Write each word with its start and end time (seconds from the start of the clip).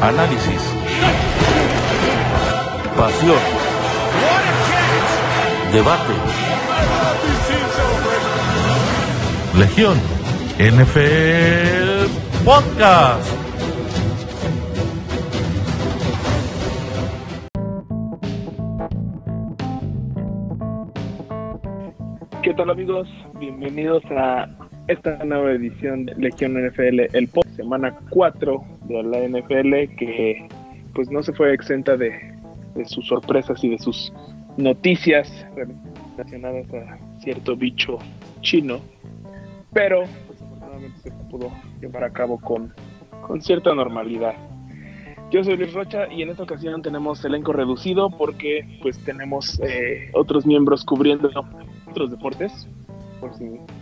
análisis, 0.00 0.74
pasión, 2.96 3.38
debate. 5.72 6.12
Legión 9.58 9.96
NFL 10.58 12.44
Podcast. 12.44 13.32
¿Qué 22.42 22.54
tal 22.54 22.70
amigos? 22.70 23.08
Bienvenidos 23.40 24.02
a 24.10 24.46
esta 24.88 25.24
nueva 25.24 25.52
edición 25.52 26.04
de 26.04 26.14
Legión 26.16 26.54
NFL, 26.54 27.16
el 27.16 27.28
post 27.28 27.48
semana 27.56 27.96
4 28.10 28.75
de 28.88 29.02
la 29.02 29.18
NFL 29.26 29.96
que 29.96 30.48
pues 30.94 31.10
no 31.10 31.22
se 31.22 31.32
fue 31.32 31.52
exenta 31.52 31.96
de, 31.96 32.36
de 32.74 32.84
sus 32.84 33.06
sorpresas 33.06 33.62
y 33.64 33.70
de 33.70 33.78
sus 33.78 34.12
noticias 34.56 35.46
relacionadas 36.16 36.72
a 36.72 36.98
cierto 37.20 37.56
bicho 37.56 37.98
chino, 38.40 38.80
pero 39.72 40.04
pues, 40.26 40.40
afortunadamente 40.40 40.98
se 41.00 41.10
pudo 41.30 41.50
llevar 41.80 42.04
a 42.04 42.12
cabo 42.12 42.38
con, 42.38 42.72
con 43.26 43.42
cierta 43.42 43.74
normalidad. 43.74 44.34
Yo 45.30 45.42
soy 45.42 45.56
Luis 45.56 45.72
Rocha 45.74 46.06
y 46.10 46.22
en 46.22 46.30
esta 46.30 46.44
ocasión 46.44 46.82
tenemos 46.82 47.24
elenco 47.24 47.52
reducido 47.52 48.10
porque 48.10 48.78
pues 48.80 48.96
tenemos 49.04 49.60
eh, 49.60 50.10
otros 50.14 50.46
miembros 50.46 50.84
cubriendo 50.84 51.28
otros 51.88 52.10
deportes, 52.10 52.68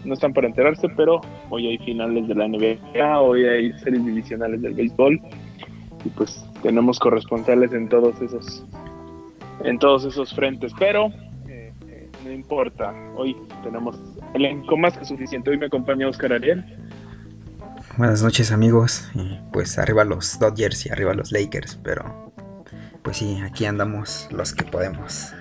no 0.05 0.15
están 0.15 0.33
para 0.33 0.47
enterarse, 0.47 0.89
pero 0.91 1.21
hoy 1.51 1.69
hay 1.69 1.79
finales 1.79 2.29
de 2.29 2.35
la 2.35 2.49
NBA, 2.49 3.21
hoy 3.21 3.45
hay 3.45 3.73
series 3.79 4.05
divisionales 4.05 4.63
del 4.63 4.75
béisbol 4.75 5.21
y 6.05 6.09
pues 6.11 6.45
tenemos 6.63 6.99
corresponsales 6.99 7.73
en 7.73 7.89
todos 7.89 8.21
esos 8.21 8.65
en 9.63 9.79
todos 9.79 10.05
esos 10.05 10.35
frentes, 10.35 10.73
pero 10.79 11.07
eh, 11.49 11.73
eh, 11.89 12.11
no 12.25 12.33
importa, 12.33 12.93
hoy 13.17 13.37
tenemos 13.63 13.99
elenco 14.35 14.77
más 14.77 14.97
que 14.99 15.05
suficiente. 15.05 15.51
Hoy 15.51 15.59
me 15.59 15.67
acompaña 15.67 16.09
Oscar 16.09 16.33
Ariel. 16.33 16.65
Buenas 17.97 18.23
noches 18.23 18.51
amigos, 18.51 19.09
pues 19.53 19.79
arriba 19.79 20.05
los 20.05 20.39
Dodgers 20.41 20.87
y 20.87 20.91
arriba 20.91 21.15
los 21.15 21.31
Lakers, 21.31 21.79
pero 21.83 22.33
pues 23.03 23.19
sí, 23.19 23.41
aquí 23.45 23.67
andamos 23.67 24.29
los 24.33 24.53
que 24.53 24.65
podemos. 24.65 25.33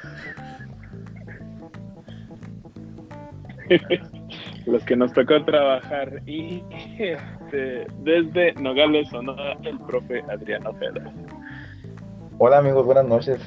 los 4.65 4.83
que 4.83 4.95
nos 4.95 5.13
tocó 5.13 5.43
trabajar 5.45 6.21
y 6.25 6.63
este, 6.99 7.87
desde 7.99 8.53
Nogales, 8.53 9.09
Sonora, 9.09 9.57
el 9.63 9.79
profe 9.79 10.23
Adriano 10.29 10.71
Ojeda. 10.71 11.11
Hola 12.37 12.57
amigos, 12.59 12.85
buenas 12.85 13.05
noches. 13.05 13.39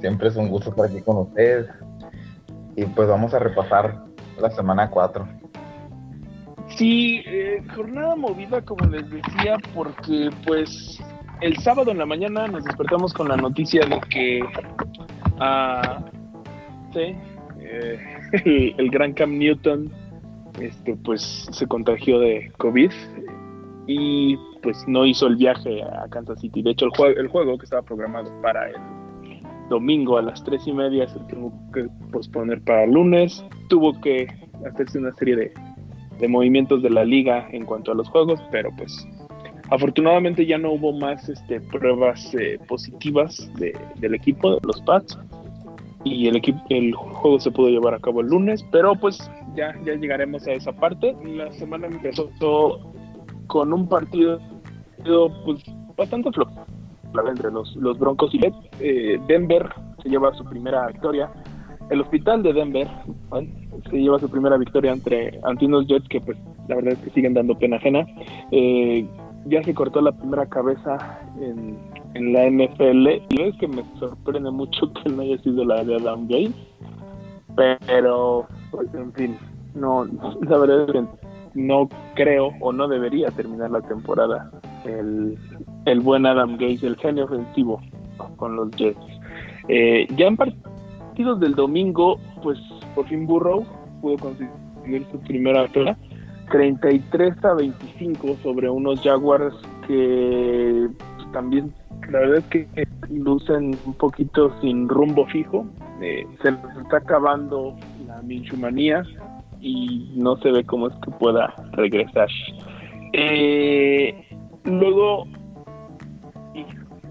Siempre 0.00 0.28
es 0.28 0.36
un 0.36 0.48
gusto 0.48 0.70
estar 0.70 0.86
aquí 0.86 1.00
con 1.00 1.18
ustedes. 1.18 1.68
Y 2.76 2.84
pues 2.86 3.08
vamos 3.08 3.34
a 3.34 3.38
repasar 3.38 4.04
la 4.40 4.50
semana 4.50 4.90
4. 4.90 5.26
Sí, 6.76 7.22
eh, 7.26 7.62
jornada 7.74 8.16
movida 8.16 8.62
como 8.62 8.86
les 8.86 9.08
decía, 9.10 9.58
porque 9.74 10.30
pues 10.46 10.98
el 11.40 11.56
sábado 11.58 11.90
en 11.90 11.98
la 11.98 12.06
mañana 12.06 12.46
nos 12.46 12.64
despertamos 12.64 13.12
con 13.12 13.28
la 13.28 13.36
noticia 13.36 13.84
de 13.86 14.00
que 14.08 14.40
ah, 15.38 16.02
sí, 16.94 17.14
eh, 17.72 17.98
el, 18.44 18.74
el 18.78 18.90
gran 18.90 19.12
Cam 19.12 19.38
Newton 19.38 19.90
este, 20.60 20.96
pues 20.96 21.48
se 21.50 21.66
contagió 21.66 22.18
de 22.18 22.52
COVID 22.58 22.90
y 23.86 24.36
pues 24.62 24.84
no 24.86 25.06
hizo 25.06 25.26
el 25.26 25.36
viaje 25.36 25.82
a 25.82 26.08
Kansas 26.08 26.40
City. 26.40 26.62
De 26.62 26.70
hecho, 26.70 26.86
el, 26.86 27.28
juego, 27.28 27.58
que 27.58 27.64
estaba 27.64 27.82
programado 27.82 28.30
para 28.42 28.68
el 28.68 28.76
domingo 29.68 30.18
a 30.18 30.22
las 30.22 30.42
tres 30.44 30.66
y 30.66 30.72
media 30.72 31.08
se 31.08 31.18
tuvo 31.20 31.52
que 31.72 31.88
posponer 32.10 32.62
para 32.62 32.84
el 32.84 32.92
lunes. 32.92 33.44
Tuvo 33.68 33.98
que 34.00 34.28
hacerse 34.66 34.98
una 34.98 35.12
serie 35.14 35.36
de, 35.36 35.52
de 36.18 36.28
movimientos 36.28 36.82
de 36.82 36.90
la 36.90 37.04
liga 37.04 37.48
en 37.50 37.64
cuanto 37.64 37.92
a 37.92 37.94
los 37.94 38.08
juegos, 38.08 38.40
pero 38.50 38.70
pues 38.76 39.06
afortunadamente 39.70 40.46
ya 40.46 40.58
no 40.58 40.72
hubo 40.72 40.92
más 40.92 41.28
este, 41.28 41.60
pruebas 41.60 42.34
eh, 42.34 42.58
positivas 42.68 43.50
de, 43.54 43.76
del 43.96 44.14
equipo, 44.14 44.56
de 44.56 44.60
los 44.64 44.80
Pats. 44.82 45.18
Y 46.04 46.26
el, 46.26 46.36
equipo, 46.36 46.60
el 46.68 46.94
juego 46.94 47.38
se 47.38 47.50
pudo 47.50 47.68
llevar 47.68 47.94
a 47.94 48.00
cabo 48.00 48.20
el 48.22 48.26
lunes, 48.28 48.64
pero 48.72 48.94
pues 48.96 49.18
ya, 49.54 49.74
ya 49.84 49.94
llegaremos 49.94 50.46
a 50.46 50.52
esa 50.52 50.72
parte. 50.72 51.14
La 51.24 51.52
semana 51.52 51.86
empezó 51.86 52.30
con 53.46 53.72
un 53.72 53.88
partido 53.88 54.40
pues, 55.44 55.62
bastante 55.96 56.32
flojo 56.32 56.66
entre 57.28 57.50
los, 57.50 57.74
los 57.76 57.98
Broncos 57.98 58.34
y 58.34 58.40
eh, 58.80 59.20
Denver 59.26 59.68
se 60.02 60.08
lleva 60.08 60.32
su 60.34 60.44
primera 60.44 60.86
victoria. 60.88 61.30
El 61.90 62.00
hospital 62.00 62.42
de 62.42 62.52
Denver 62.52 62.88
se 63.90 63.96
lleva 63.96 64.18
su 64.18 64.28
primera 64.30 64.56
victoria 64.56 64.92
entre, 64.92 65.38
ante 65.42 65.66
Jets 65.86 66.08
que 66.08 66.20
pues 66.20 66.38
la 66.68 66.76
verdad 66.76 66.94
es 66.94 66.98
que 67.00 67.10
siguen 67.10 67.34
dando 67.34 67.58
pena 67.58 67.76
ajena. 67.76 68.06
Eh, 68.50 69.06
ya 69.46 69.62
se 69.62 69.74
cortó 69.74 70.00
la 70.00 70.12
primera 70.12 70.46
cabeza 70.46 71.20
en, 71.40 71.76
en 72.14 72.32
la 72.32 72.48
NFL 72.48 73.06
y 73.30 73.42
es 73.42 73.56
que 73.56 73.68
me 73.68 73.82
sorprende 73.98 74.50
mucho 74.50 74.92
que 74.92 75.10
no 75.10 75.22
haya 75.22 75.38
sido 75.38 75.64
la 75.64 75.84
de 75.84 75.96
Adam 75.96 76.26
Gates 76.28 76.54
pero 77.56 78.46
pues 78.70 78.92
en 78.94 79.12
fin 79.12 79.36
no 79.74 80.04
la 80.42 80.58
verdad 80.58 80.84
es 80.88 80.92
que 80.92 81.04
no 81.54 81.88
creo 82.14 82.52
o 82.60 82.72
no 82.72 82.88
debería 82.88 83.30
terminar 83.30 83.70
la 83.70 83.82
temporada 83.82 84.50
el, 84.84 85.38
el 85.84 86.00
buen 86.00 86.26
Adam 86.26 86.52
Gates 86.52 86.82
el 86.82 86.96
genio 86.96 87.24
ofensivo 87.24 87.80
con 88.36 88.56
los 88.56 88.70
Jets. 88.72 88.98
Eh, 89.68 90.06
ya 90.16 90.26
en 90.26 90.36
partidos 90.36 91.40
del 91.40 91.54
domingo 91.54 92.18
pues 92.42 92.58
por 92.94 93.06
fin 93.06 93.26
Burrow 93.26 93.64
pudo 94.00 94.16
conseguir 94.16 95.06
su 95.10 95.18
primera 95.20 95.62
victoria 95.62 95.96
33 96.50 97.44
a 97.44 97.54
25 97.54 98.36
sobre 98.42 98.68
unos 98.68 99.00
Jaguars 99.02 99.54
que 99.86 100.88
también 101.32 101.72
la 102.10 102.20
verdad 102.20 102.38
es 102.38 102.44
que 102.46 102.88
lucen 103.10 103.76
un 103.86 103.94
poquito 103.94 104.52
sin 104.60 104.88
rumbo 104.88 105.26
fijo. 105.26 105.66
Eh, 106.00 106.26
se 106.42 106.50
les 106.50 106.76
está 106.82 106.98
acabando 106.98 107.76
la 108.06 108.20
minchumanía 108.22 109.04
y 109.60 110.12
no 110.16 110.36
se 110.38 110.50
ve 110.50 110.64
cómo 110.64 110.88
es 110.88 110.94
que 110.96 111.10
pueda 111.12 111.54
regresar. 111.72 112.28
Eh, 113.12 114.26
luego, 114.64 115.26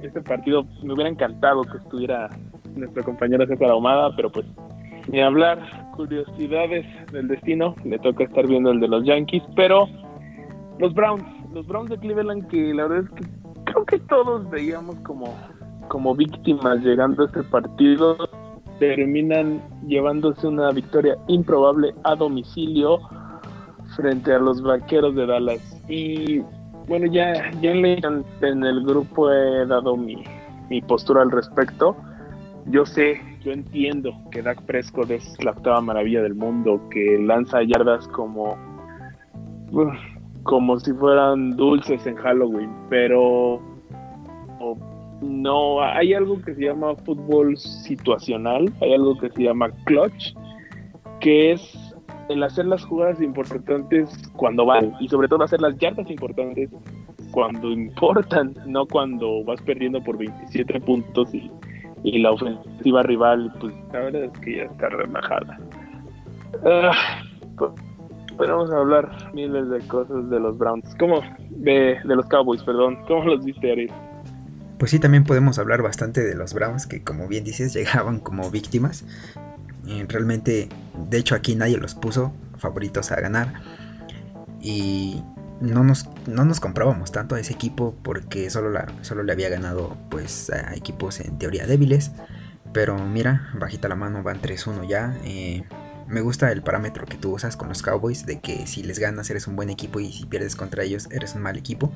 este 0.01 0.22
partido 0.22 0.66
me 0.84 0.94
hubiera 0.94 1.09
encantado 1.09 1.62
que 1.63 1.78
estuviera 1.78 2.30
nuestra 2.75 3.03
compañera 3.03 3.46
César 3.47 3.69
Ahumada, 3.69 4.16
pero 4.16 4.31
pues 4.31 4.46
ni 5.12 5.22
hablar, 5.22 5.59
curiosidades 5.96 6.85
del 7.12 7.28
destino, 7.28 7.75
le 7.84 7.97
toca 8.00 8.24
estar 8.24 8.47
viendo 8.47 8.72
el 8.72 8.80
de 8.80 8.88
los 8.88 9.03
Yankees, 9.06 9.44
pero 9.56 9.88
los 10.80 10.94
Browns, 10.94 11.24
los 11.53 11.66
Browns 11.68 11.90
de 11.90 11.97
Cleveland 11.97 12.47
que 12.47 12.74
la 12.74 12.88
verdad 12.88 13.06
es 13.06 13.09
que 13.12 13.41
creo 13.71 13.85
que 13.85 13.99
todos 13.99 14.49
veíamos 14.49 14.95
como, 14.99 15.33
como 15.87 16.15
víctimas 16.15 16.79
llegando 16.81 17.23
a 17.23 17.25
este 17.27 17.43
partido, 17.43 18.17
terminan 18.79 19.61
llevándose 19.87 20.47
una 20.47 20.71
victoria 20.71 21.17
improbable 21.27 21.93
a 22.03 22.15
domicilio 22.15 22.99
frente 23.95 24.33
a 24.33 24.39
los 24.39 24.61
vaqueros 24.61 25.15
de 25.15 25.25
Dallas. 25.25 25.81
Y 25.87 26.41
bueno, 26.87 27.05
ya, 27.07 27.51
ya 27.61 27.71
en, 27.71 28.63
el 28.63 28.85
grupo 28.85 29.31
he 29.31 29.65
dado 29.65 29.95
mi, 29.95 30.23
mi 30.69 30.81
postura 30.81 31.21
al 31.21 31.31
respecto. 31.31 31.95
Yo 32.67 32.85
sé, 32.85 33.19
yo 33.43 33.51
entiendo 33.51 34.11
que 34.31 34.41
Dak 34.41 34.61
Prescott 34.63 35.09
es 35.11 35.43
la 35.43 35.51
octava 35.51 35.81
maravilla 35.81 36.21
del 36.21 36.35
mundo, 36.35 36.81
que 36.89 37.17
lanza 37.19 37.63
yardas 37.63 38.07
como 38.09 38.56
como 40.43 40.79
si 40.79 40.93
fueran 40.93 41.51
dulces 41.55 42.05
en 42.05 42.15
Halloween, 42.15 42.69
pero 42.89 43.61
no, 45.21 45.81
hay 45.81 46.13
algo 46.13 46.41
que 46.41 46.55
se 46.55 46.65
llama 46.65 46.95
fútbol 46.95 47.57
situacional, 47.57 48.71
hay 48.81 48.93
algo 48.93 49.17
que 49.17 49.29
se 49.29 49.43
llama 49.43 49.69
clutch, 49.85 50.33
que 51.19 51.51
es 51.51 51.95
el 52.29 52.41
hacer 52.43 52.65
las 52.65 52.83
jugadas 52.85 53.21
importantes 53.21 54.09
cuando 54.35 54.65
van, 54.65 54.93
y 54.99 55.07
sobre 55.09 55.27
todo 55.27 55.43
hacer 55.43 55.61
las 55.61 55.77
yardas 55.77 56.09
importantes 56.09 56.69
cuando 57.31 57.71
importan, 57.71 58.55
no 58.65 58.85
cuando 58.85 59.43
vas 59.43 59.61
perdiendo 59.61 60.01
por 60.03 60.17
27 60.17 60.79
puntos 60.81 61.33
y, 61.33 61.51
la 62.03 62.31
ofensiva 62.31 63.03
rival, 63.03 63.53
pues 63.59 63.75
la 63.93 63.99
verdad 63.99 64.23
es 64.23 64.39
que 64.39 64.57
ya 64.57 64.63
está 64.63 64.89
relajada. 64.89 65.59
Uh, 66.63 67.65
podemos 68.41 68.71
hablar 68.71 69.31
miles 69.35 69.69
de 69.69 69.88
cosas 69.88 70.27
de 70.31 70.39
los 70.39 70.57
Browns, 70.57 70.95
como 70.97 71.21
de, 71.51 71.99
de 72.03 72.15
los 72.15 72.25
Cowboys, 72.25 72.63
perdón. 72.63 72.97
¿Cómo 73.07 73.25
los 73.25 73.45
viste, 73.45 73.71
Ariel? 73.71 73.91
Pues 74.79 74.89
sí, 74.89 74.97
también 74.97 75.25
podemos 75.25 75.59
hablar 75.59 75.83
bastante 75.83 76.23
de 76.23 76.33
los 76.33 76.55
Browns, 76.55 76.88
que 76.88 77.03
como 77.03 77.27
bien 77.27 77.43
dices, 77.43 77.71
llegaban 77.75 78.19
como 78.19 78.49
víctimas. 78.49 79.05
Y 79.85 80.01
realmente, 80.05 80.69
de 81.07 81.17
hecho 81.19 81.35
aquí 81.35 81.53
nadie 81.53 81.77
los 81.77 81.93
puso 81.93 82.33
favoritos 82.57 83.11
a 83.11 83.21
ganar. 83.21 83.53
Y 84.59 85.21
no 85.59 85.83
nos, 85.83 86.09
no 86.25 86.43
nos 86.43 86.59
comprábamos 86.59 87.11
tanto 87.11 87.35
a 87.35 87.39
ese 87.39 87.53
equipo 87.53 87.93
porque 88.01 88.49
solo, 88.49 88.71
la, 88.71 88.88
solo 89.01 89.21
le 89.21 89.33
había 89.33 89.49
ganado 89.49 89.97
pues 90.09 90.49
a 90.49 90.73
equipos 90.73 91.19
en 91.19 91.38
teoría 91.38 91.67
débiles. 91.67 92.11
Pero 92.73 92.97
mira, 92.97 93.51
bajita 93.53 93.88
la 93.88 93.95
mano, 93.95 94.23
van 94.23 94.41
3-1 94.41 94.88
ya. 94.88 95.15
Eh, 95.25 95.63
me 96.12 96.22
gusta 96.22 96.52
el 96.52 96.62
parámetro 96.62 97.06
que 97.06 97.18
tú 97.18 97.34
usas 97.34 97.56
con 97.56 97.69
los 97.69 97.81
Cowboys 97.81 98.25
de 98.25 98.40
que 98.40 98.68
si 98.68 98.84
les 98.84 99.00
ganas 99.00 99.30
eres 99.30 99.48
un 99.48 99.56
buen 99.56 99.69
equipo 99.69 100.00
y 100.00 100.12
si 100.12 100.25
pierdes 100.25 100.56
contra 100.56 100.84
ellos 100.84 101.08
eres 101.12 101.36
un 101.36 101.42
mal 101.42 101.58
equipo. 101.58 101.92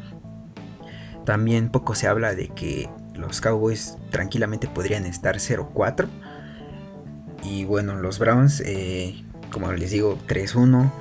También 1.26 1.70
poco 1.70 1.96
se 1.96 2.08
habla 2.08 2.34
de 2.34 2.48
que 2.50 2.90
los 3.14 3.42
Cowboys 3.42 3.98
tranquilamente 4.12 4.68
podrían 4.68 5.06
estar 5.06 5.36
0-4. 5.36 6.08
Y 7.44 7.66
bueno, 7.66 7.96
los 7.96 8.18
Browns, 8.20 8.62
eh, 8.66 9.24
como 9.52 9.72
les 9.74 9.92
digo, 9.92 10.18
3-1. 10.28 10.92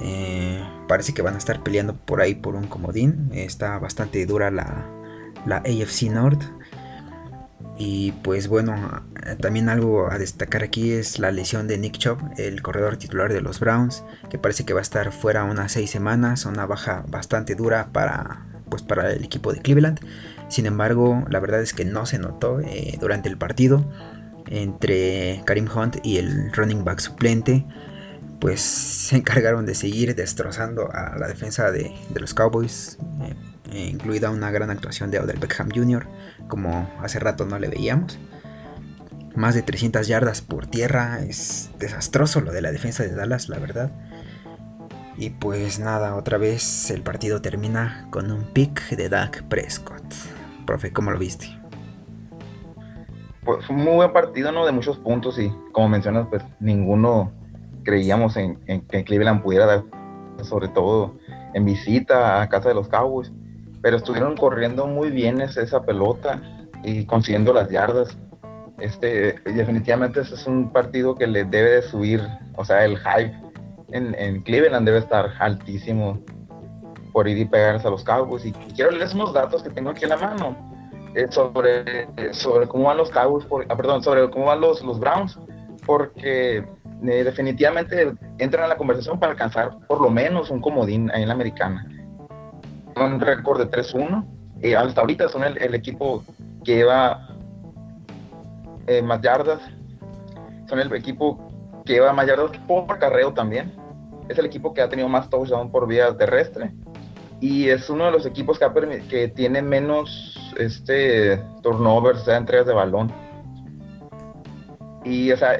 Eh, 0.00 0.62
parece 0.88 1.14
que 1.14 1.22
van 1.22 1.34
a 1.34 1.38
estar 1.38 1.62
peleando 1.62 1.96
por 1.96 2.20
ahí 2.20 2.34
por 2.34 2.56
un 2.56 2.66
comodín. 2.66 3.30
Está 3.32 3.78
bastante 3.78 4.24
dura 4.26 4.50
la, 4.50 4.86
la 5.46 5.58
AFC 5.58 6.10
North. 6.10 6.42
Y 7.78 8.10
pues 8.10 8.48
bueno, 8.48 9.04
también 9.40 9.68
algo 9.68 10.10
a 10.10 10.18
destacar 10.18 10.64
aquí 10.64 10.90
es 10.92 11.20
la 11.20 11.30
lesión 11.30 11.68
de 11.68 11.78
Nick 11.78 11.96
Chubb, 11.98 12.18
el 12.36 12.60
corredor 12.60 12.96
titular 12.96 13.32
de 13.32 13.40
los 13.40 13.60
Browns, 13.60 14.02
que 14.30 14.38
parece 14.38 14.64
que 14.64 14.74
va 14.74 14.80
a 14.80 14.82
estar 14.82 15.12
fuera 15.12 15.44
unas 15.44 15.72
6 15.72 15.88
semanas, 15.88 16.44
una 16.44 16.66
baja 16.66 17.04
bastante 17.08 17.54
dura 17.54 17.90
para, 17.92 18.46
pues 18.68 18.82
para 18.82 19.12
el 19.12 19.24
equipo 19.24 19.52
de 19.52 19.62
Cleveland. 19.62 20.00
Sin 20.48 20.66
embargo, 20.66 21.24
la 21.30 21.38
verdad 21.38 21.62
es 21.62 21.72
que 21.72 21.84
no 21.84 22.04
se 22.04 22.18
notó 22.18 22.60
eh, 22.60 22.98
durante 23.00 23.28
el 23.28 23.36
partido 23.36 23.88
entre 24.46 25.42
Karim 25.44 25.68
Hunt 25.72 25.98
y 26.02 26.16
el 26.16 26.52
running 26.52 26.84
back 26.84 26.98
suplente. 26.98 27.64
Pues 28.40 28.60
se 28.60 29.16
encargaron 29.16 29.66
de 29.66 29.74
seguir 29.74 30.14
destrozando 30.14 30.90
a 30.92 31.16
la 31.16 31.28
defensa 31.28 31.70
de, 31.70 31.94
los 32.14 32.34
Cowboys, 32.34 32.98
eh, 33.22 33.34
incluida 33.72 34.30
una 34.30 34.50
gran 34.50 34.70
actuación 34.70 35.10
de 35.10 35.20
Odell 35.20 35.38
Beckham 35.38 35.70
Jr., 35.74 36.06
como 36.48 36.90
hace 37.00 37.18
rato 37.18 37.44
no 37.46 37.58
le 37.58 37.68
veíamos. 37.68 38.18
Más 39.34 39.54
de 39.54 39.62
300 39.62 40.06
yardas 40.08 40.40
por 40.40 40.66
tierra, 40.66 41.20
es 41.20 41.70
desastroso 41.78 42.40
lo 42.40 42.52
de 42.52 42.62
la 42.62 42.72
defensa 42.72 43.02
de 43.02 43.14
Dallas, 43.14 43.48
la 43.48 43.58
verdad. 43.58 43.92
Y 45.16 45.30
pues 45.30 45.78
nada, 45.78 46.14
otra 46.14 46.38
vez 46.38 46.90
el 46.90 47.02
partido 47.02 47.42
termina 47.42 48.06
con 48.10 48.30
un 48.30 48.44
pick 48.52 48.90
de 48.90 49.08
Dak 49.08 49.44
Prescott. 49.48 50.02
Profe, 50.66 50.92
¿cómo 50.92 51.10
lo 51.10 51.18
viste? 51.18 51.46
Pues 53.44 53.68
un 53.68 53.76
muy 53.76 53.94
buen 53.94 54.12
partido, 54.12 54.52
¿no? 54.52 54.66
De 54.66 54.72
muchos 54.72 54.98
puntos 54.98 55.38
y 55.38 55.52
como 55.72 55.88
mencionas, 55.88 56.26
pues 56.28 56.42
ninguno 56.60 57.32
creíamos 57.84 58.36
en 58.36 58.58
que 58.86 59.04
Cleveland 59.04 59.42
pudiera 59.42 59.66
dar, 59.66 59.84
sobre 60.42 60.68
todo 60.68 61.16
en 61.54 61.64
visita 61.64 62.42
a 62.42 62.48
casa 62.48 62.68
de 62.68 62.74
los 62.74 62.88
Cowboys 62.88 63.32
pero 63.88 63.96
estuvieron 63.96 64.36
corriendo 64.36 64.86
muy 64.86 65.08
bien 65.08 65.40
esa, 65.40 65.82
pelota 65.82 66.42
y 66.84 67.06
consiguiendo 67.06 67.54
las 67.54 67.70
yardas. 67.70 68.18
Este, 68.78 69.40
definitivamente 69.46 70.20
ese 70.20 70.34
es 70.34 70.46
un 70.46 70.70
partido 70.70 71.14
que 71.14 71.26
le 71.26 71.44
debe 71.46 71.70
de 71.70 71.80
subir, 71.80 72.20
o 72.56 72.66
sea, 72.66 72.84
el 72.84 72.98
hype 72.98 73.34
en, 73.92 74.42
Cleveland 74.42 74.84
debe 74.84 74.98
estar 74.98 75.30
altísimo 75.38 76.22
por 77.14 77.28
ir 77.28 77.38
y 77.38 77.46
pegarse 77.46 77.88
a 77.88 77.90
los 77.90 78.04
Cowboys. 78.04 78.44
Y, 78.44 78.52
quiero 78.52 78.90
leerles 78.90 79.14
unos 79.14 79.32
datos 79.32 79.62
que 79.62 79.70
tengo 79.70 79.88
aquí 79.88 80.02
en 80.02 80.10
la 80.10 80.18
mano 80.18 80.54
eh, 81.14 81.26
sobre, 81.30 82.08
sobre 82.34 82.68
cómo 82.68 82.88
van 82.88 82.98
los 82.98 83.08
Cowboys, 83.08 83.46
ah, 83.70 83.74
perdón, 83.74 84.02
sobre 84.02 84.28
cómo 84.28 84.44
van 84.44 84.60
los, 84.60 84.84
los 84.84 85.00
Browns, 85.00 85.38
porque 85.86 86.58
eh, 86.58 87.24
definitivamente 87.24 88.12
entran 88.36 88.64
a 88.64 88.68
la 88.68 88.76
conversación 88.76 89.18
para 89.18 89.32
alcanzar 89.32 89.78
por 89.86 90.02
lo 90.02 90.10
menos 90.10 90.50
un 90.50 90.60
comodín 90.60 91.10
ahí 91.10 91.22
en 91.22 91.28
la 91.28 91.34
americana 91.34 91.86
un 93.04 93.20
récord 93.20 93.58
de 93.58 93.70
3-1. 93.70 94.24
y 94.62 94.74
hasta 94.74 95.00
ahorita 95.00 95.28
son 95.28 95.44
el, 95.44 95.74
equipo 95.74 96.24
que 96.64 96.76
lleva 96.76 97.28
eh, 98.86 99.02
más 99.02 99.20
yardas. 99.20 99.60
Son 100.68 100.80
el 100.80 100.92
equipo 100.92 101.38
que 101.84 101.94
lleva 101.94 102.12
más 102.12 102.26
yardas 102.26 102.50
por 102.66 102.98
carreo 102.98 103.32
también. 103.32 103.72
Es 104.28 104.38
el 104.38 104.46
equipo 104.46 104.74
que 104.74 104.82
ha 104.82 104.88
tenido 104.88 105.08
más 105.08 105.30
touchdown 105.30 105.70
por 105.70 105.86
vía 105.86 106.16
terrestre. 106.16 106.72
Y 107.40 107.68
es 107.68 107.88
uno 107.88 108.06
de 108.06 108.10
los 108.10 108.26
equipos 108.26 108.58
que, 108.58 109.02
que 109.08 109.28
tiene 109.28 109.62
menos 109.62 110.52
este, 110.58 111.38
turnovers, 111.62 112.24
sea, 112.24 112.36
entregas 112.36 112.66
de 112.66 112.74
balón. 112.74 113.12
Y, 115.04 115.30
o 115.30 115.36
sea, 115.36 115.56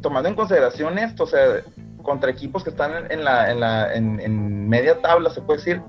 tomando 0.00 0.28
en 0.28 0.36
consideración 0.36 0.98
esto, 0.98 1.24
o 1.24 1.26
sea, 1.26 1.62
contra 2.02 2.30
equipos 2.30 2.62
que 2.62 2.70
están 2.70 3.10
en, 3.10 3.24
la, 3.24 3.50
en, 3.50 3.60
la, 3.60 3.92
en 3.92 4.68
media 4.68 5.00
tabla, 5.00 5.30
se 5.30 5.42
puede 5.42 5.58
decir, 5.58 5.82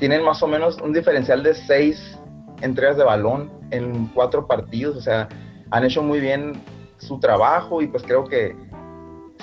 tienen 0.00 0.24
más 0.24 0.42
o 0.42 0.48
menos 0.48 0.80
un 0.80 0.92
diferencial 0.92 1.42
de 1.42 1.54
seis 1.54 2.18
entregas 2.62 2.96
de 2.96 3.04
balón 3.04 3.50
en 3.70 4.06
cuatro 4.08 4.46
partidos, 4.46 4.96
o 4.96 5.00
sea, 5.00 5.28
han 5.70 5.84
hecho 5.84 6.02
muy 6.02 6.18
bien 6.20 6.60
su 6.96 7.20
trabajo 7.20 7.80
y 7.80 7.86
pues 7.86 8.02
creo 8.02 8.24
que 8.24 8.56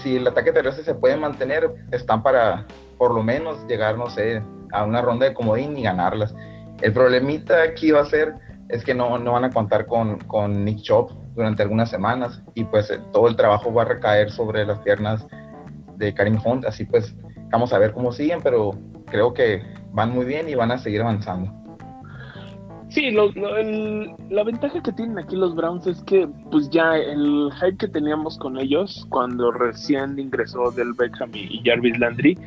si 0.04 0.18
el 0.18 0.28
ataque 0.28 0.52
terrestre 0.52 0.84
se 0.84 0.96
puede 0.96 1.16
mantener, 1.16 1.74
están 1.92 2.22
para 2.22 2.66
por 2.98 3.14
lo 3.14 3.24
menos 3.24 3.66
llegar, 3.68 3.98
no 3.98 4.10
sé, 4.10 4.44
a 4.74 4.84
una 4.84 5.02
ronda 5.02 5.28
de 5.28 5.34
comodín 5.34 5.78
y 5.78 5.84
ganarlas. 5.84 6.36
El 6.82 6.92
problemita 6.92 7.64
aquí 7.64 7.92
va 7.92 8.02
a 8.02 8.06
ser 8.06 8.34
es 8.70 8.84
que 8.84 8.94
no, 8.94 9.18
no 9.18 9.34
van 9.34 9.46
a 9.46 9.52
contar 9.52 9.86
con, 9.86 10.18
con 10.20 10.66
Nick 10.66 10.82
Chop 10.82 11.12
durante 11.36 11.64
algunas 11.64 11.90
semanas 11.90 12.42
y 12.54 12.64
pues 12.66 12.90
eh, 12.90 13.00
todo 13.14 13.28
el 13.28 13.36
trabajo 13.36 13.74
va 13.74 13.84
a 13.84 13.86
recaer 13.86 14.32
sobre 14.32 14.66
las 14.66 14.80
piernas 14.80 15.26
de 15.96 16.14
Karim 16.14 16.40
Hunt, 16.44 16.66
así 16.66 16.84
pues 16.84 17.16
vamos 17.50 17.72
a 17.74 17.80
ver 17.80 17.94
cómo 17.94 18.12
siguen, 18.12 18.42
pero 18.44 18.72
creo 19.06 19.34
que 19.34 19.64
van 19.98 20.14
muy 20.14 20.26
bien 20.26 20.48
y 20.48 20.54
van 20.54 20.72
a 20.72 20.78
seguir 20.78 21.02
avanzando. 21.02 21.52
Sí, 22.90 23.12
la 23.12 24.44
ventaja 24.44 24.82
que 24.82 24.92
tienen 24.94 25.18
aquí 25.18 25.36
los 25.36 25.56
Browns 25.56 25.88
es 25.88 26.02
que 26.04 26.28
pues 26.52 26.70
ya 26.70 26.96
el 26.96 27.50
hype 27.60 27.78
que 27.78 27.88
teníamos 27.88 28.38
con 28.38 28.58
ellos 28.58 29.06
cuando 29.10 29.52
recién 29.52 30.18
ingresó 30.18 30.72
del 30.72 30.94
Beckham 30.94 31.32
y 31.34 31.62
Jarvis 31.66 32.00
Landry, 32.00 32.38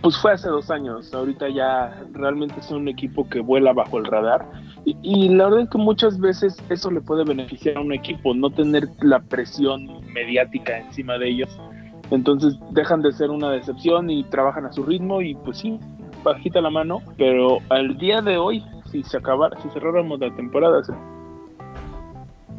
pues 0.00 0.18
fue 0.18 0.32
hace 0.32 0.48
dos 0.48 0.70
años. 0.70 1.14
Ahorita 1.14 1.48
ya 1.48 2.02
realmente 2.12 2.58
es 2.58 2.70
un 2.70 2.88
equipo 2.88 3.28
que 3.28 3.40
vuela 3.40 3.72
bajo 3.72 3.98
el 3.98 4.06
radar. 4.06 4.46
Y, 4.84 4.96
y, 5.02 5.28
la 5.28 5.44
verdad 5.44 5.60
es 5.60 5.70
que 5.70 5.78
muchas 5.78 6.18
veces 6.18 6.56
eso 6.70 6.90
le 6.90 7.00
puede 7.00 7.24
beneficiar 7.24 7.76
a 7.76 7.80
un 7.80 7.92
equipo, 7.92 8.34
no 8.34 8.50
tener 8.50 8.88
la 9.00 9.20
presión 9.20 9.86
mediática 10.12 10.78
encima 10.78 11.18
de 11.18 11.28
ellos. 11.28 11.58
Entonces 12.10 12.58
dejan 12.72 13.00
de 13.02 13.12
ser 13.12 13.30
una 13.30 13.50
decepción 13.50 14.10
y 14.10 14.24
trabajan 14.24 14.66
a 14.66 14.72
su 14.72 14.84
ritmo 14.84 15.22
y 15.22 15.34
pues 15.36 15.58
sí, 15.58 15.78
bajita 16.24 16.60
la 16.60 16.70
mano, 16.70 17.00
pero 17.16 17.58
al 17.68 17.96
día 17.98 18.20
de 18.20 18.36
hoy, 18.36 18.64
si 18.90 19.02
se 19.04 19.18
acabara, 19.18 19.60
si 19.60 19.68
cerráramos 19.70 20.18
la 20.18 20.34
temporada, 20.34 20.82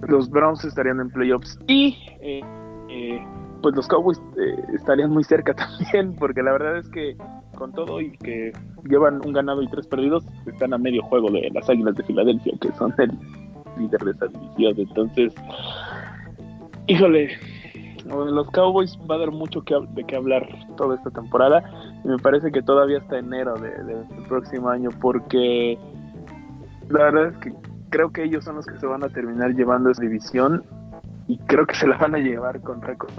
los 0.08 0.30
Browns 0.30 0.64
estarían 0.64 1.00
en 1.00 1.10
playoffs 1.10 1.60
y 1.68 1.98
eh, 2.22 2.42
eh, 2.90 3.26
pues 3.62 3.76
los 3.76 3.88
Cowboys 3.88 4.22
eh, 4.38 4.64
estarían 4.76 5.12
muy 5.12 5.24
cerca 5.24 5.54
también, 5.56 6.16
porque 6.16 6.42
la 6.42 6.54
verdad 6.54 6.78
es 6.78 6.90
que 6.90 7.18
con 7.56 7.74
todo 7.74 8.02
y 8.02 8.12
que 8.18 8.52
llevan 8.88 9.22
un 9.26 9.34
ganado 9.34 9.62
y 9.64 9.68
tres 9.68 9.88
perdidos, 9.88 10.26
están 10.46 10.74
a 10.74 10.78
medio 10.78 11.02
juego 11.04 11.32
de 11.32 11.50
las 11.54 11.70
Águilas 11.70 11.96
de 11.96 12.04
Filadelfia, 12.04 12.54
que 12.62 12.72
son 12.74 12.94
el 12.98 13.12
líder 13.80 14.02
de 14.02 14.12
esa 14.12 14.28
división. 14.28 14.76
Entonces, 14.78 15.34
híjole, 16.88 17.30
los 18.06 18.50
Cowboys 18.52 18.98
va 19.10 19.16
a 19.16 19.18
dar 19.20 19.32
mucho 19.32 19.62
que, 19.64 19.76
de 19.90 20.04
qué 20.04 20.16
hablar 20.16 20.48
toda 20.78 20.96
esta 20.96 21.10
temporada 21.10 21.64
y 22.04 22.08
me 22.08 22.18
parece 22.18 22.52
que 22.52 22.62
todavía 22.62 23.00
hasta 23.00 23.18
enero 23.18 23.56
del 23.56 23.88
de, 23.88 23.96
próximo 24.28 24.70
año 24.70 24.90
porque 25.02 25.78
la 26.90 27.06
verdad 27.06 27.28
es 27.28 27.38
que 27.38 27.54
creo 27.90 28.12
que 28.12 28.24
ellos 28.24 28.44
son 28.44 28.58
los 28.58 28.66
que 28.66 28.80
se 28.80 28.86
van 28.86 29.04
a 29.04 29.10
terminar 29.10 29.56
llevando 29.56 29.90
esa 29.90 30.02
división 30.02 30.64
y 31.28 31.38
creo 31.40 31.66
que 31.66 31.76
se 31.76 31.88
la 31.88 31.98
van 31.98 32.14
a 32.16 32.20
llevar 32.20 32.62
con 32.62 32.82
récord 32.82 33.12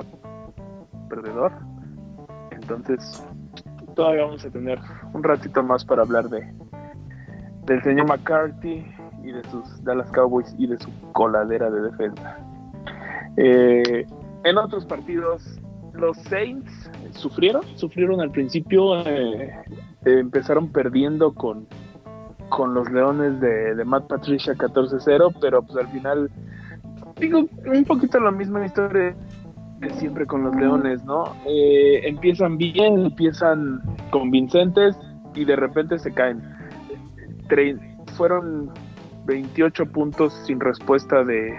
perdedor. 1.08 1.52
Entonces 2.52 3.24
todavía 3.94 4.24
vamos 4.24 4.44
a 4.44 4.50
tener 4.50 4.78
un 5.12 5.22
ratito 5.22 5.62
más 5.62 5.84
para 5.84 6.02
hablar 6.02 6.28
de 6.28 6.54
del 7.64 7.82
señor 7.82 8.06
McCarthy 8.06 8.86
y 9.24 9.32
de 9.32 9.42
sus 9.50 9.82
Dallas 9.82 10.10
Cowboys 10.12 10.54
y 10.56 10.68
de 10.68 10.78
su 10.78 10.88
coladera 11.12 11.68
de 11.68 11.80
defensa. 11.82 12.38
Eh, 13.36 14.06
en 14.46 14.58
otros 14.58 14.86
partidos, 14.86 15.42
los 15.94 16.16
Saints 16.18 16.90
sufrieron, 17.10 17.62
sufrieron 17.74 18.20
al 18.20 18.30
principio, 18.30 19.00
eh, 19.04 19.50
empezaron 20.04 20.70
perdiendo 20.70 21.34
con, 21.34 21.66
con 22.48 22.74
los 22.74 22.90
Leones 22.90 23.40
de, 23.40 23.84
Matt 23.84 24.06
Patricia 24.06 24.54
14-0, 24.54 25.34
pero 25.40 25.62
pues 25.62 25.84
al 25.84 25.88
final, 25.88 26.30
digo, 27.18 27.46
un 27.66 27.84
poquito 27.84 28.20
la 28.20 28.30
misma 28.30 28.64
historia 28.64 29.16
de 29.80 29.90
siempre 29.94 30.26
con 30.26 30.44
los 30.44 30.54
Leones, 30.54 31.04
¿no? 31.04 31.24
Eh, 31.46 32.02
empiezan 32.04 32.56
bien, 32.56 33.06
empiezan 33.06 33.80
convincentes 34.10 34.96
y 35.34 35.44
de 35.44 35.56
repente 35.56 35.98
se 35.98 36.12
caen. 36.12 36.40
fueron 38.16 38.70
28 39.26 39.86
puntos 39.86 40.32
sin 40.46 40.60
respuesta 40.60 41.24
de, 41.24 41.52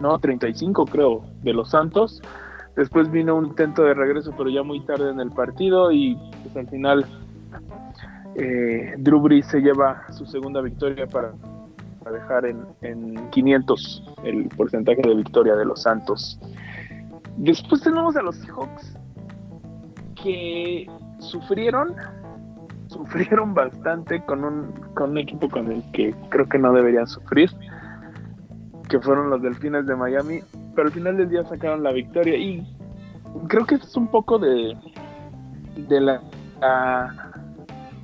no, 0.00 0.18
35 0.18 0.86
creo, 0.86 1.22
de 1.42 1.52
los 1.52 1.70
Santos. 1.70 2.20
Después 2.76 3.10
vino 3.10 3.36
un 3.36 3.46
intento 3.46 3.82
de 3.82 3.94
regreso, 3.94 4.32
pero 4.36 4.48
ya 4.48 4.62
muy 4.62 4.80
tarde 4.80 5.10
en 5.10 5.20
el 5.20 5.30
partido 5.30 5.92
y 5.92 6.16
pues 6.42 6.56
al 6.56 6.68
final 6.68 7.04
eh, 8.36 8.94
Drew 8.98 9.20
Brees 9.20 9.46
se 9.46 9.60
lleva 9.60 10.02
su 10.12 10.24
segunda 10.26 10.60
victoria 10.60 11.06
para, 11.06 11.32
dejar 12.10 12.46
en, 12.46 12.64
en 12.80 13.30
500 13.30 14.14
el 14.24 14.48
porcentaje 14.48 15.02
de 15.02 15.14
victoria 15.14 15.54
de 15.54 15.64
los 15.64 15.82
Santos. 15.82 16.40
Después 17.36 17.82
tenemos 17.82 18.16
a 18.16 18.22
los 18.22 18.36
Seahawks 18.36 18.96
que 20.22 20.88
sufrieron 21.18 21.94
sufrieron 22.90 23.54
bastante 23.54 24.22
con 24.24 24.44
un, 24.44 24.72
con 24.94 25.10
un 25.10 25.18
equipo 25.18 25.48
con 25.48 25.70
el 25.70 25.82
que 25.92 26.14
creo 26.28 26.48
que 26.48 26.58
no 26.58 26.72
deberían 26.72 27.06
sufrir, 27.06 27.50
que 28.90 28.98
fueron 28.98 29.30
los 29.30 29.40
Delfines 29.40 29.86
de 29.86 29.94
Miami, 29.94 30.40
pero 30.74 30.88
al 30.88 30.92
final 30.92 31.16
del 31.16 31.30
día 31.30 31.44
sacaron 31.44 31.82
la 31.82 31.92
victoria 31.92 32.36
y 32.36 32.66
creo 33.46 33.64
que 33.64 33.76
es 33.76 33.96
un 33.96 34.08
poco 34.08 34.38
de, 34.38 34.76
de 35.88 36.00
la, 36.00 36.20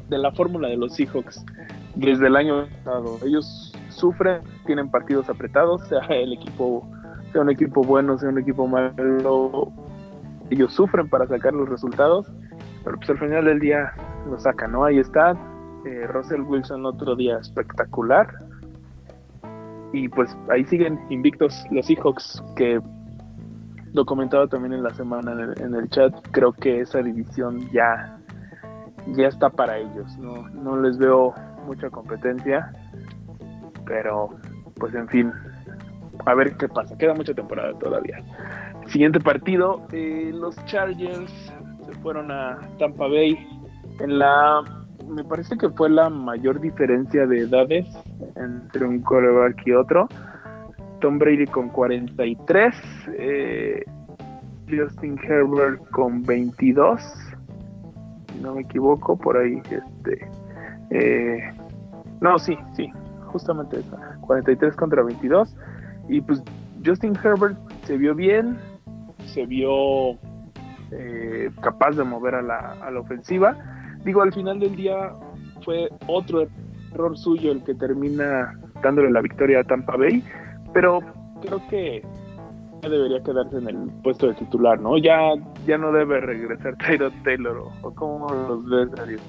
de 0.09 0.19
la 0.19 0.31
fórmula 0.33 0.69
de 0.69 0.77
los 0.77 0.95
Seahawks 0.95 1.45
desde 1.97 2.29
el 2.29 2.37
año 2.37 2.67
pasado. 2.85 3.19
Ellos 3.25 3.75
sufren, 3.89 4.43
tienen 4.65 4.89
partidos 4.89 5.29
apretados, 5.29 5.87
sea 5.89 6.01
el 6.09 6.33
equipo, 6.33 6.89
sea 7.33 7.43
un 7.43 7.51
equipo 7.51 7.83
bueno, 7.83 8.17
sea 8.17 8.29
un 8.29 8.39
equipo 8.39 8.69
malo, 8.69 9.73
ellos 10.51 10.73
sufren 10.73 11.09
para 11.09 11.27
sacar 11.27 11.53
los 11.53 11.69
resultados, 11.69 12.31
pero 12.85 12.97
pues 12.97 13.11
al 13.11 13.19
final 13.19 13.45
del 13.45 13.59
día 13.59 13.93
lo 14.31 14.39
sacan, 14.39 14.71
¿no? 14.71 14.85
Ahí 14.85 14.99
está, 14.99 15.33
eh, 15.85 16.07
Russell 16.07 16.43
Wilson 16.43 16.87
otro 16.87 17.17
día 17.17 17.39
espectacular. 17.39 18.29
Y 19.93 20.09
pues 20.09 20.37
ahí 20.51 20.65
siguen 20.65 20.99
invictos 21.11 21.65
los 21.71 21.87
Seahawks, 21.87 22.43
que 22.57 22.81
lo 23.93 24.05
comentaba 24.05 24.47
también 24.47 24.75
en 24.75 24.83
la 24.83 24.91
semana 24.91 25.33
en 25.57 25.75
el, 25.75 25.89
chat, 25.89 26.15
creo 26.33 26.53
que 26.53 26.81
esa 26.81 27.03
división 27.03 27.61
ya, 27.73 28.19
ya 29.15 29.29
está 29.29 29.49
para 29.49 29.79
ellos, 29.79 30.19
¿no? 30.19 30.49
no 30.51 30.81
les 30.81 30.99
veo 30.99 31.35
mucha 31.67 31.89
competencia, 31.89 32.73
pero 33.87 34.29
pues 34.75 34.95
en 34.95 35.09
fin, 35.09 35.33
a 36.27 36.35
ver 36.35 36.57
qué 36.57 36.69
pasa, 36.69 36.97
queda 36.99 37.15
mucha 37.15 37.33
temporada 37.33 37.73
todavía. 37.79 38.19
Siguiente 38.89 39.21
partido, 39.21 39.87
eh, 39.93 40.31
los 40.35 40.57
Chargers 40.67 41.33
se 41.87 41.93
fueron 42.03 42.31
a 42.31 42.59
Tampa 42.79 43.07
Bay 43.07 43.37
en 44.01 44.19
la 44.19 44.63
me 45.09 45.25
parece 45.25 45.57
que 45.57 45.69
fue 45.71 45.91
la 45.91 46.11
mayor 46.11 46.61
diferencia 46.61 47.27
de 47.27 47.41
edades 47.41 47.87
entre 48.37 48.85
un 48.85 49.01
quarterback 49.01 49.67
y 49.67 49.73
otro. 49.73 50.09
Tom 51.01 51.19
Brady 51.19 51.47
con 51.47 51.69
43, 51.69 52.75
eh, 53.19 53.85
Justin 54.69 55.19
Herbert 55.23 55.89
con 55.91 56.23
22, 56.23 57.01
si 58.33 58.41
no 58.41 58.55
me 58.55 58.63
equivoco, 58.63 59.17
por 59.17 59.37
ahí, 59.37 59.61
este, 59.71 60.29
eh, 60.91 61.53
no, 62.21 62.39
sí, 62.39 62.57
sí, 62.75 62.91
justamente 63.27 63.81
esa, 63.81 64.17
43 64.23 64.75
contra 64.75 65.03
22, 65.03 65.55
y 66.09 66.21
pues 66.23 66.43
Justin 66.85 67.17
Herbert 67.23 67.57
se 67.85 67.99
vio 67.99 68.15
bien, 68.15 68.57
se 69.27 69.45
vio 69.45 70.13
eh, 70.93 71.51
capaz 71.61 71.91
de 71.91 72.05
mover 72.05 72.37
a 72.37 72.43
la, 72.43 72.77
a 72.81 72.91
la 72.91 73.01
ofensiva, 73.01 73.76
digo, 74.07 74.23
al 74.23 74.33
final 74.33 74.59
del 74.59 74.75
día 74.75 75.13
fue 75.65 75.91
otro 76.07 76.47
error 76.95 77.19
suyo 77.19 77.53
el 77.53 77.63
que 77.65 77.75
termina 77.75 78.59
dándole 78.83 79.11
la 79.11 79.21
victoria 79.21 79.61
a 79.61 79.65
Tampa 79.65 79.97
Bay, 79.97 80.25
pero 80.73 81.01
creo 81.43 81.61
que 81.69 82.03
debería 82.83 83.23
quedarse 83.23 83.59
en 83.59 83.69
el 83.69 83.77
puesto 84.03 84.29
de 84.29 84.35
titular, 84.35 84.81
¿no? 84.81 84.97
Ya, 84.97 85.19
ya 85.67 85.77
no 85.77 85.93
debe 85.93 86.21
regresar 86.21 86.77
Tyrod 86.79 87.13
Taylor, 87.25 87.59
o, 87.83 87.95
cómo 87.95 88.29
los 88.33 88.65
ves. 88.69 89.21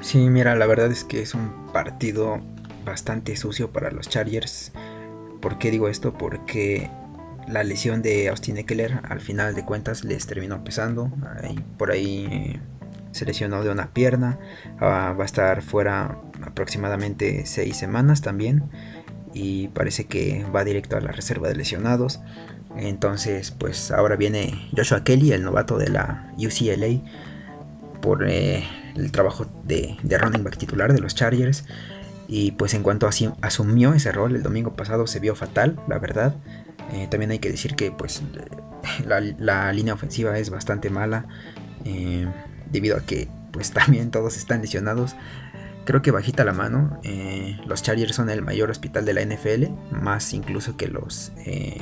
Sí, 0.00 0.18
mira, 0.28 0.54
la 0.54 0.66
verdad 0.66 0.90
es 0.90 1.04
que 1.04 1.20
es 1.20 1.34
un 1.34 1.50
partido 1.72 2.40
bastante 2.84 3.36
sucio 3.36 3.70
para 3.70 3.90
los 3.90 4.08
Chargers. 4.08 4.72
¿Por 5.40 5.58
qué 5.58 5.70
digo 5.70 5.88
esto? 5.88 6.12
Porque 6.12 6.88
la 7.48 7.64
lesión 7.64 8.02
de 8.02 8.28
Austin 8.28 8.58
Eckler 8.58 9.00
al 9.08 9.20
final 9.20 9.54
de 9.54 9.64
cuentas 9.64 10.04
les 10.04 10.26
terminó 10.26 10.62
pesando. 10.62 11.10
por 11.78 11.90
ahí 11.90 12.28
eh, 12.30 12.60
se 13.12 13.24
lesionó 13.24 13.62
de 13.62 13.70
una 13.70 13.92
pierna. 13.92 14.38
Ah, 14.80 15.14
va 15.18 15.22
a 15.22 15.26
estar 15.26 15.62
fuera 15.62 16.18
aproximadamente 16.44 17.46
6 17.46 17.76
semanas 17.76 18.20
también 18.20 18.64
y 19.34 19.68
parece 19.68 20.06
que 20.06 20.44
va 20.54 20.64
directo 20.64 20.96
a 20.96 21.00
la 21.00 21.12
reserva 21.12 21.48
de 21.48 21.56
lesionados. 21.56 22.20
Entonces, 22.76 23.50
pues 23.50 23.90
ahora 23.90 24.16
viene 24.16 24.68
Joshua 24.76 25.04
Kelly, 25.04 25.32
el 25.32 25.42
novato 25.42 25.78
de 25.78 25.88
la 25.88 26.32
UCLA, 26.38 27.02
por 28.00 28.28
eh, 28.28 28.64
el 28.96 29.12
trabajo 29.12 29.46
de, 29.64 29.96
running 30.02 30.44
back 30.44 30.56
titular 30.56 30.92
de 30.92 31.00
los 31.00 31.14
Chargers. 31.14 31.64
Y 32.28 32.52
pues 32.52 32.72
en 32.72 32.82
cuanto 32.82 33.08
asumió 33.42 33.92
ese 33.92 34.10
rol 34.10 34.34
el 34.34 34.42
domingo 34.42 34.74
pasado 34.74 35.06
se 35.06 35.20
vio 35.20 35.34
fatal, 35.34 35.78
la 35.86 35.98
verdad. 35.98 36.34
Eh, 36.92 37.06
también 37.10 37.30
hay 37.30 37.38
que 37.38 37.50
decir 37.50 37.74
que 37.74 37.90
pues 37.90 38.22
la, 39.06 39.72
línea 39.72 39.92
ofensiva 39.92 40.38
es 40.38 40.48
bastante 40.48 40.88
mala. 40.88 41.26
Eh, 41.84 42.26
debido 42.72 42.96
a 42.96 43.00
que 43.00 43.28
pues 43.52 43.70
también 43.72 44.10
todos 44.10 44.36
están 44.36 44.62
lesionados. 44.62 45.14
Creo 45.84 46.00
que 46.00 46.12
bajita 46.12 46.44
la 46.44 46.52
mano, 46.52 47.00
eh, 47.02 47.58
los 47.66 47.82
Chargers 47.82 48.14
son 48.14 48.30
el 48.30 48.40
mayor 48.42 48.70
hospital 48.70 49.04
de 49.04 49.14
la 49.14 49.24
NFL, 49.24 49.66
más 49.90 50.32
incluso 50.32 50.76
que 50.76 50.86
los, 50.86 51.32
eh, 51.44 51.80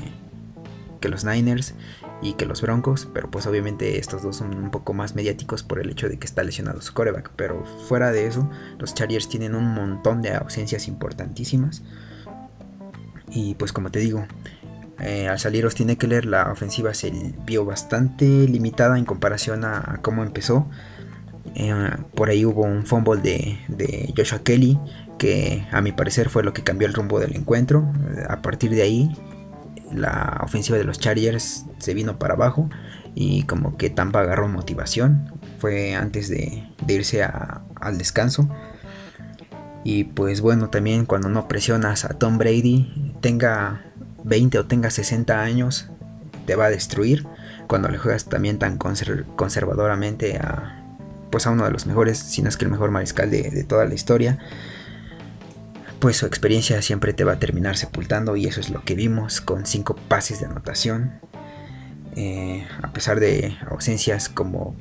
que 1.03 1.11
los 1.11 1.25
Niners 1.25 1.75
y 2.23 2.33
que 2.33 2.47
los 2.47 2.63
Broncos, 2.63 3.09
pero 3.13 3.31
pues 3.31 3.47
obviamente 3.47 3.99
estos 3.99 4.23
dos 4.23 4.37
son 4.37 4.57
un 4.57 4.71
poco 4.71 4.95
más 4.95 5.15
mediáticos 5.15 5.63
por 5.63 5.81
el 5.81 5.91
hecho 5.91 6.09
de 6.09 6.19
que 6.19 6.27
está 6.27 6.43
lesionado 6.43 6.81
su 6.81 6.95
coreback, 6.95 7.31
pero 7.37 7.63
fuera 7.89 8.11
de 8.11 8.27
eso, 8.27 8.49
los 8.79 8.95
Chargers 8.95 9.29
tienen 9.29 9.55
un 9.55 9.67
montón 9.75 10.23
de 10.23 10.35
ausencias 10.35 10.89
importantísimas. 10.89 11.83
Y 13.29 13.55
pues 13.55 13.73
como 13.73 13.91
te 13.91 14.01
digo, 14.01 14.27
eh, 15.03 15.29
al 15.29 15.39
salir 15.39 15.65
Austin 15.65 15.91
Eckler 15.91 16.27
la 16.27 16.51
ofensiva 16.51 16.95
se 16.95 17.13
vio 17.47 17.65
bastante 17.65 18.25
limitada 18.25 18.99
en 18.99 19.05
comparación 19.05 19.65
a 19.65 20.01
cómo 20.03 20.23
empezó. 20.23 20.69
Eh, 21.55 21.91
por 22.15 22.31
ahí 22.31 22.45
hubo 22.45 22.63
un 22.63 22.87
fumble 22.87 23.21
de, 23.21 24.13
Joshua 24.17 24.43
Kelly, 24.43 24.79
que 25.19 25.67
a 25.71 25.81
mi 25.81 25.93
parecer 25.93 26.29
fue 26.29 26.43
lo 26.43 26.53
que 26.53 26.63
cambió 26.63 26.87
el 26.87 26.95
rumbo 26.95 27.21
del 27.21 27.37
encuentro. 27.37 27.93
A 28.29 28.43
partir 28.43 28.71
de 28.71 28.83
ahí, 28.83 29.11
la 29.93 30.41
ofensiva 30.43 30.79
de 30.79 30.85
los 30.85 30.99
Chargers 30.99 31.67
se 31.79 31.95
vino 31.95 32.19
para 32.19 32.35
abajo 32.35 32.69
y 33.15 33.43
como 33.45 33.77
que 33.77 33.91
Tampa 33.91 34.21
agarró 34.21 34.49
motivación. 34.49 35.33
Fue 35.59 35.95
antes 35.95 36.29
de, 36.29 36.69
irse 36.89 37.23
al 37.23 37.99
descanso. 37.99 38.49
Y 39.83 40.05
pues 40.05 40.43
bueno, 40.43 40.69
también 40.69 41.07
cuando 41.07 41.31
no 41.31 41.49
presionas 41.49 42.05
a 42.05 42.11
Tom 42.11 42.37
Brady, 42.37 43.15
tenga 43.23 43.90
20 44.25 44.59
o 44.59 44.67
tenga 44.67 44.91
60 44.91 45.41
años, 45.41 45.89
te 46.47 46.57
va 46.57 46.67
a 46.67 46.71
destruir. 46.71 47.27
Cuando 47.67 47.89
le 47.89 47.99
juegas 47.99 48.25
también 48.25 48.59
tan 48.59 48.79
conservadoramente 48.79 50.37
a, 50.39 50.81
pues 51.31 51.47
a 51.47 51.51
uno 51.51 51.65
de 51.65 51.71
los 51.71 51.87
mejores, 51.87 52.19
si 52.19 52.43
no 52.43 52.49
es 52.49 52.57
que 52.57 52.65
el 52.65 52.71
mejor 52.71 52.91
mariscal 52.91 53.31
de, 53.31 53.65
toda 53.65 53.85
la 53.85 53.95
historia, 53.95 54.39
pues 56.01 56.17
su 56.17 56.27
experiencia 56.27 56.83
siempre 56.83 57.13
te 57.13 57.25
va 57.25 57.33
a 57.33 57.39
terminar 57.39 57.77
sepultando 57.77 58.37
y 58.37 58.47
eso 58.47 58.61
es 58.61 58.71
lo 58.71 58.83
que 58.85 58.95
vimos 58.95 59.41
con 59.41 59.67
cinco 59.67 59.95
pases 60.09 60.41
de 60.41 60.47
anotación. 60.47 61.13
Eh, 62.17 62.67
a 62.83 62.93
pesar 62.93 63.21
de 63.21 63.57
ausencias 63.71 64.29
como 64.29 64.75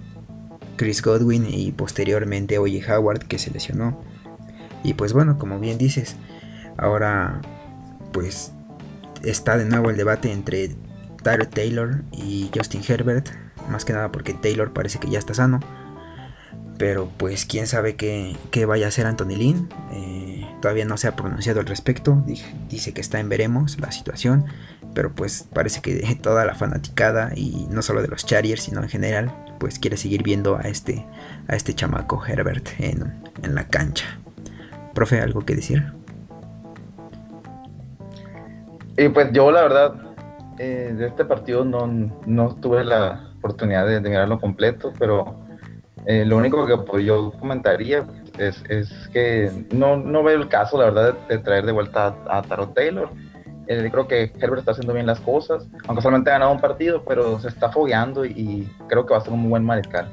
Chris 0.77 1.03
Godwin 1.03 1.45
y 1.47 1.71
posteriormente 1.71 2.57
Oye 2.57 2.83
Howard 2.91 3.27
que 3.27 3.37
se 3.37 3.51
lesionó. 3.51 4.01
Y 4.83 4.93
pues 4.93 5.13
bueno, 5.13 5.37
como 5.37 5.59
bien 5.59 5.77
dices, 5.77 6.15
ahora 6.77 7.41
pues 8.11 8.53
está 9.23 9.57
de 9.57 9.65
nuevo 9.65 9.89
el 9.89 9.97
debate 9.97 10.31
entre 10.31 10.75
Tyler 11.23 11.47
Taylor 11.47 12.03
y 12.11 12.49
Justin 12.55 12.81
Herbert, 12.87 13.29
más 13.69 13.85
que 13.85 13.93
nada 13.93 14.11
porque 14.11 14.33
Taylor 14.33 14.73
parece 14.73 14.99
que 14.99 15.09
ya 15.09 15.19
está 15.19 15.33
sano 15.33 15.59
pero 16.79 17.11
pues 17.17 17.45
quién 17.45 17.67
sabe 17.67 17.97
qué, 17.97 18.37
vaya 18.65 18.85
a 18.85 18.87
hacer 18.87 19.05
Anthony 19.05 19.35
Lynn. 19.35 19.69
Eh, 19.91 20.47
todavía 20.61 20.85
no 20.85 20.95
se 20.95 21.09
ha 21.09 21.15
pronunciado 21.17 21.59
al 21.59 21.65
respecto. 21.65 22.23
Dice 22.69 22.93
que 22.93 23.01
está 23.01 23.19
en 23.19 23.27
veremos 23.27 23.77
la 23.81 23.91
situación. 23.91 24.45
Pero 24.95 25.13
pues 25.13 25.45
parece 25.53 25.81
que 25.81 26.17
toda 26.21 26.45
la 26.45 26.55
fanaticada, 26.55 27.33
y 27.35 27.67
no 27.69 27.81
solo 27.81 28.01
de 28.01 28.07
los 28.07 28.25
Chargers, 28.25 28.63
sino 28.63 28.81
en 28.81 28.87
general, 28.87 29.35
pues 29.59 29.77
quiere 29.77 29.97
seguir 29.97 30.23
viendo 30.23 30.55
a 30.55 30.61
este, 30.61 31.05
a 31.49 31.57
este 31.57 31.75
chamaco 31.75 32.25
Herbert 32.25 32.69
en, 32.79 33.13
la 33.43 33.67
cancha. 33.67 34.05
Profe, 34.93 35.19
¿algo 35.19 35.45
que 35.45 35.55
decir? 35.55 35.91
Y 38.99 39.07
pues 39.09 39.31
yo 39.31 39.49
la 39.49 39.61
verdad, 39.61 39.93
eh, 40.57 40.93
de 40.97 41.07
este 41.07 41.23
partido 41.23 41.63
no, 41.63 42.55
tuve 42.55 42.83
la 42.83 43.31
oportunidad 43.37 43.87
de 43.87 44.01
mirarlo 44.01 44.39
completo, 44.41 44.91
pero 44.99 45.39
eh, 46.05 46.25
lo 46.25 46.35
único 46.35 46.65
que 46.65 46.75
pues, 46.77 47.05
yo 47.05 47.31
comentaría 47.39 48.05
es, 48.37 48.61
que 49.13 49.49
no, 49.71 49.95
no, 49.95 50.21
veo 50.21 50.37
el 50.37 50.49
caso, 50.49 50.77
la 50.77 50.85
verdad, 50.85 51.17
de, 51.29 51.37
traer 51.37 51.65
de 51.65 51.71
vuelta 51.71 52.13
a, 52.27 52.41
Taro 52.41 52.69
Taylor. 52.69 53.09
Eh, 53.67 53.87
creo 53.89 54.07
que 54.07 54.33
Herbert 54.39 54.59
está 54.59 54.71
haciendo 54.71 54.93
bien 54.93 55.05
las 55.05 55.21
cosas, 55.21 55.65
aunque 55.87 56.01
solamente 56.01 56.29
ha 56.29 56.33
ganado 56.33 56.51
un 56.51 56.59
partido, 56.59 57.05
pero 57.07 57.39
se 57.39 57.47
está 57.47 57.71
fogueando 57.71 58.25
y, 58.25 58.69
creo 58.89 59.05
que 59.05 59.13
va 59.13 59.19
a 59.19 59.21
ser 59.21 59.31
un 59.31 59.39
muy 59.39 59.49
buen 59.49 59.63
mariscal. 59.63 60.09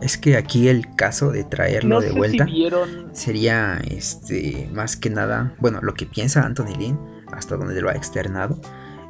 Es 0.00 0.18
que 0.18 0.36
aquí 0.36 0.68
el 0.68 0.94
caso 0.96 1.30
de 1.30 1.44
traerlo 1.44 1.96
No 1.96 2.00
de 2.00 2.10
vuelta 2.10 2.44
si 2.44 2.52
vieron. 2.52 3.08
sería 3.12 3.80
este 3.88 4.68
más 4.72 4.96
que 4.96 5.10
nada, 5.10 5.54
bueno, 5.58 5.78
lo 5.80 5.94
que 5.94 6.06
piensa 6.06 6.42
Anthony 6.42 6.76
Lynn, 6.78 7.15
hasta 7.36 7.56
donde 7.56 7.80
lo 7.80 7.90
ha 7.90 7.94
externado, 7.94 8.60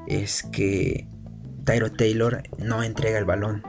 es 0.07 0.43
que 0.43 1.09
Tyro 1.65 1.93
Taylor 1.93 2.43
no 2.59 2.83
entrega 2.83 3.19
el 3.19 3.25
balón. 3.25 3.63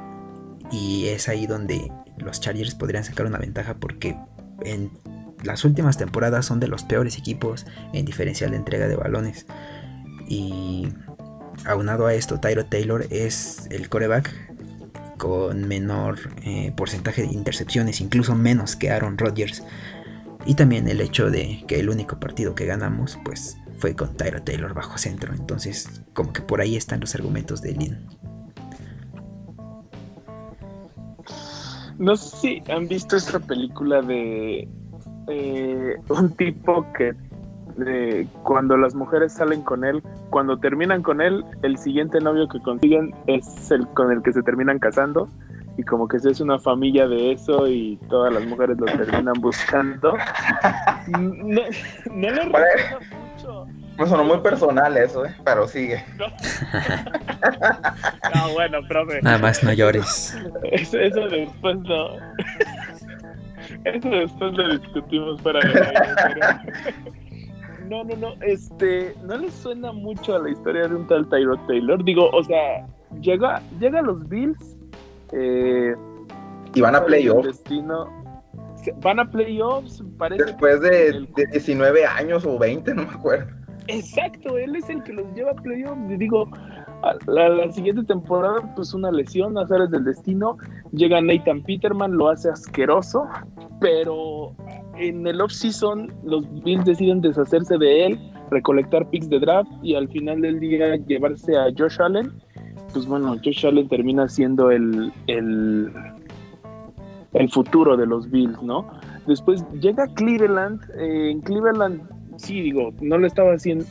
Y 0.72 1.08
es 1.08 1.30
ahí 1.30 1.48
donde 1.48 1.92
los 2.18 2.42
Chargers 2.42 2.76
podrían 2.76 3.04
sacar 3.04 3.26
una 3.26 3.38
ventaja 3.38 3.76
porque 3.76 4.18
en 4.62 4.92
las 5.44 5.66
últimas 5.66 5.98
temporadas 5.98 6.46
son 6.46 6.60
de 6.60 6.68
los 6.68 6.84
peores 6.84 7.18
equipos 7.18 7.66
en 7.94 8.06
diferencial 8.06 8.52
de 8.52 8.58
entrega 8.58 8.88
de 8.88 8.96
balones. 8.96 9.46
Y 10.28 10.90
aunado 11.66 12.08
a 12.08 12.14
esto, 12.14 12.40
Tyro 12.40 12.66
Taylor 12.66 13.06
es 13.10 13.68
el 13.72 13.90
coreback 13.90 14.34
con 15.18 15.68
menor 15.68 16.20
eh, 16.44 16.72
porcentaje 16.76 17.24
de 17.24 17.30
intercepciones, 17.30 18.02
incluso 18.02 18.36
menos 18.36 18.76
que 18.76 18.92
Aaron 18.92 19.18
Rodgers. 19.18 19.64
Y 20.46 20.56
también 20.56 20.88
el 20.88 21.02
hecho 21.02 21.30
de 21.30 21.64
que 21.68 21.80
el 21.80 21.90
único 21.90 22.20
partido 22.20 22.56
que 22.56 22.66
ganamos, 22.66 23.18
pues 23.24 23.58
fue 23.78 23.96
con 23.96 24.16
Tyro 24.16 24.42
Taylor 24.42 24.74
bajo 24.74 24.98
centro. 24.98 25.34
Entonces, 25.34 26.04
como 26.14 26.34
que 26.34 26.42
por 26.42 26.62
ahí 26.62 26.76
están 26.76 27.00
los 27.00 27.16
argumentos 27.16 27.62
de 27.62 27.74
Lynn. 27.74 27.98
No 31.98 32.16
sé 32.16 32.38
si 32.38 32.72
han 32.72 32.88
visto 32.88 33.16
esta 33.16 33.40
película 33.40 34.02
de 34.02 34.68
eh, 35.28 35.96
un 36.10 36.30
tipo 36.36 36.86
que 36.94 37.16
eh, 37.86 38.28
cuando 38.44 38.78
las 38.78 38.94
mujeres 38.94 39.34
salen 39.34 39.62
con 39.62 39.84
él, 39.84 40.04
cuando 40.30 40.60
terminan 40.60 41.02
con 41.02 41.22
él, 41.22 41.44
el 41.64 41.78
siguiente 41.78 42.20
novio 42.20 42.48
que 42.48 42.60
consiguen 42.62 43.14
es 43.26 43.72
el 43.72 43.88
con 43.90 44.12
el 44.12 44.22
que 44.22 44.34
se 44.34 44.44
terminan 44.44 44.80
casando 44.80 45.28
y 45.78 45.84
como 45.84 46.08
que 46.08 46.20
se 46.20 46.32
es 46.32 46.40
una 46.40 46.60
familia 46.60 47.08
de 47.08 47.34
eso 47.34 47.68
y 47.68 47.98
todas 48.10 48.34
las 48.34 48.46
mujeres 48.46 48.78
lo 48.80 48.86
terminan 48.86 49.36
buscando. 49.40 50.14
No, 51.08 51.62
no 52.12 52.30
lo 52.32 52.44
recuerdo 52.44 53.27
mucho. 53.48 53.68
Me 53.98 54.06
sonó 54.06 54.24
muy 54.24 54.40
personal 54.40 54.96
eso, 54.98 55.26
¿eh? 55.26 55.36
pero 55.44 55.68
sigue. 55.68 56.04
No. 56.18 56.26
No, 58.36 58.54
bueno, 58.54 58.80
profe. 58.88 59.22
Nada 59.22 59.38
más 59.38 59.64
no 59.64 59.72
llores. 59.74 60.38
Eso, 60.72 61.00
eso 61.00 61.22
después 61.28 61.78
no. 61.80 62.16
Eso 63.86 64.10
después 64.10 64.54
lo 64.54 64.78
discutimos 64.78 65.42
para 65.42 65.60
ver. 65.60 65.94
No, 67.88 68.04
no, 68.04 68.16
no. 68.16 68.34
Este, 68.42 69.16
¿no 69.24 69.38
le 69.38 69.50
suena 69.50 69.92
mucho 69.92 70.36
a 70.36 70.40
la 70.40 70.50
historia 70.50 70.88
de 70.88 70.96
un 70.96 71.08
tal 71.08 71.28
Tyrod 71.30 71.60
Taylor? 71.68 72.04
Digo, 72.04 72.30
o 72.32 72.44
sea, 72.44 72.86
llega, 73.22 73.62
llega 73.80 74.00
a 74.00 74.04
los 74.04 74.28
Bills. 74.28 74.78
Eh, 75.32 75.96
Y 76.74 76.82
van 76.82 76.96
a 76.96 77.00
destino. 77.02 78.27
Van 79.02 79.20
a 79.20 79.30
playoffs, 79.30 80.04
parece. 80.18 80.46
después 80.46 80.82
de, 80.82 81.08
el- 81.08 81.30
de 81.36 81.48
19 81.48 82.06
años 82.06 82.46
o 82.46 82.58
20, 82.58 82.94
no 82.94 83.04
me 83.04 83.10
acuerdo. 83.12 83.52
Exacto, 83.88 84.58
él 84.58 84.76
es 84.76 84.90
el 84.90 85.02
que 85.04 85.14
los 85.14 85.26
lleva 85.34 85.52
a 85.52 85.56
playoffs. 85.56 86.12
Y 86.12 86.18
digo, 86.18 86.50
a 87.04 87.16
la, 87.28 87.48
la 87.50 87.72
siguiente 87.72 88.04
temporada, 88.04 88.74
pues 88.76 88.94
una 88.94 89.12
lesión, 89.12 89.58
azares 89.58 89.90
del 89.92 90.04
destino. 90.04 90.58
Llega 90.92 91.22
Nathan 91.22 91.64
Peterman, 91.64 92.18
lo 92.18 92.30
hace 92.30 92.50
asqueroso, 92.50 93.24
pero 93.80 94.54
en 94.98 95.26
el 95.28 95.40
off-season 95.40 96.12
los 96.24 96.44
Bills 96.64 96.84
deciden 96.86 97.22
deshacerse 97.22 97.78
de 97.78 98.08
él, 98.08 98.32
recolectar 98.52 99.10
picks 99.10 99.30
de 99.30 99.40
draft 99.40 99.70
y 99.84 99.96
al 99.96 100.10
final 100.10 100.42
del 100.42 100.60
día 100.60 100.96
llevarse 101.08 101.56
a 101.56 101.68
Josh 101.78 102.02
Allen. 102.02 102.32
Pues 102.94 103.06
bueno, 103.06 103.36
Josh 103.44 103.66
Allen 103.66 103.88
termina 103.88 104.28
siendo 104.28 104.72
el, 104.72 105.12
el, 105.28 105.92
el 107.38 107.50
futuro 107.52 107.96
de 107.98 108.06
los 108.06 108.30
Bills, 108.30 108.62
¿no? 108.62 108.88
Después 109.26 109.64
llega 109.74 110.08
Cleveland. 110.16 110.82
eh, 110.98 111.32
en 111.32 111.42
Cleveland, 111.42 112.02
sí, 112.38 112.62
digo, 112.62 112.92
no 113.02 113.18
lo 113.18 113.28
estaba 113.28 113.54
haciendo. 113.54 113.86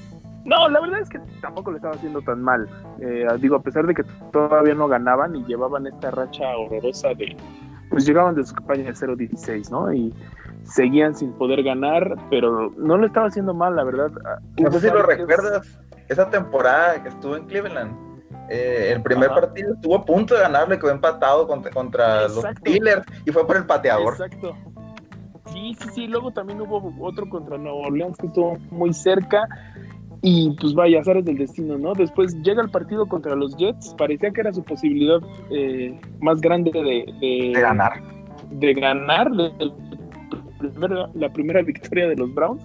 No, 0.45 0.69
la 0.69 0.81
verdad 0.81 1.01
es 1.01 1.09
que 1.09 1.19
tampoco 1.41 1.71
lo 1.73 1.77
estaba 1.77 1.95
haciendo 1.95 2.21
tan 2.23 2.41
mal. 2.43 2.69
Eh, 3.01 3.27
digo, 3.41 3.57
a 3.57 3.63
pesar 3.63 3.87
de 3.87 3.95
que 3.95 4.05
todavía 4.33 4.75
no 4.75 4.87
ganaban 4.87 5.35
y 5.35 5.45
llevaban 5.45 5.87
esta 5.87 6.11
racha 6.11 6.45
horrorosa 6.57 7.09
de. 7.15 7.37
Pues 7.91 8.05
llegaban 8.07 8.35
de 8.35 8.45
su 8.45 8.55
campaña 8.55 8.85
de 8.85 8.95
0-16, 8.95 9.71
¿no? 9.71 9.93
Y 9.93 10.13
seguían 10.65 11.15
sin 11.15 11.33
poder 11.33 11.63
ganar, 11.63 12.17
pero 12.31 12.73
no 12.77 12.97
lo 12.97 13.07
estaba 13.07 13.27
haciendo 13.29 13.55
mal, 13.55 13.77
la 13.77 13.85
verdad. 13.85 14.11
Ah, 14.25 14.39
No 14.61 14.71
sé 14.73 14.81
si 14.81 14.87
lo 14.89 15.03
recuerdas, 15.03 15.79
esa 16.09 16.29
temporada 16.31 17.03
que 17.03 17.09
estuvo 17.09 17.37
en 17.37 17.47
Cleveland. 17.47 18.06
Eh, 18.49 18.93
el 18.95 19.03
primer 19.03 19.31
Ajá. 19.31 19.41
partido 19.43 19.75
estuvo 19.75 19.97
a 19.97 20.05
punto 20.05 20.35
de 20.35 20.41
ganarle, 20.41 20.79
quedó 20.79 20.91
empatado 20.91 21.47
contra, 21.47 21.71
contra 21.71 22.23
los. 22.29 22.45
Steelers 22.59 23.05
y 23.25 23.31
fue 23.31 23.47
por 23.47 23.57
el 23.57 23.67
pateador. 23.67 24.13
Exacto. 24.15 24.55
Sí, 25.53 25.75
sí, 25.81 25.89
sí. 25.95 26.07
Luego 26.07 26.31
también 26.33 26.61
hubo 26.61 26.93
otro 27.01 27.29
contra 27.29 27.57
Nueva 27.57 27.79
Orleans 27.89 28.17
que 28.19 28.27
estuvo 28.27 28.59
muy 28.71 28.93
cerca. 28.93 29.49
Y 30.23 30.57
pues 30.61 30.75
vaya, 30.75 31.01
azares 31.01 31.25
del 31.25 31.39
destino, 31.39 31.79
¿no? 31.79 31.93
Después 31.93 32.35
llega 32.43 32.61
el 32.63 32.71
partido 32.71 33.07
contra 33.07 33.37
los 33.37 33.57
Jets. 33.57 33.95
Parecía 33.97 34.31
que 34.33 34.41
era 34.41 34.53
su 34.53 34.65
posibilidad 34.65 35.19
eh, 35.51 35.99
más 36.21 36.41
grande 36.41 36.73
de, 36.73 36.81
de, 37.21 37.53
De 37.55 37.61
ganar. 37.61 38.03
de 38.51 38.75
ganar 38.75 39.31
de- 39.31 39.53
la 41.15 41.29
primera 41.33 41.63
victoria 41.63 42.09
de 42.09 42.17
los 42.17 42.35
Browns. 42.35 42.63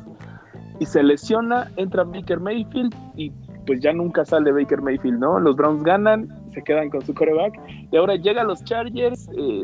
Y 0.79 0.85
se 0.85 1.03
lesiona, 1.03 1.71
entra 1.75 2.03
Baker 2.03 2.39
Mayfield 2.39 2.95
y 3.15 3.31
pues 3.65 3.79
ya 3.81 3.93
nunca 3.93 4.25
sale 4.25 4.51
Baker 4.51 4.81
Mayfield, 4.81 5.19
¿no? 5.19 5.39
Los 5.39 5.55
Browns 5.55 5.83
ganan, 5.83 6.27
se 6.53 6.63
quedan 6.63 6.89
con 6.89 7.01
su 7.05 7.13
coreback. 7.13 7.59
Y 7.91 7.97
ahora 7.97 8.15
llega 8.15 8.41
a 8.41 8.45
los 8.45 8.63
Chargers. 8.63 9.29
eh, 9.37 9.63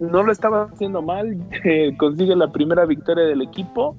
no 0.00 0.22
lo 0.22 0.32
estaba 0.32 0.64
haciendo 0.64 1.02
mal, 1.02 1.38
eh, 1.64 1.96
consigue 1.96 2.34
la 2.36 2.50
primera 2.50 2.84
victoria 2.84 3.24
del 3.24 3.42
equipo. 3.42 3.96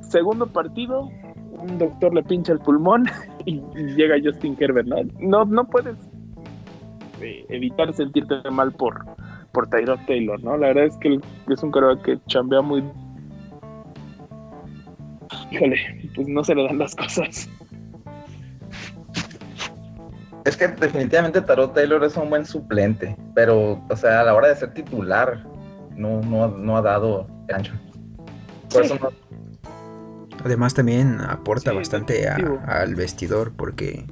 Segundo 0.00 0.46
partido, 0.46 1.08
un 1.52 1.78
doctor 1.78 2.14
le 2.14 2.22
pincha 2.22 2.52
el 2.52 2.60
pulmón 2.60 3.06
y, 3.44 3.60
llega 3.96 4.16
Justin 4.22 4.56
Herbert, 4.58 4.86
¿no? 4.86 4.96
No, 5.20 5.44
no 5.44 5.64
puedes 5.64 5.96
eh, 7.20 7.44
evitar 7.48 7.92
sentirte 7.92 8.36
mal 8.50 8.72
por, 8.72 9.04
por 9.52 9.68
Tyrod 9.68 9.98
Taylor, 10.06 10.42
¿no? 10.42 10.56
La 10.56 10.68
verdad 10.68 10.84
es 10.84 10.96
que 10.98 11.18
es 11.48 11.62
un 11.62 11.70
coreback 11.70 12.02
que 12.02 12.18
chambea 12.26 12.60
muy... 12.60 12.82
Híjole, 15.50 15.76
pues 16.14 16.28
no 16.28 16.44
se 16.44 16.54
le 16.54 16.64
dan 16.64 16.78
las 16.78 16.94
cosas. 16.94 17.48
Es 20.44 20.56
que 20.56 20.68
definitivamente 20.68 21.40
Tarot 21.40 21.72
Taylor 21.74 22.04
es 22.04 22.16
un 22.16 22.28
buen 22.28 22.44
suplente, 22.44 23.16
pero, 23.34 23.82
o 23.88 23.96
sea, 23.96 24.20
a 24.20 24.24
la 24.24 24.34
hora 24.34 24.48
de 24.48 24.56
ser 24.56 24.74
titular, 24.74 25.42
no, 25.96 26.20
no, 26.20 26.48
no 26.48 26.76
ha 26.76 26.82
dado 26.82 27.26
ancho. 27.52 27.72
Por 28.70 28.84
Sí. 28.86 28.92
eso 28.92 28.98
no, 29.02 29.10
Además 30.44 30.74
también 30.74 31.20
aporta 31.22 31.70
Sí, 31.70 31.76
bastante 31.76 32.28
a- 32.28 32.36
al 32.66 32.94
vestidor 32.96 33.52
porque 33.56 34.04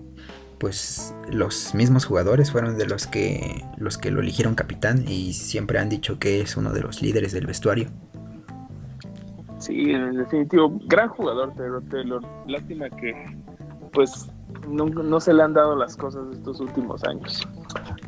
pues 0.58 1.14
los 1.28 1.74
mismos 1.74 2.06
jugadores 2.06 2.50
fueron 2.52 2.78
de 2.78 2.86
los 2.86 3.06
que 3.06 3.62
los 3.76 3.98
que 3.98 4.10
lo 4.12 4.20
eligieron 4.20 4.54
capitán 4.54 5.04
y 5.06 5.34
siempre 5.34 5.78
han 5.78 5.88
dicho 5.90 6.18
que 6.18 6.40
es 6.40 6.56
uno 6.56 6.72
de 6.72 6.80
los 6.80 7.02
líderes 7.02 7.32
del 7.32 7.46
vestuario. 7.46 7.88
Sí, 9.58 9.90
en 9.90 10.16
definitivo, 10.16 10.80
gran 10.86 11.08
jugador 11.08 11.52
Tyrod 11.54 11.82
Taylor. 11.90 12.22
Lástima 12.46 12.88
que 12.88 13.12
pues 13.92 14.30
no, 14.68 15.20
se 15.20 15.32
le 15.32 15.42
han 15.42 15.54
dado 15.54 15.76
las 15.76 15.96
cosas 15.96 16.22
estos 16.32 16.60
últimos 16.60 17.02
años. 17.04 17.46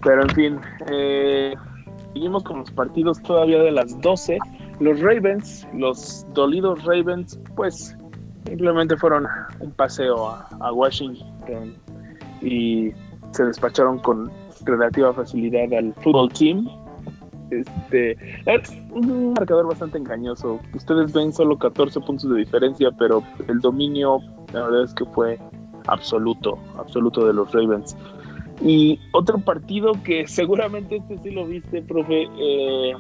Pero 0.03 0.23
en 0.23 0.31
fin, 0.31 0.61
eh, 0.91 1.55
seguimos 2.13 2.43
con 2.45 2.59
los 2.59 2.71
partidos 2.71 3.23
todavía 3.23 3.63
de 3.63 3.73
las 3.73 4.01
12. 4.01 4.39
Los 4.81 5.01
Ravens, 5.01 5.67
los 5.75 6.27
dolidos 6.33 6.85
Ravens, 6.85 7.39
pues 7.57 7.97
simplemente 8.47 8.97
fueron 8.97 9.27
un 9.61 9.71
paseo 9.73 10.29
a, 10.29 10.73
Washington 10.73 11.75
y 12.43 12.93
se 13.33 13.45
despacharon 13.45 13.99
con 14.01 14.31
relativa 14.65 15.13
facilidad 15.13 15.73
al 15.75 15.95
fútbol 15.95 16.33
team. 16.33 16.69
Este, 17.51 18.13
es 18.47 18.71
un 18.91 19.35
marcador 19.35 19.69
bastante 19.69 19.99
engañoso. 19.99 20.59
Ustedes 20.75 21.13
ven 21.13 21.33
solo 21.33 21.57
14 21.59 22.01
puntos 22.01 22.29
de 22.29 22.39
diferencia, 22.39 22.91
pero 22.99 23.23
el 23.49 23.61
dominio, 23.61 24.19
la 24.53 24.65
verdad 24.65 24.85
es 24.85 24.95
que 24.95 25.05
fue 25.07 25.39
absoluto, 25.87 26.59
absoluto 26.79 27.27
de 27.27 27.33
los 27.35 27.53
Ravens. 27.53 27.97
Y 28.63 29.01
otro 29.13 29.39
partido 29.39 29.93
que 30.05 30.27
seguramente 30.27 30.97
este 30.97 31.19
sí 31.19 31.31
lo 31.31 31.47
viste, 31.47 31.83
profe. 31.83 32.29
Eh, 32.39 32.93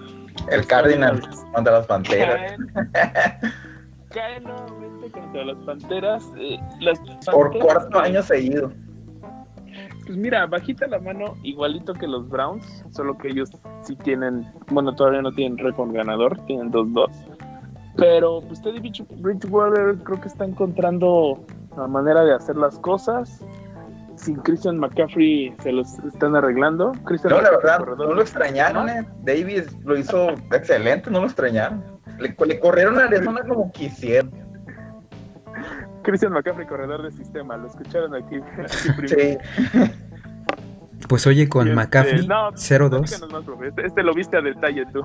el 0.50 0.66
Cardinals 0.66 1.26
contra 1.54 1.74
las 1.74 1.86
Panteras. 1.86 2.56
caen, 2.74 3.52
caen 4.10 4.44
nuevamente 4.44 5.10
contra 5.10 5.44
las 5.44 5.56
Panteras. 5.64 6.32
Eh, 6.38 6.58
las 6.80 6.98
Por 7.30 7.50
Panteras, 7.52 7.64
cuarto 7.64 7.98
eh, 7.98 8.08
año 8.08 8.22
seguido. 8.22 8.72
Pues 10.06 10.18
mira, 10.18 10.44
bajita 10.46 10.86
la 10.86 10.98
mano, 10.98 11.34
igualito 11.42 11.94
que 11.94 12.06
los 12.06 12.28
Browns, 12.28 12.84
solo 12.90 13.16
que 13.16 13.28
ellos 13.28 13.50
sí 13.82 13.96
tienen, 13.96 14.46
bueno, 14.70 14.94
todavía 14.94 15.22
no 15.22 15.32
tienen 15.32 15.56
récord 15.56 15.92
ganador, 15.92 16.36
tienen 16.46 16.70
2-2. 16.70 17.10
Pero 17.96 18.40
pues 18.42 18.60
Teddy 18.60 18.80
Bridge- 18.80 19.06
Bridgewater 19.22 19.96
creo 20.04 20.20
que 20.20 20.28
está 20.28 20.44
encontrando 20.44 21.42
la 21.76 21.86
manera 21.86 22.24
de 22.24 22.34
hacer 22.34 22.56
las 22.56 22.78
cosas. 22.78 23.44
sin 24.16 24.36
Christian 24.36 24.78
McCaffrey 24.78 25.54
se 25.60 25.72
los 25.72 25.98
están 26.00 26.36
arreglando. 26.36 26.92
Christian 27.04 27.32
No, 27.32 27.40
la 27.40 27.50
verdad, 27.50 27.80
no 27.96 28.14
lo 28.14 28.20
extrañaron, 28.22 28.88
eh. 28.88 29.06
Davis 29.22 29.76
lo 29.84 29.98
hizo 29.98 30.30
excelente, 30.52 31.10
no 31.10 31.20
lo 31.20 31.26
extrañaron. 31.26 31.82
Le, 32.18 32.34
le 32.46 32.60
corrieron 32.60 32.98
a 32.98 33.04
Arizona 33.04 33.42
como 33.46 33.72
quisieron. 33.72 34.30
Christian 36.02 36.32
McCaffrey, 36.32 36.66
corredor 36.66 37.02
de 37.02 37.10
sistema. 37.10 37.56
Lo 37.56 37.66
escucharon 37.66 38.14
aquí. 38.14 38.36
aquí 38.58 38.92
primero. 38.96 39.40
Sí. 39.72 39.90
Pues 41.08 41.26
oye, 41.26 41.48
con 41.48 41.68
este, 41.68 41.76
McCaffrey 41.76 42.26
no, 42.26 42.52
0-2. 42.52 42.90
platícanos 42.90 43.32
más, 43.32 43.44
profe. 43.44 43.68
Este, 43.68 43.86
este 43.86 44.02
lo 44.02 44.14
viste 44.14 44.36
a 44.36 44.40
detalle 44.40 44.86
tú. 44.92 45.02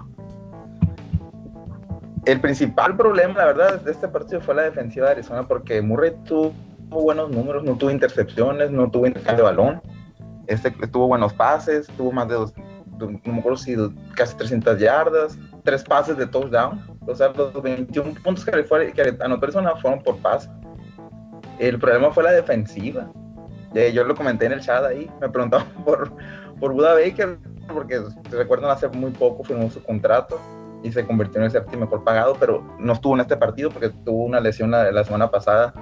El 2.29 2.39
principal 2.41 2.95
problema, 2.95 3.39
la 3.39 3.45
verdad, 3.45 3.81
de 3.81 3.91
este 3.91 4.07
partido 4.07 4.39
fue 4.39 4.53
la 4.53 4.61
defensiva 4.61 5.07
de 5.07 5.13
Arizona 5.13 5.47
porque 5.47 5.81
Murray 5.81 6.11
tuvo 6.25 6.53
buenos 6.89 7.31
números, 7.31 7.63
no 7.63 7.75
tuvo 7.75 7.89
intercepciones, 7.89 8.69
no 8.69 8.87
tuvo 8.91 9.07
intercambio 9.07 9.45
de 9.45 9.51
balón. 9.51 9.81
Este 10.45 10.69
tuvo 10.69 11.07
buenos 11.07 11.33
pases, 11.33 11.87
tuvo 11.97 12.11
más 12.11 12.27
de 12.27 12.35
dos, 12.35 12.53
no 12.99 13.19
me 13.33 13.39
acuerdo 13.39 13.57
si 13.57 13.75
casi 14.15 14.37
300 14.37 14.77
yardas, 14.77 15.39
tres 15.63 15.83
pases 15.83 16.17
de 16.17 16.27
touchdown. 16.27 16.79
O 17.07 17.15
sea, 17.15 17.29
los 17.29 17.63
21 17.63 18.13
puntos 18.23 18.45
que, 18.45 18.63
fue- 18.63 18.93
que 18.93 19.17
anotó 19.21 19.45
Arizona 19.47 19.75
fueron 19.77 20.03
por 20.03 20.15
pase. 20.17 20.51
El 21.57 21.79
problema 21.79 22.11
fue 22.11 22.23
la 22.23 22.31
defensiva. 22.31 23.11
Yo 23.91 24.03
lo 24.03 24.13
comenté 24.13 24.45
en 24.45 24.51
el 24.51 24.59
chat 24.59 24.83
ahí, 24.85 25.09
me 25.19 25.29
preguntaban 25.29 25.65
por, 25.83 26.11
por 26.59 26.73
Buda 26.73 26.93
Baker, 26.93 27.39
porque 27.73 27.99
recuerdan 28.29 28.69
hace 28.69 28.87
muy 28.89 29.09
poco 29.09 29.43
firmó 29.43 29.67
su 29.71 29.81
contrato 29.81 30.39
y 30.83 30.91
se 30.91 31.05
convirtió 31.05 31.39
en 31.39 31.45
el 31.45 31.51
séptimo 31.51 31.85
mejor 31.85 32.03
pagado, 32.03 32.35
pero 32.39 32.63
no 32.79 32.93
estuvo 32.93 33.13
en 33.15 33.21
este 33.21 33.35
partido 33.37 33.69
porque 33.69 33.89
tuvo 33.89 34.23
una 34.23 34.39
lesión 34.39 34.71
la, 34.71 34.91
la 34.91 35.03
semana 35.03 35.29
pasada 35.29 35.73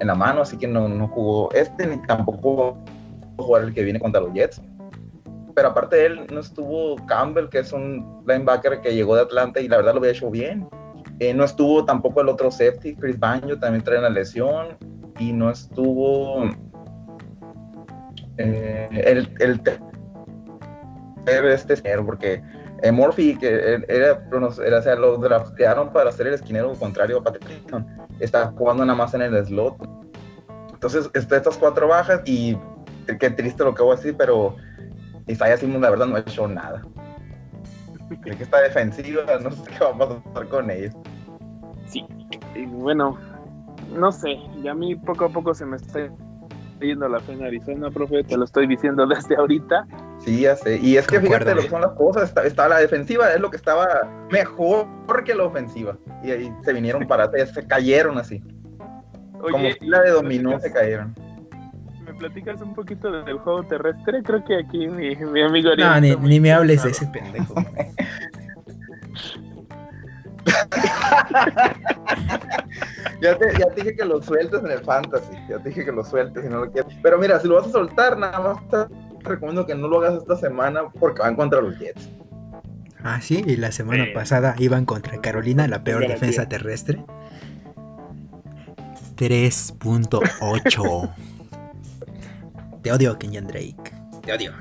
en 0.00 0.06
la 0.06 0.14
mano, 0.14 0.42
así 0.42 0.56
que 0.56 0.66
no, 0.66 0.88
no 0.88 1.08
jugó 1.08 1.52
este 1.52 1.86
ni 1.86 1.96
tampoco 2.06 2.76
jugar 3.36 3.64
el 3.64 3.74
que 3.74 3.82
viene 3.84 4.00
contra 4.00 4.20
los 4.20 4.32
Jets. 4.32 4.60
Pero 5.54 5.68
aparte 5.68 5.96
de 5.96 6.06
él, 6.06 6.26
no 6.32 6.40
estuvo 6.40 6.96
Campbell, 7.06 7.48
que 7.48 7.58
es 7.58 7.72
un 7.72 8.22
linebacker 8.26 8.80
que 8.80 8.94
llegó 8.94 9.16
de 9.16 9.22
Atlanta 9.22 9.60
y 9.60 9.68
la 9.68 9.76
verdad 9.78 9.92
lo 9.92 9.98
había 9.98 10.12
hecho 10.12 10.30
bien. 10.30 10.68
Eh, 11.18 11.34
no 11.34 11.44
estuvo 11.44 11.84
tampoco 11.84 12.20
el 12.22 12.28
otro 12.28 12.50
safety, 12.50 12.94
Chris 12.96 13.18
Banjo, 13.18 13.58
también 13.58 13.84
trae 13.84 13.98
una 13.98 14.08
lesión. 14.08 14.68
Y 15.18 15.32
no 15.32 15.50
estuvo 15.50 16.44
eh, 18.38 18.88
el, 19.04 19.34
el 19.38 19.60
te- 19.60 19.78
este 21.26 21.76
porque 22.04 22.42
eh, 22.82 22.92
Murphy, 22.92 23.36
que 23.36 23.48
era, 23.48 23.84
era, 23.88 24.22
era- 24.30 24.78
o 24.78 24.82
sea, 24.82 24.94
lo 24.96 25.16
draftearon 25.18 25.92
para 25.92 26.10
ser 26.12 26.26
el 26.28 26.34
esquinero 26.34 26.72
contrario 26.74 27.18
a 27.18 27.22
Patrick 27.24 27.46
está 28.18 28.52
jugando 28.56 28.84
nada 28.84 28.96
más 28.96 29.14
en 29.14 29.22
el 29.22 29.46
slot. 29.46 29.76
Entonces, 30.72 31.10
está 31.14 31.36
estas 31.36 31.58
cuatro 31.58 31.88
bajas 31.88 32.22
y 32.24 32.56
qué 33.18 33.30
triste 33.30 33.64
lo 33.64 33.74
que 33.74 33.82
voy 33.82 33.92
a 33.92 33.96
decir, 33.96 34.16
pero 34.16 34.56
Isaiah 35.26 35.56
Simmons 35.56 35.82
la 35.82 35.90
verdad 35.90 36.06
no 36.06 36.16
ha 36.16 36.20
hecho 36.20 36.46
nada. 36.48 36.82
Creo 38.22 38.36
que 38.36 38.42
está 38.42 38.60
defensiva, 38.60 39.22
no 39.42 39.50
sé 39.52 39.62
qué 39.70 39.84
va 39.84 39.90
a 39.90 39.98
pasar 39.98 40.48
con 40.48 40.70
ellos. 40.70 40.94
Sí. 41.86 42.04
Y 42.54 42.66
bueno, 42.66 43.16
no 43.94 44.10
sé. 44.10 44.32
Y 44.62 44.68
a 44.68 44.74
mí 44.74 44.96
poco 44.96 45.26
a 45.26 45.28
poco 45.28 45.54
se 45.54 45.64
me 45.64 45.76
está 45.76 46.10
yendo 46.88 47.08
la 47.08 47.20
en 47.28 47.44
Arizona, 47.44 47.90
profe. 47.90 48.24
Te 48.24 48.36
lo 48.36 48.44
estoy 48.44 48.66
diciendo 48.66 49.06
desde 49.06 49.36
ahorita. 49.36 49.86
Sí, 50.18 50.42
ya 50.42 50.56
sé. 50.56 50.78
Y 50.82 50.96
es 50.96 51.06
que 51.06 51.20
Concuerdo. 51.20 51.46
fíjate 51.46 51.54
lo 51.56 51.62
que 51.62 51.70
son 51.70 51.80
las 51.80 51.92
cosas. 51.92 52.24
Está, 52.24 52.44
está 52.44 52.68
la 52.68 52.78
defensiva, 52.78 53.32
es 53.32 53.40
lo 53.40 53.50
que 53.50 53.56
estaba 53.56 53.86
mejor 54.30 54.86
que 55.24 55.34
la 55.34 55.44
ofensiva. 55.44 55.96
Y 56.22 56.30
ahí 56.30 56.52
se 56.62 56.72
vinieron 56.72 57.06
para 57.06 57.30
se 57.46 57.66
cayeron 57.66 58.18
así. 58.18 58.42
Como 59.40 59.56
Oye, 59.56 59.74
fila 59.74 60.00
de 60.00 60.08
¿me 60.08 60.10
dominó 60.10 60.60
se 60.60 60.72
cayeron. 60.72 61.14
¿Me 62.04 62.14
platicas 62.14 62.60
un 62.60 62.74
poquito 62.74 63.10
del 63.10 63.38
juego 63.38 63.62
terrestre? 63.64 64.22
Creo 64.22 64.44
que 64.44 64.58
aquí 64.58 64.88
mi, 64.88 65.14
mi 65.16 65.42
amigo 65.42 65.70
No, 65.76 66.00
ni, 66.00 66.10
está 66.10 66.22
ni 66.22 66.40
me 66.40 66.52
hables 66.52 66.82
de 66.82 66.90
ese 66.90 67.06
pendejo. 67.06 67.54
Ya 73.20 73.36
te, 73.36 73.46
ya 73.58 73.66
te 73.68 73.82
dije 73.82 73.96
que 73.96 74.04
lo 74.06 74.22
sueltes 74.22 74.60
en 74.64 74.70
el 74.70 74.82
fantasy. 74.82 75.34
Ya 75.48 75.58
te 75.58 75.68
dije 75.68 75.84
que 75.84 75.92
lo 75.92 76.02
sueltes 76.02 76.42
y 76.42 76.48
no 76.48 76.64
lo 76.64 76.70
quieres. 76.72 76.90
Pero 77.02 77.18
mira, 77.18 77.38
si 77.38 77.48
lo 77.48 77.56
vas 77.56 77.66
a 77.66 77.70
soltar, 77.70 78.16
nada 78.16 78.40
más 78.40 78.56
te 78.70 78.86
recomiendo 79.28 79.66
que 79.66 79.74
no 79.74 79.88
lo 79.88 79.98
hagas 80.00 80.14
esta 80.22 80.36
semana 80.36 80.88
porque 80.98 81.20
van 81.20 81.36
contra 81.36 81.60
los 81.60 81.78
Jets. 81.78 82.08
Ah, 83.04 83.20
sí, 83.20 83.42
y 83.46 83.56
la 83.56 83.72
semana 83.72 84.06
Sí. 84.06 84.12
pasada 84.14 84.54
iban 84.58 84.86
contra 84.86 85.20
Carolina, 85.20 85.68
la 85.68 85.84
peor 85.84 86.00
Garantía. 86.02 86.28
defensa 86.28 86.48
terrestre. 86.48 87.04
3.8. 89.16 91.10
Te 92.82 92.92
odio, 92.92 93.18
Kenyan 93.18 93.46
Drake. 93.46 93.92
Te 94.24 94.32
odio. 94.32 94.52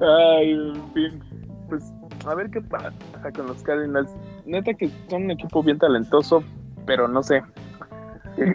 Ay, 0.00 0.50
en 0.52 0.92
fin. 0.92 1.22
Pues 1.68 1.92
a 2.26 2.34
ver 2.34 2.50
qué 2.50 2.60
pasa 2.60 2.92
con 3.34 3.46
los 3.46 3.62
Cardinals. 3.62 4.10
Neta 4.44 4.74
que 4.74 4.90
son 5.08 5.24
un 5.24 5.30
equipo 5.32 5.62
bien 5.62 5.78
talentoso, 5.78 6.42
pero 6.86 7.08
no 7.08 7.22
sé. 7.22 7.42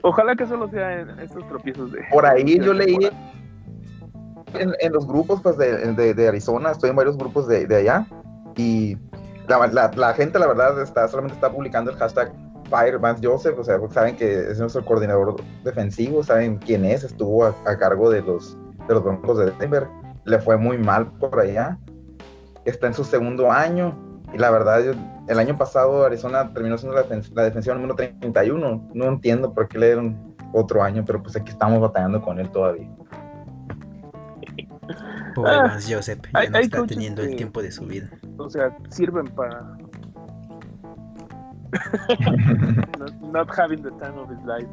Ojalá 0.03 0.35
que 0.35 0.45
solo 0.45 0.69
sea 0.69 1.01
en 1.01 1.09
estos 1.19 1.47
tropiezos 1.47 1.91
de. 1.91 2.01
Por 2.11 2.25
ahí 2.25 2.43
de 2.43 2.65
yo 2.65 2.73
leí 2.73 2.97
en, 4.53 4.73
en 4.79 4.93
los 4.93 5.07
grupos 5.07 5.41
pues, 5.41 5.57
de, 5.57 5.93
de- 5.93 6.13
de 6.13 6.27
Arizona, 6.27 6.71
estoy 6.71 6.89
en 6.91 6.95
varios 6.95 7.17
grupos 7.17 7.47
de, 7.47 7.65
de 7.65 7.75
allá 7.77 8.05
y 8.57 8.97
la, 9.47 9.65
la- 9.67 9.91
la 9.95 10.13
gente 10.13 10.37
la 10.39 10.47
verdad 10.47 10.79
está 10.81 11.07
solamente 11.07 11.35
está 11.35 11.51
publicando 11.51 11.91
el 11.91 11.97
hashtag 11.97 12.31
Fire 12.69 12.99
Vance 12.99 13.25
Joseph, 13.25 13.57
o 13.59 13.63
sea, 13.63 13.77
porque 13.79 13.93
saben 13.95 14.15
que 14.15 14.51
es 14.51 14.59
nuestro 14.59 14.85
coordinador 14.85 15.35
defensivo, 15.63 16.23
saben 16.23 16.57
quién 16.57 16.85
es, 16.85 17.03
estuvo 17.03 17.45
a, 17.45 17.55
a 17.65 17.77
cargo 17.77 18.09
de 18.09 18.21
los, 18.21 18.57
de 18.87 18.93
los 18.93 19.03
Broncos 19.03 19.37
de 19.39 19.51
Denver, 19.59 19.87
le 20.25 20.39
fue 20.39 20.55
muy 20.57 20.77
mal 20.77 21.07
por 21.13 21.37
allá, 21.39 21.77
está 22.65 22.87
en 22.87 22.93
su 22.93 23.03
segundo 23.03 23.51
año 23.51 23.95
y 24.33 24.37
la 24.37 24.49
verdad 24.51 24.83
yo- 24.83 24.93
el 25.27 25.39
año 25.39 25.57
pasado 25.57 26.05
Arizona 26.05 26.51
terminó 26.53 26.77
siendo 26.77 26.95
la, 26.97 27.05
la 27.33 27.43
defensiva 27.43 27.75
número 27.75 27.95
31, 27.95 28.89
no 28.93 29.05
entiendo 29.05 29.53
por 29.53 29.67
qué 29.67 29.77
le 29.79 29.85
dieron 29.87 30.35
otro 30.53 30.83
año, 30.83 31.03
pero 31.05 31.21
pues 31.23 31.35
aquí 31.35 31.51
estamos 31.51 31.79
batallando 31.79 32.21
con 32.21 32.39
él 32.39 32.49
todavía. 32.49 32.89
Pobre 35.35 35.51
Ah, 35.51 35.77
Joseph, 35.87 36.19
ya 36.33 36.39
hay- 36.39 36.49
no 36.49 36.57
hay 36.57 36.63
está 36.65 36.85
teniendo 36.85 37.21
el 37.21 37.35
tiempo 37.37 37.61
de 37.61 37.71
su 37.71 37.85
vida. 37.85 38.09
O 38.37 38.49
sea, 38.49 38.75
sirven 38.89 39.25
para. 39.27 39.61
not, 42.99 43.13
not 43.31 43.49
having 43.57 43.81
the 43.81 43.91
time 43.91 44.17
of 44.19 44.29
his 44.29 44.43
life. 44.45 44.67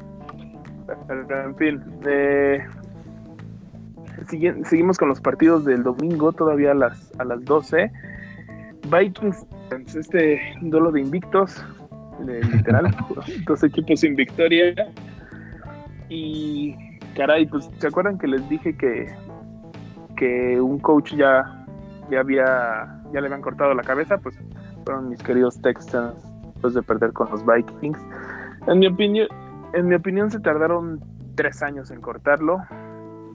Pero, 1.06 1.44
en 1.44 1.54
fin. 1.56 1.84
eh, 2.06 2.66
seguimos 4.26 4.98
con 4.98 5.08
los 5.08 5.20
partidos 5.20 5.64
del 5.64 5.82
domingo, 5.82 6.32
todavía 6.32 6.72
a 6.72 6.74
las, 6.74 7.12
a 7.18 7.24
las 7.24 7.44
12. 7.44 7.90
Vikings, 8.90 9.46
este 9.94 10.40
duelo 10.62 10.92
de 10.92 11.00
invictos, 11.00 11.64
literal, 12.26 12.94
dos 13.46 13.62
equipos 13.64 14.00
sin 14.00 14.16
victoria. 14.16 14.74
Y 16.08 16.76
caray, 17.14 17.46
pues 17.46 17.70
¿se 17.78 17.86
acuerdan 17.86 18.18
que 18.18 18.28
les 18.28 18.48
dije 18.48 18.76
que, 18.76 19.06
que 20.16 20.60
un 20.60 20.78
coach 20.78 21.14
ya, 21.14 21.66
ya 22.10 22.20
había, 22.20 23.02
ya 23.12 23.20
le 23.20 23.26
habían 23.26 23.42
cortado 23.42 23.74
la 23.74 23.82
cabeza? 23.82 24.18
Pues 24.18 24.38
fueron 24.84 25.10
mis 25.10 25.22
queridos 25.22 25.60
Texans 25.60 26.14
después 26.54 26.74
de 26.74 26.82
perder 26.82 27.12
con 27.12 27.30
los 27.30 27.44
Vikings. 27.44 27.98
En 28.66 28.78
mi 28.78 28.86
opinión, 28.86 29.28
en 29.74 29.86
mi 29.86 29.94
opinión 29.94 30.30
se 30.30 30.40
tardaron 30.40 31.00
tres 31.34 31.62
años 31.62 31.90
en 31.90 32.00
cortarlo, 32.00 32.58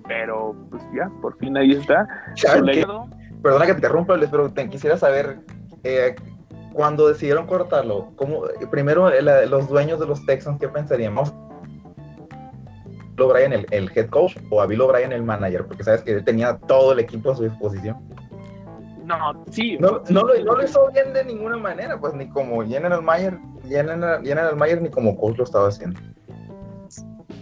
pero 0.07 0.55
pues 0.69 0.83
ya, 0.95 1.09
por 1.21 1.37
fin 1.37 1.55
ahí 1.57 1.71
está. 1.71 2.07
Perdona 3.41 3.65
que 3.65 3.73
te 3.73 3.77
interrumpa, 3.79 4.15
Luis, 4.17 4.29
pero 4.31 4.49
te 4.51 4.69
quisiera 4.69 4.97
saber, 4.97 5.39
eh, 5.83 6.15
cuando 6.73 7.07
decidieron 7.09 7.45
cortarlo, 7.45 8.09
¿cómo, 8.15 8.43
primero 8.71 9.09
eh, 9.11 9.21
la- 9.21 9.45
los 9.45 9.67
dueños 9.67 9.99
de 9.99 10.07
los 10.07 10.25
Texans, 10.25 10.59
¿qué 10.59 10.67
Bill 13.15 13.29
O'Brien 13.29 13.53
el, 13.53 13.67
el 13.71 13.91
head 13.95 14.09
coach 14.09 14.37
o 14.49 14.61
a 14.61 14.65
Bill 14.65 14.81
O'Brien 14.81 15.11
el 15.11 15.23
manager? 15.23 15.65
Porque 15.67 15.83
sabes 15.83 16.01
que 16.01 16.13
él 16.13 16.23
tenía 16.23 16.57
todo 16.57 16.93
el 16.93 16.99
equipo 16.99 17.31
a 17.31 17.35
su 17.35 17.43
disposición. 17.43 17.97
no, 19.33 19.45
sí. 19.51 19.77
No, 19.79 20.01
no, 20.09 20.23
lo, 20.23 20.43
no 20.43 20.55
lo 20.55 20.63
hizo 20.63 20.89
bien 20.91 21.13
de 21.13 21.25
ninguna 21.25 21.57
manera, 21.57 21.99
pues 21.99 22.13
ni 22.13 22.27
como 22.29 22.63
General 22.65 23.01
Mayer, 23.03 23.37
Mayer 24.55 24.81
ni 24.81 24.89
como 24.89 25.17
coach 25.17 25.37
lo 25.37 25.43
estaba 25.43 25.67
haciendo. 25.67 25.99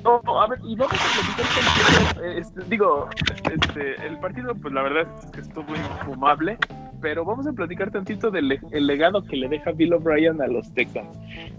No, 0.03 0.21
a 0.41 0.47
ver, 0.47 0.59
y 0.63 0.75
vamos 0.75 0.93
a 0.95 1.35
platicar 1.35 2.23
eh, 2.25 2.39
este, 2.39 2.61
digo, 2.69 3.07
este, 3.53 4.07
el 4.07 4.17
partido, 4.19 4.53
pues 4.55 4.73
la 4.73 4.81
verdad 4.83 5.07
es 5.23 5.25
que 5.31 5.41
estuvo 5.41 5.67
infumable, 5.75 6.57
pero 7.01 7.23
vamos 7.25 7.45
a 7.47 7.51
platicar 7.53 7.91
tantito 7.91 8.31
del 8.31 8.47
le- 8.47 8.61
el 8.71 8.87
legado 8.87 9.23
que 9.23 9.35
le 9.37 9.47
deja 9.47 9.71
Bill 9.71 9.93
O'Brien 9.93 10.41
a 10.41 10.47
los 10.47 10.71
Texans. 10.73 11.15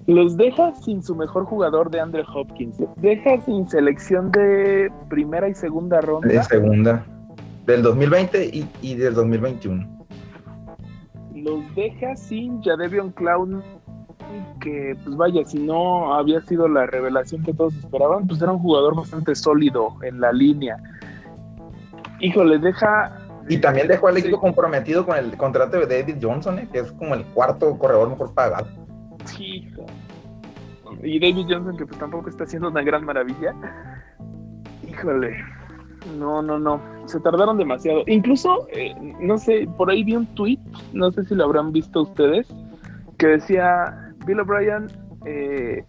Los 0.07 0.37
deja 0.37 0.75
sin 0.75 1.03
su 1.03 1.15
mejor 1.15 1.45
jugador 1.45 1.91
de 1.91 2.01
Andrew 2.01 2.25
Hopkins, 2.35 2.79
los 2.81 2.91
deja 2.97 3.41
sin 3.43 3.69
selección 3.69 4.31
de 4.33 4.91
primera 5.09 5.49
y 5.49 5.55
segunda 5.55 5.97
De 6.01 6.07
ronda, 6.07 6.43
segunda, 6.43 7.05
del 7.67 7.83
2020 7.83 8.45
y, 8.47 8.69
y 8.83 8.95
del 8.97 9.15
2021. 9.15 9.87
los 11.35 11.75
deja 11.75 12.15
sin 12.17 12.63
Jadevion 12.63 13.11
Clown 13.13 13.63
que, 14.61 14.97
pues 15.05 15.17
vaya, 15.17 15.45
si 15.45 15.59
no 15.59 16.15
había 16.15 16.41
sido 16.43 16.69
la 16.69 16.87
revelación 16.87 17.43
que 17.43 17.53
todos 17.53 17.75
esperaban, 17.75 18.27
pues 18.27 18.41
era 18.41 18.53
un 18.53 18.59
jugador 18.59 18.97
bastante 18.97 19.35
sólido 19.35 19.97
en 20.03 20.21
la 20.21 20.33
línea. 20.33 20.77
Híjole, 22.21 22.59
deja... 22.59 23.19
Y 23.49 23.59
también 23.59 23.89
dejó 23.89 24.09
al 24.09 24.17
equipo 24.17 24.41
comprometido 24.41 25.05
con 25.05 25.17
el 25.17 25.37
contrato 25.37 25.79
de 25.79 25.87
David 25.87 26.19
Johnson, 26.23 26.61
¿eh? 26.61 26.69
que 26.73 26.79
es 26.79 26.93
como 26.93 27.15
el 27.15 27.25
cuarto 27.27 27.77
corredor 27.77 28.09
mejor 28.11 28.33
pagado. 28.35 28.69
Sí, 29.25 29.69
y 31.03 31.19
David 31.19 31.47
Johnson, 31.49 31.77
que 31.77 31.87
pues 31.87 31.99
tampoco 31.99 32.29
está 32.29 32.45
haciendo 32.45 32.69
una 32.69 32.83
gran 32.83 33.05
maravilla. 33.05 33.55
Híjole, 34.89 35.37
no, 36.19 36.43
no, 36.43 36.59
no. 36.59 36.81
Se 37.07 37.19
tardaron 37.21 37.59
demasiado. 37.59 38.03
Incluso, 38.07 38.67
eh, 38.73 38.95
no 39.21 39.39
sé, 39.39 39.69
por 39.77 39.91
ahí 39.91 40.05
vi 40.05 40.17
un 40.17 40.27
tweet, 40.35 40.59
no 40.93 41.11
sé 41.13 41.25
si 41.25 41.35
lo 41.35 41.45
habrán 41.45 41.73
visto 41.73 42.03
ustedes, 42.03 42.47
que 43.19 43.27
decía 43.29 44.02
Bill 44.25 44.41
O'Brien 44.41 44.87
eh, 45.25 45.85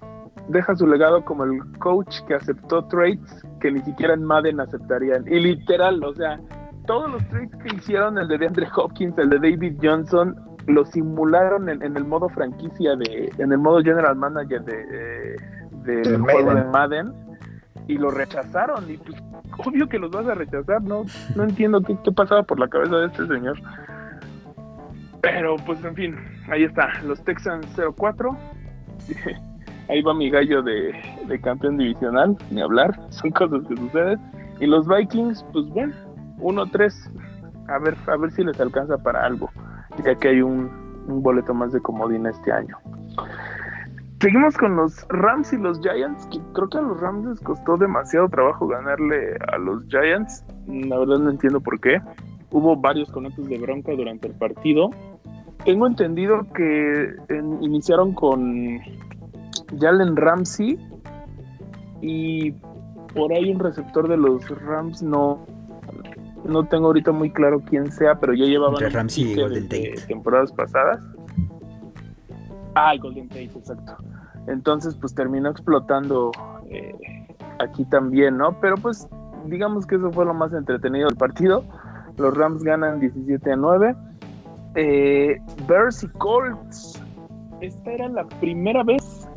deja 0.48 0.76
su 0.76 0.88
legado 0.88 1.24
como 1.24 1.44
el 1.44 1.62
coach 1.80 2.22
que 2.28 2.36
aceptó 2.36 2.86
trades 2.86 3.46
que 3.60 3.72
ni 3.72 3.82
siquiera 3.82 4.14
en 4.14 4.24
Madden 4.24 4.60
aceptarían. 4.60 5.26
Y 5.28 5.40
literal, 5.40 6.04
o 6.04 6.14
sea, 6.14 6.40
todos 6.86 7.12
los 7.12 7.28
trades 7.30 7.52
que 7.64 7.76
hicieron, 7.76 8.18
el 8.18 8.28
de 8.28 8.38
DeAndre 8.38 8.68
Hopkins, 8.76 9.18
el 9.18 9.30
de 9.30 9.38
David 9.38 9.78
Johnson, 9.82 10.36
lo 10.68 10.86
simularon 10.86 11.70
en, 11.70 11.82
el 11.82 12.06
modo 12.06 12.30
franquicia 12.30 12.96
de, 12.96 13.32
en 13.38 13.52
el 13.52 13.58
modo 13.58 13.82
general 13.82 14.16
manager 14.16 14.64
de, 14.64 15.38
de, 15.84 16.18
juego 16.18 16.56
de 16.56 16.64
Madden 16.66 17.14
y 17.88 17.98
lo 17.98 18.12
rechazaron 18.12 18.90
y 18.90 18.98
pues 18.98 19.22
obvio 19.66 19.90
que 19.90 20.00
los 20.00 20.10
vas 20.12 20.26
a 20.28 20.36
rechazar, 20.36 20.82
no, 20.82 21.04
no 21.36 21.44
entiendo 21.44 21.82
qué, 21.82 21.98
qué 22.04 22.12
pasaba 22.14 22.44
por 22.44 22.60
la 22.60 22.70
cabeza 22.70 22.96
de 22.96 23.08
este 23.08 23.28
señor. 23.28 23.60
Pero 25.24 25.56
pues 25.66 25.84
en 25.84 25.96
fin, 25.96 26.16
ahí 26.48 26.64
está, 26.64 27.02
los 27.04 27.24
Texans 27.24 27.66
04. 27.98 28.38
ahí 29.90 30.02
va 30.04 30.14
mi 30.14 30.30
gallo 30.30 30.62
de, 30.62 30.94
de, 31.28 31.42
campeón 31.42 31.78
divisional, 31.78 32.38
ni 32.52 32.62
hablar, 32.62 32.94
son 33.10 33.32
cosas 33.32 33.68
que 33.68 33.76
suceden. 33.76 34.20
Y 34.60 34.68
los 34.68 34.88
Vikings, 34.88 35.44
pues 35.52 35.66
bueno, 35.70 35.96
1-3, 36.38 37.70
a 37.70 37.80
ver, 37.80 37.96
a 38.08 38.18
ver 38.18 38.32
si 38.32 38.44
les 38.44 38.60
alcanza 38.62 38.98
para 39.00 39.26
algo 39.26 39.50
ya 40.04 40.16
que 40.16 40.30
hay 40.30 40.42
un, 40.42 40.72
boleto 41.08 41.54
más 41.54 41.72
de 41.74 41.82
comodín 41.82 42.26
este 42.26 42.52
año. 42.52 42.78
Seguimos 44.22 44.58
con 44.58 44.78
los 44.78 45.06
Rams 45.10 45.52
y 45.52 45.58
los 45.58 45.82
Giants, 45.82 46.26
que 46.28 46.40
creo 46.54 46.70
que 46.70 46.78
a 46.78 46.82
los 46.82 47.00
Rams 47.02 47.26
les 47.26 47.40
costó 47.42 47.76
demasiado 47.76 48.30
trabajo 48.30 48.68
ganarle 48.68 49.38
a 49.52 49.58
los 49.58 49.86
Giants. 49.88 50.46
La 50.68 50.98
verdad 50.98 51.20
no 51.20 51.30
entiendo 51.30 51.60
por 51.60 51.80
qué. 51.82 52.02
Hubo 52.54 52.76
varios 52.78 53.12
conatos 53.12 53.50
de 53.50 53.58
bronca 53.58 53.92
durante 53.94 54.28
el 54.28 54.36
partido. 54.36 54.92
Tengo 55.66 55.88
entendido 55.88 56.46
que 56.54 57.16
iniciaron 57.62 58.14
con 58.14 58.80
Jalen 59.80 60.16
Ramsey 60.16 60.78
y 62.02 62.52
por 63.14 63.34
ahí 63.34 63.52
un 63.52 63.60
receptor 63.60 64.08
de 64.08 64.18
los 64.18 64.48
Rams 64.66 65.02
no, 65.02 65.46
no 66.46 66.66
tengo 66.68 66.88
ahorita 66.88 67.12
muy 67.12 67.32
claro 67.32 67.60
quién 67.62 67.92
sea, 67.92 68.20
pero 68.20 68.34
ya 68.34 68.46
llevaban 68.46 68.76
Entre 68.76 68.90
Ramsey 68.90 69.32
y 69.32 69.36
Golden 69.36 69.64
Tate. 69.64 69.96
temporadas 70.08 70.52
pasadas. 70.52 71.02
Ah, 72.76 72.94
Golden 73.02 73.30
Tate, 73.30 73.52
exacto. 73.56 73.98
Entonces, 74.48 74.96
pues 74.96 75.16
terminó 75.16 75.50
explotando 75.50 76.32
eh, 76.70 76.94
aquí 77.60 77.86
también, 77.86 78.38
¿no? 78.38 78.60
Pero 78.60 78.76
pues 78.78 79.08
digamos 79.46 79.86
que 79.86 79.96
eso 79.96 80.12
fue 80.12 80.26
lo 80.26 80.34
más 80.34 80.54
entretenido 80.54 81.08
del 81.08 81.18
partido. 81.18 81.64
Los 82.18 82.38
Rams 82.38 82.64
ganan 82.64 83.00
17 83.00 83.52
a 83.52 83.56
9. 83.56 83.96
Eh, 84.76 85.40
Bears 85.68 86.04
y 86.04 86.08
Colts. 86.10 87.02
Esta 87.62 87.92
era 87.92 88.10
la 88.10 88.28
primera 88.40 88.84
vez, 88.84 89.28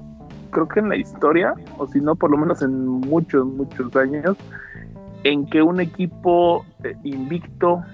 creo 0.51 0.67
que 0.67 0.81
en 0.81 0.89
la 0.89 0.97
historia, 0.97 1.55
o 1.79 1.87
si 1.87 2.01
no, 2.01 2.17
por 2.17 2.31
lo 2.31 2.39
menos 2.39 2.61
en 2.63 2.87
muchos, 2.87 3.47
muchos 3.47 3.95
años, 3.95 4.37
en 5.23 5.47
que 5.47 5.63
un 5.63 5.81
equipo 5.81 6.65
eh, 6.83 6.97
invicto, 7.05 7.85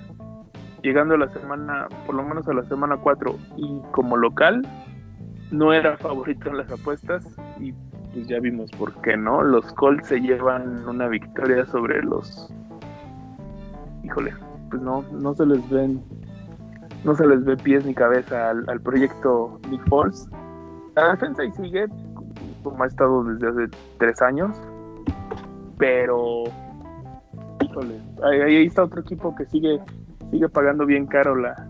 llegando 0.83 1.15
a 1.15 1.19
la 1.19 1.29
semana, 1.29 1.89
por 2.07 2.15
lo 2.15 2.23
menos 2.23 2.49
a 2.49 2.55
la 2.55 2.63
semana 2.65 2.97
4 2.97 3.37
y 3.57 3.81
como 3.91 4.17
local, 4.17 4.67
no 5.51 5.73
era 5.73 5.97
favorito 5.99 6.49
en 6.49 6.59
las 6.59 6.73
apuestas 6.73 7.27
y 7.61 7.73
pues 8.13 8.27
ya 8.27 8.41
vimos 8.41 8.71
por 8.73 8.93
qué, 9.03 9.17
¿no? 9.17 9.43
Los 9.43 9.71
Colts 9.75 10.09
se 10.09 10.21
llevan 10.21 10.87
una 10.89 11.09
victoria 11.09 11.67
sobre 11.67 12.03
los... 12.03 12.53
Híjole, 14.03 14.33
pues 14.73 14.83
no, 14.83 15.05
no 15.13 15.35
se 15.35 15.45
les 15.45 15.69
ven, 15.69 16.03
no 17.05 17.15
se 17.15 17.27
les 17.27 17.45
ve 17.45 17.59
pies 17.59 17.85
ni 17.85 17.95
cabeza 17.95 18.49
al, 18.49 18.81
proyecto 18.81 19.61
Nick 19.69 19.87
Foles. 19.87 20.27
La 20.97 21.11
defensa 21.11 21.43
ahí 21.43 21.53
sigue, 21.53 21.87
como 22.63 22.83
ha 22.83 22.87
estado 22.87 23.23
desde 23.25 23.49
hace 23.49 23.77
tres 23.99 24.23
años, 24.23 24.57
pero 25.77 26.45
ahí, 28.25 28.65
está 28.65 28.85
otro 28.85 29.03
equipo 29.03 29.35
que 29.35 29.45
sigue, 29.45 29.79
sigue 30.31 30.49
pagando 30.49 30.87
bien 30.87 31.07
caro 31.07 31.37
la 31.37 31.69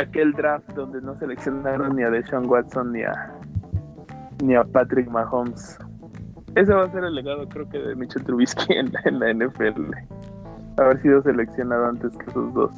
aquel 0.00 0.32
draft 0.32 0.68
donde 0.72 1.00
no 1.02 1.14
seleccionaron 1.18 1.94
ni 1.94 2.02
a 2.02 2.10
Deshaun 2.10 2.48
Watson 2.48 2.92
ni 2.92 3.02
a 3.02 3.32
ni 4.42 4.54
a 4.54 4.64
Patrick 4.64 5.08
Mahomes. 5.10 5.78
Ese 6.56 6.72
va 6.72 6.84
a 6.84 6.90
ser 6.90 7.04
el 7.04 7.14
legado, 7.14 7.48
creo 7.48 7.68
que, 7.68 7.78
de 7.78 7.94
Mitchell 7.96 8.24
Trubisky 8.24 8.72
en, 8.74 9.18
la 9.20 9.32
NFL. 9.32 9.92
Haber 10.76 11.00
sido 11.02 11.22
seleccionado 11.22 11.86
antes 11.86 12.16
que 12.16 12.30
esos 12.30 12.52
dos. 12.54 12.72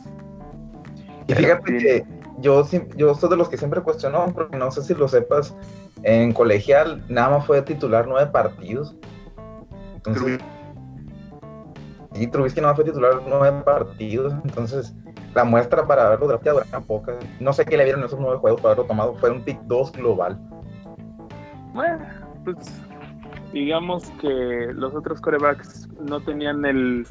Y 1.29 1.35
fíjate 1.35 1.79
que 1.79 2.07
yo, 2.39 2.65
yo 2.97 3.15
soy 3.15 3.31
de 3.31 3.37
los 3.37 3.49
que 3.49 3.57
siempre 3.57 3.81
cuestionó, 3.81 4.27
porque 4.35 4.57
no 4.57 4.71
sé 4.71 4.83
si 4.83 4.95
lo 4.95 5.09
sepas, 5.09 5.57
en 6.03 6.33
colegial 6.33 7.05
nada 7.09 7.31
más 7.31 7.47
fue 7.47 7.63
titular 7.63 8.07
nueve 8.07 8.31
partidos. 8.31 8.95
Entonces, 9.97 10.39
y 12.15 12.27
Trubisky 12.29 12.61
no 12.61 12.75
fue 12.75 12.85
titular 12.85 13.23
nueve 13.27 13.63
partidos, 13.65 14.35
entonces 14.45 14.95
la 15.35 15.45
muestra 15.45 15.87
para 15.87 16.07
haberlo 16.07 16.29
drafteado 16.29 16.63
era 16.63 16.81
poca. 16.81 17.15
No 17.41 17.53
sé 17.53 17.65
qué 17.65 17.77
le 17.77 17.85
vieron 17.85 18.05
esos 18.05 18.21
nueve 18.21 18.39
juegos 18.39 18.61
para 18.61 18.73
haberlo 18.73 18.89
tomado, 18.89 19.15
fue 19.17 19.31
un 19.31 19.43
pick 19.43 19.61
2 19.63 19.93
global. 19.93 20.39
Bueno, 21.75 21.99
pues 22.45 22.57
digamos 23.53 24.11
que 24.21 24.29
los 24.73 24.95
otros 24.95 25.21
corebacks 25.21 25.89
no 26.09 26.21
tenían 26.21 26.65
el 26.65 27.07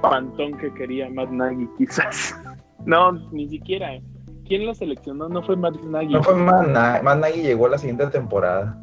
pantón 0.00 0.56
que 0.58 0.72
quería 0.74 1.08
Matt 1.10 1.30
Nagy, 1.30 1.68
quizás. 1.78 2.34
No, 2.84 3.10
ni 3.32 3.48
siquiera. 3.48 3.98
¿Quién 4.46 4.64
lo 4.64 4.72
seleccionó? 4.72 5.28
No 5.28 5.42
fue 5.42 5.56
Matt 5.56 5.74
Nagy. 5.82 6.12
No 6.12 6.22
fue 6.22 6.36
Matt 6.36 6.68
Nagy. 6.68 7.02
Matt 7.02 7.18
Nagy 7.18 7.42
llegó 7.42 7.66
a 7.66 7.70
la 7.70 7.78
siguiente 7.78 8.06
temporada. 8.06 8.78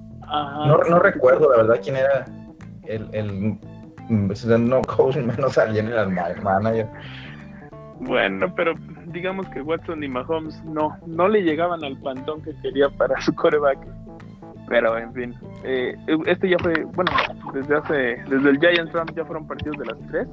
No, 0.67 0.77
no 0.77 0.99
recuerdo, 0.99 1.49
la 1.51 1.57
verdad, 1.63 1.79
quién 1.81 1.95
era 1.95 2.25
el, 2.83 3.07
el 3.13 3.59
no 4.67 4.81
coach 4.81 5.15
menos 5.17 5.57
al 5.57 5.73
general 5.73 6.09
manager. 6.09 6.89
Bueno, 8.01 8.53
pero 8.55 8.73
digamos 9.07 9.47
que 9.49 9.61
Watson 9.61 10.03
y 10.03 10.07
Mahomes 10.07 10.61
no, 10.65 10.97
no 11.05 11.27
le 11.27 11.43
llegaban 11.43 11.83
al 11.83 11.97
pantón 12.01 12.41
que 12.41 12.53
quería 12.61 12.89
para 12.89 13.19
su 13.21 13.33
coreback. 13.33 13.79
Pero 14.67 14.97
en 14.97 15.13
fin, 15.13 15.35
eh, 15.63 15.95
este 16.25 16.49
ya 16.49 16.57
fue, 16.59 16.83
bueno, 16.93 17.11
desde 17.53 17.75
hace, 17.75 17.93
desde 18.29 18.49
el 18.49 18.59
Giants 18.59 18.93
Rams 18.93 19.13
ya 19.13 19.25
fueron 19.25 19.45
partidos 19.45 19.77
de 19.77 19.85
las 19.85 19.97
tres. 20.09 20.27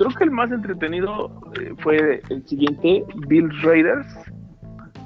Creo 0.00 0.16
que 0.16 0.24
el 0.24 0.30
más 0.30 0.50
entretenido 0.50 1.30
eh, 1.60 1.74
fue 1.80 2.22
el 2.30 2.46
siguiente, 2.46 3.04
Bills 3.28 3.60
Raiders. 3.60 4.06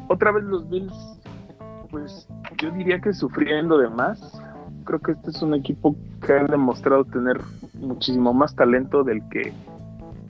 Otra 0.07 0.30
vez 0.30 0.44
los 0.44 0.70
Bills, 0.70 1.20
pues 1.90 2.28
yo 2.62 2.70
diría 2.70 3.00
que 3.00 3.12
sufriendo 3.12 3.76
de 3.76 3.90
más 3.90 4.40
creo 4.85 5.00
que 5.00 5.11
este 5.11 5.30
es 5.30 5.42
un 5.42 5.54
equipo 5.54 5.96
que 6.24 6.35
ha 6.35 6.44
demostrado 6.44 7.04
tener 7.07 7.40
muchísimo 7.74 8.33
más 8.33 8.54
talento 8.54 9.02
del 9.02 9.20
que 9.30 9.52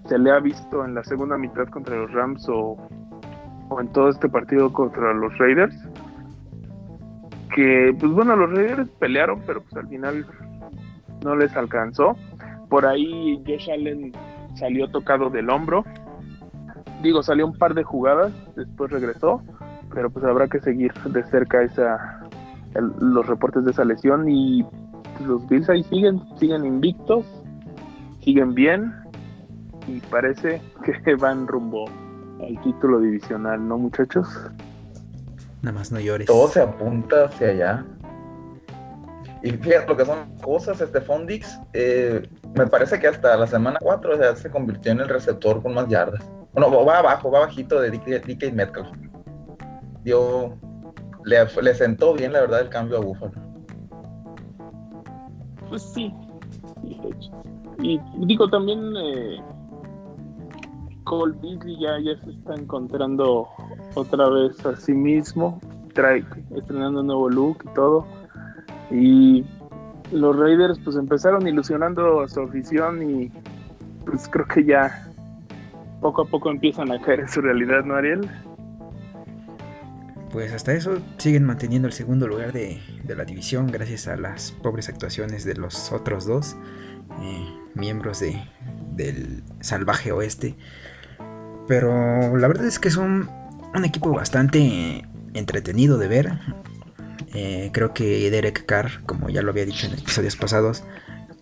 se 0.09 0.18
le 0.18 0.31
ha 0.31 0.38
visto 0.40 0.83
en 0.83 0.94
la 0.94 1.05
segunda 1.05 1.37
mitad 1.37 1.68
contra 1.68 1.96
los 1.96 2.11
Rams 2.12 2.48
o, 2.48 2.79
en 3.79 3.88
todo 3.88 4.09
este 4.09 4.31
partido 4.31 4.72
contra 4.72 5.12
los 5.12 5.37
Raiders. 5.37 5.77
Que, 7.55 7.94
pues 8.00 8.12
bueno, 8.12 8.35
los 8.35 8.50
Raiders 8.50 8.88
pelearon, 8.98 9.42
pero 9.46 9.61
pues 9.61 9.77
al 9.77 9.88
final 9.88 10.24
no 11.22 11.37
les 11.37 11.55
alcanzó. 11.55 12.16
Por 12.70 12.87
ahí 12.87 13.42
Josh 13.46 13.70
Allen 13.70 14.12
salió 14.54 14.88
tocado 14.88 15.30
del 15.30 15.50
hombro. 15.50 15.84
Digo, 17.02 17.22
salió 17.22 17.46
un 17.46 17.56
par 17.56 17.74
de 17.74 17.82
jugadas, 17.82 18.32
después 18.56 18.90
regresó, 18.90 19.42
pero 19.92 20.10
pues 20.10 20.24
habrá 20.24 20.48
que 20.48 20.60
seguir 20.60 20.92
de 21.04 21.22
cerca 21.24 21.62
esa, 21.62 22.20
los 23.00 23.26
reportes 23.26 23.64
de 23.64 23.72
esa 23.72 23.84
lesión 23.84 24.28
y 24.28 24.64
los 25.26 25.46
Bills 25.48 25.68
ahí 25.68 25.82
siguen, 25.84 26.22
siguen 26.38 26.64
invictos, 26.64 27.26
siguen 28.20 28.54
bien 28.54 28.92
y 29.86 30.00
parece 30.00 30.62
que 31.04 31.14
van 31.14 31.46
rumbo 31.46 31.84
al 32.40 32.60
título 32.62 33.00
divisional, 33.00 33.66
¿no 33.66 33.78
muchachos? 33.78 34.26
Nada 35.62 35.78
más 35.78 35.92
no 35.92 36.00
llores. 36.00 36.26
Todo 36.26 36.48
se 36.48 36.60
apunta 36.60 37.24
hacia 37.24 37.48
allá. 37.48 37.84
Y 39.44 39.50
fíjate 39.50 39.87
lo 39.87 39.96
que 39.96 40.07
son 40.07 40.38
cosas, 40.42 40.80
este 40.80 41.02
Fondix, 41.02 41.61
eh, 41.74 42.26
me 42.57 42.66
parece 42.66 42.98
que 42.98 43.09
hasta 43.09 43.37
la 43.37 43.46
semana 43.46 43.78
4 43.83 44.18
ya 44.18 44.35
se 44.35 44.50
convirtió 44.50 44.92
en 44.92 45.00
el 45.00 45.09
receptor 45.09 45.62
con 45.62 45.74
más 45.74 45.87
yardas. 45.87 46.24
Bueno, 46.54 46.85
va 46.85 46.98
abajo, 47.00 47.30
va 47.30 47.40
bajito 47.40 47.78
de 47.78 47.90
DK 47.90 48.54
Metcalf. 48.54 48.88
Dio 50.02 50.57
le, 51.24 51.74
sentó 51.74 52.14
bien, 52.14 52.33
la 52.33 52.40
verdad, 52.40 52.62
el 52.62 52.70
cambio 52.70 52.96
a 52.96 53.00
Buffalo. 53.00 53.33
Pues 55.68 55.83
sí. 55.83 56.11
Y 57.83 58.00
digo, 58.20 58.48
también 58.48 58.80
eh, 58.96 59.42
Cole 61.04 61.37
Beasley 61.42 61.78
ya, 61.80 61.98
ya 62.00 62.18
se 62.24 62.30
está 62.30 62.54
encontrando 62.54 63.46
otra 63.94 64.26
vez 64.30 64.64
a 64.64 64.74
sí 64.76 64.94
mismo, 64.94 65.61
trae, 65.92 66.24
estrenando 66.57 67.00
un 67.00 67.09
nuevo 67.09 67.28
look 67.28 67.59
y 67.70 67.74
todo. 67.74 68.07
Y 68.90 69.44
los 70.12 70.37
Raiders 70.37 70.79
pues 70.85 70.97
empezaron 70.97 71.47
ilusionando 71.47 72.20
a 72.20 72.29
su 72.29 72.40
afición 72.40 73.03
y 73.03 73.33
pues 74.05 74.29
creo 74.29 74.47
que 74.47 74.64
ya 74.64 75.09
poco 76.01 76.23
a 76.23 76.27
poco 76.27 76.51
empiezan 76.51 76.92
a 76.92 77.01
caer 77.01 77.20
en 77.20 77.29
su 77.29 77.40
realidad, 77.40 77.85
¿no, 77.85 77.94
Ariel? 77.94 78.29
Pues 80.31 80.53
hasta 80.53 80.73
eso 80.73 80.99
siguen 81.16 81.44
manteniendo 81.44 81.87
el 81.87 81.94
segundo 81.94 82.27
lugar 82.27 82.53
de, 82.53 82.81
de 83.05 83.16
la 83.16 83.25
división 83.25 83.68
gracias 83.68 84.09
a 84.09 84.16
las 84.16 84.51
pobres 84.51 84.88
actuaciones 84.88 85.44
de 85.44 85.55
los 85.55 85.92
otros 85.92 86.27
dos 86.27 86.57
eh, 87.23 87.49
miembros 87.75 88.20
de, 88.20 88.42
del 88.92 89.44
salvaje 89.61 90.12
oeste. 90.12 90.57
Pero 91.66 92.37
la 92.37 92.49
verdad 92.49 92.66
es 92.66 92.79
que 92.79 92.90
son 92.90 93.31
un 93.75 93.85
equipo 93.85 94.12
bastante 94.12 95.07
entretenido 95.35 95.99
de 95.99 96.09
ver. 96.09 96.33
Eh, 97.35 97.70
creo 97.73 97.92
que 97.92 98.31
Derek 98.31 98.64
Carr, 98.64 99.03
como 99.07 99.29
ya 99.29 99.42
lo 99.42 99.51
había 99.51 99.66
dicho 99.66 99.87
en 99.87 99.94
episodios 99.94 100.37
pasados, 100.37 100.85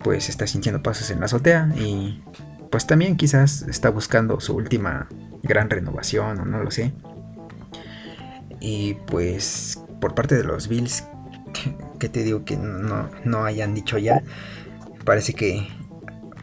pues 0.03 0.29
está 0.31 0.47
sintiendo 0.47 0.83
pasos 0.83 1.11
en 1.11 1.21
la 1.21 1.27
azotea 1.27 1.69
y 1.77 2.23
pues 2.71 2.87
también 2.87 3.17
quizás 3.17 3.63
está 3.63 3.91
buscando 3.91 4.41
su 4.41 4.57
última 4.57 5.09
gran 5.43 5.69
renovación 5.69 6.41
o 6.41 6.45
no 6.47 6.63
lo 6.63 6.71
sé. 6.71 6.93
Y 8.59 8.95
pues 9.07 9.81
por 10.01 10.15
parte 10.15 10.35
de 10.35 10.45
los 10.45 10.69
Bills, 10.69 11.05
que 11.99 12.09
te 12.09 12.23
digo 12.23 12.45
que 12.45 12.57
no, 12.57 13.11
no 13.25 13.45
hayan 13.45 13.75
dicho 13.75 13.99
ya, 13.99 14.23
parece 15.05 15.35
que 15.35 15.69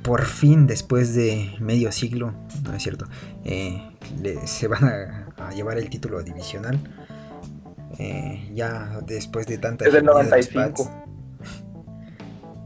por 0.04 0.26
fin 0.26 0.68
después 0.68 1.16
de 1.16 1.56
medio 1.60 1.92
siglo, 1.92 2.36
no 2.64 2.76
es 2.76 2.84
cierto, 2.84 3.08
eh, 3.44 3.82
se 4.46 4.68
van 4.68 4.84
a 4.84 5.52
llevar 5.54 5.80
el 5.80 5.90
título 5.90 6.22
divisional. 6.22 6.80
Eh, 8.00 8.50
ya 8.56 9.00
después 9.06 9.46
de 9.46 9.58
tanta 9.58 9.86
Es 9.86 9.94
del 9.94 10.06
hegemonía 10.06 10.30
de 10.32 10.38
los 10.38 10.54
95. 10.56 10.86
Pats. 10.86 11.60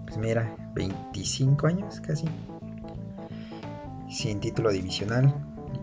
Pues 0.05 0.17
mira, 0.17 0.55
25 0.75 1.67
años 1.67 1.99
casi. 2.01 2.25
Sin 4.09 4.39
título 4.39 4.71
divisional. 4.71 5.33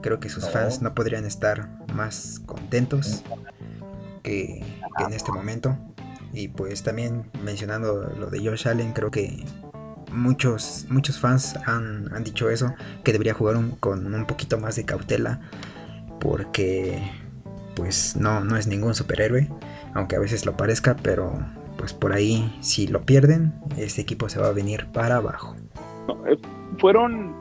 Creo 0.03 0.21
que 0.21 0.29
sus 0.29 0.45
No. 0.45 0.51
fans 0.51 0.83
no 0.83 0.95
podrían 0.95 1.25
estar 1.25 1.69
más 1.93 2.41
contentos 2.47 3.23
que, 4.23 4.63
que 4.97 5.05
en 5.05 5.13
este 5.13 5.33
momento. 5.33 5.77
Y 6.33 6.49
pues 6.49 6.83
también 6.85 7.29
mencionando 7.43 8.03
lo 8.19 8.31
de 8.31 8.39
Josh 8.39 8.69
Allen, 8.69 8.93
creo 8.93 9.11
que 9.11 9.45
muchos, 10.13 10.87
muchos 10.91 11.19
fans 11.19 11.57
han, 11.67 12.15
han 12.15 12.23
dicho 12.23 12.51
eso, 12.51 12.73
que 13.03 13.11
debería 13.13 13.35
jugar 13.35 13.57
un- 13.57 13.73
con 13.73 14.15
un 14.15 14.27
poquito 14.27 14.59
más 14.59 14.77
de 14.77 14.85
cautela, 14.85 15.41
porque 16.21 17.03
pues 17.81 18.15
no, 18.15 18.41
no 18.45 18.59
es 18.59 18.67
ningún 18.67 18.95
superhéroe, 18.95 19.49
aunque 19.95 20.15
a 20.17 20.19
veces 20.19 20.45
lo 20.45 20.55
parezca, 20.55 20.97
pero 21.03 21.33
pues 21.79 21.95
por 21.95 22.13
ahí 22.13 22.55
si 22.61 22.87
lo 22.87 23.01
pierden, 23.07 23.55
este 23.79 24.03
equipo 24.03 24.29
se 24.29 24.39
va 24.39 24.49
a 24.49 24.53
venir 24.53 24.87
para 24.93 25.17
abajo. 25.17 25.57
Eh, 26.27 26.37
fueron 26.79 27.35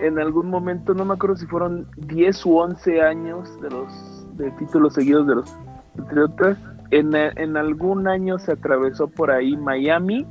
en 0.00 0.18
algún 0.18 0.48
momento, 0.50 0.94
no 0.94 1.04
me 1.04 1.14
acuerdo 1.14 1.36
si 1.36 1.46
fueron 1.46 1.86
10 1.96 2.44
u 2.44 2.56
11 2.58 3.02
años 3.02 3.48
de 3.60 3.70
los 3.70 4.36
de 4.36 4.50
títulos 4.52 4.94
seguidos 4.94 5.28
de 5.28 5.36
los 5.36 5.54
Patriotas. 5.96 6.58
En, 6.90 7.14
en 7.14 7.56
algún 7.56 8.08
año 8.08 8.40
se 8.40 8.50
atravesó 8.52 9.06
por 9.06 9.30
ahí 9.30 9.56
Miami. 9.56 10.26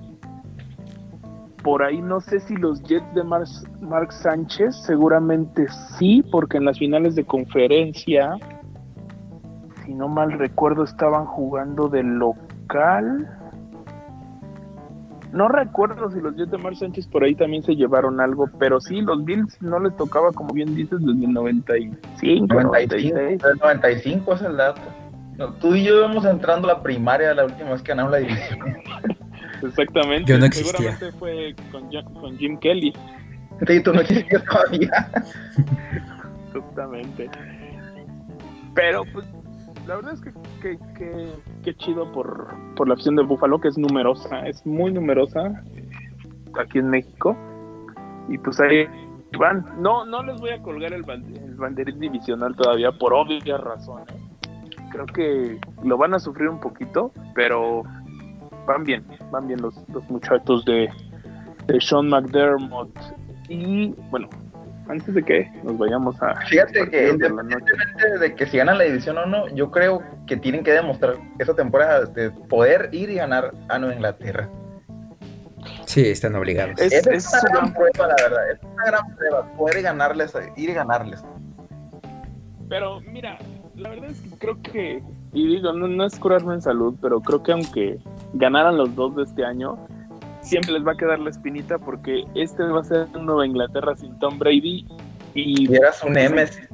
Por 1.63 1.83
ahí 1.83 2.01
no 2.01 2.19
sé 2.19 2.41
si 2.41 2.55
los 2.57 2.83
Jets 2.83 3.13
de 3.15 3.23
Mar- 3.23 3.45
Mark 3.79 4.11
Sánchez, 4.11 4.75
seguramente 4.85 5.67
sí, 5.97 6.21
porque 6.31 6.57
en 6.57 6.65
las 6.65 6.77
finales 6.79 7.15
de 7.15 7.23
conferencia, 7.23 8.35
si 9.85 9.93
no 9.93 10.07
mal 10.07 10.31
recuerdo, 10.33 10.83
estaban 10.83 11.25
jugando 11.25 11.87
de 11.87 12.03
local. 12.03 13.29
No 15.31 15.47
recuerdo 15.47 16.11
si 16.11 16.19
los 16.19 16.35
Jets 16.35 16.51
de 16.51 16.57
Mar 16.57 16.75
Sánchez 16.75 17.07
por 17.07 17.23
ahí 17.23 17.35
también 17.35 17.63
se 17.63 17.75
llevaron 17.75 18.19
algo, 18.19 18.49
pero 18.59 18.81
sí, 18.81 19.01
los 19.01 19.23
Bills 19.23 19.61
no 19.61 19.79
les 19.79 19.95
tocaba, 19.95 20.31
como 20.33 20.53
bien 20.53 20.75
dices, 20.75 20.99
desde 20.99 21.25
el 21.25 21.33
95, 21.33 21.97
95, 22.13 22.53
96. 22.53 23.43
el 23.43 23.57
95 23.59 24.33
es 24.33 24.41
el 24.41 24.57
dato. 24.57 24.81
No, 25.37 25.53
tú 25.53 25.73
y 25.75 25.85
yo 25.85 25.99
íbamos 25.99 26.25
entrando 26.25 26.69
a 26.69 26.73
la 26.73 26.83
primaria 26.83 27.33
la 27.33 27.45
última 27.45 27.71
vez 27.71 27.81
que 27.81 27.89
ganamos 27.89 28.11
la 28.11 28.17
división. 28.17 28.59
Exactamente. 29.63 30.31
Yo 30.31 30.37
no 30.37 30.45
existía. 30.45 30.97
Seguramente 30.97 31.11
fue 31.17 31.55
con, 31.71 31.89
con 32.21 32.37
Jim 32.37 32.57
Kelly, 32.59 32.93
Sí, 33.67 33.79
tú 33.81 33.93
no 33.93 34.01
existías 34.01 34.43
todavía. 34.45 35.09
justamente. 36.53 37.29
Pero, 38.73 39.03
pues, 39.13 39.25
la 39.87 39.95
verdad 39.95 40.13
es 40.13 40.21
que, 40.21 40.31
que, 40.61 40.77
que- 41.63 41.75
chido 41.75 42.11
por, 42.11 42.53
por 42.75 42.87
la 42.87 42.93
afición 42.93 43.15
de 43.15 43.23
Búfalo, 43.23 43.59
que 43.59 43.67
es 43.69 43.77
numerosa, 43.77 44.47
es 44.47 44.65
muy 44.65 44.91
numerosa 44.91 45.63
eh, 45.75 45.89
aquí 46.59 46.79
en 46.79 46.89
México. 46.89 47.35
Y 48.29 48.37
pues 48.37 48.59
ahí 48.59 48.87
van. 49.37 49.65
No, 49.79 50.05
no 50.05 50.23
les 50.23 50.39
voy 50.39 50.51
a 50.51 50.61
colgar 50.61 50.93
el 50.93 51.03
banderín 51.03 51.99
divisional 51.99 52.55
todavía 52.55 52.91
por 52.91 53.13
obvias 53.13 53.59
razones. 53.61 54.07
Creo 54.91 55.05
que 55.05 55.59
lo 55.83 55.97
van 55.97 56.13
a 56.13 56.19
sufrir 56.19 56.49
un 56.49 56.59
poquito, 56.59 57.11
pero 57.33 57.83
van 58.67 58.83
bien, 58.83 59.03
van 59.31 59.47
bien 59.47 59.61
los, 59.61 59.73
los 59.89 60.07
muchachos 60.09 60.63
de, 60.65 60.89
de 61.67 61.81
Sean 61.81 62.09
McDermott. 62.09 62.91
Y 63.49 63.95
bueno, 64.11 64.29
antes 64.91 65.13
de 65.15 65.23
que 65.23 65.51
nos 65.63 65.77
vayamos 65.77 66.21
a 66.21 66.35
Fíjate 66.47 66.89
que 66.89 66.97
de 66.97 67.09
independientemente 67.11 68.19
de 68.19 68.35
que 68.35 68.45
si 68.45 68.57
ganan 68.57 68.77
la 68.77 68.83
división 68.83 69.17
o 69.17 69.25
no, 69.25 69.47
yo 69.49 69.71
creo 69.71 70.03
que 70.27 70.37
tienen 70.37 70.63
que 70.63 70.71
demostrar 70.71 71.15
esa 71.39 71.55
temporada 71.55 72.05
de 72.05 72.29
poder 72.31 72.89
ir 72.91 73.09
y 73.09 73.15
ganar 73.15 73.53
a 73.69 73.79
Nueva 73.79 73.95
Inglaterra. 73.95 74.49
Sí, 75.85 76.07
están 76.09 76.35
obligados. 76.35 76.79
Es- 76.79 76.93
es 76.93 77.07
es, 77.07 77.27
una 77.31 77.41
gran 77.41 77.53
gran- 77.65 77.73
prueba, 77.73 78.07
la 78.07 78.15
verdad. 78.23 78.51
Es 78.51 78.59
una 78.63 78.83
gran 78.85 79.15
prueba. 79.15 79.51
Poder 79.57 79.81
ganarles, 79.81 80.33
ir 80.55 80.69
y 80.69 80.73
ganarles. 80.73 81.23
Pero 82.69 83.01
mira, 83.01 83.37
la 83.75 83.89
verdad 83.89 84.09
es 84.11 84.21
que 84.21 84.29
creo 84.37 84.61
que, 84.61 85.03
y 85.33 85.47
digo, 85.47 85.73
no, 85.73 85.87
no 85.87 86.05
es 86.05 86.17
curarme 86.17 86.53
en 86.55 86.61
salud, 86.61 86.95
pero 87.01 87.19
creo 87.21 87.43
que 87.43 87.51
aunque 87.51 87.99
ganaran 88.33 88.77
los 88.77 88.95
dos 88.95 89.15
de 89.15 89.23
este 89.23 89.43
año, 89.45 89.77
siempre 90.51 90.73
les 90.73 90.85
va 90.85 90.91
a 90.91 90.95
quedar 90.97 91.17
la 91.19 91.29
espinita 91.29 91.79
porque 91.79 92.25
este 92.35 92.61
va 92.63 92.81
a 92.81 92.83
ser 92.83 93.07
un 93.15 93.25
Nueva 93.25 93.45
Inglaterra 93.45 93.95
sin 93.95 94.19
Tom 94.19 94.37
Brady 94.37 94.85
y 95.33 95.71
Y 95.71 95.75
eras 95.75 96.03
un 96.03 96.11
Nemesis. 96.13 96.67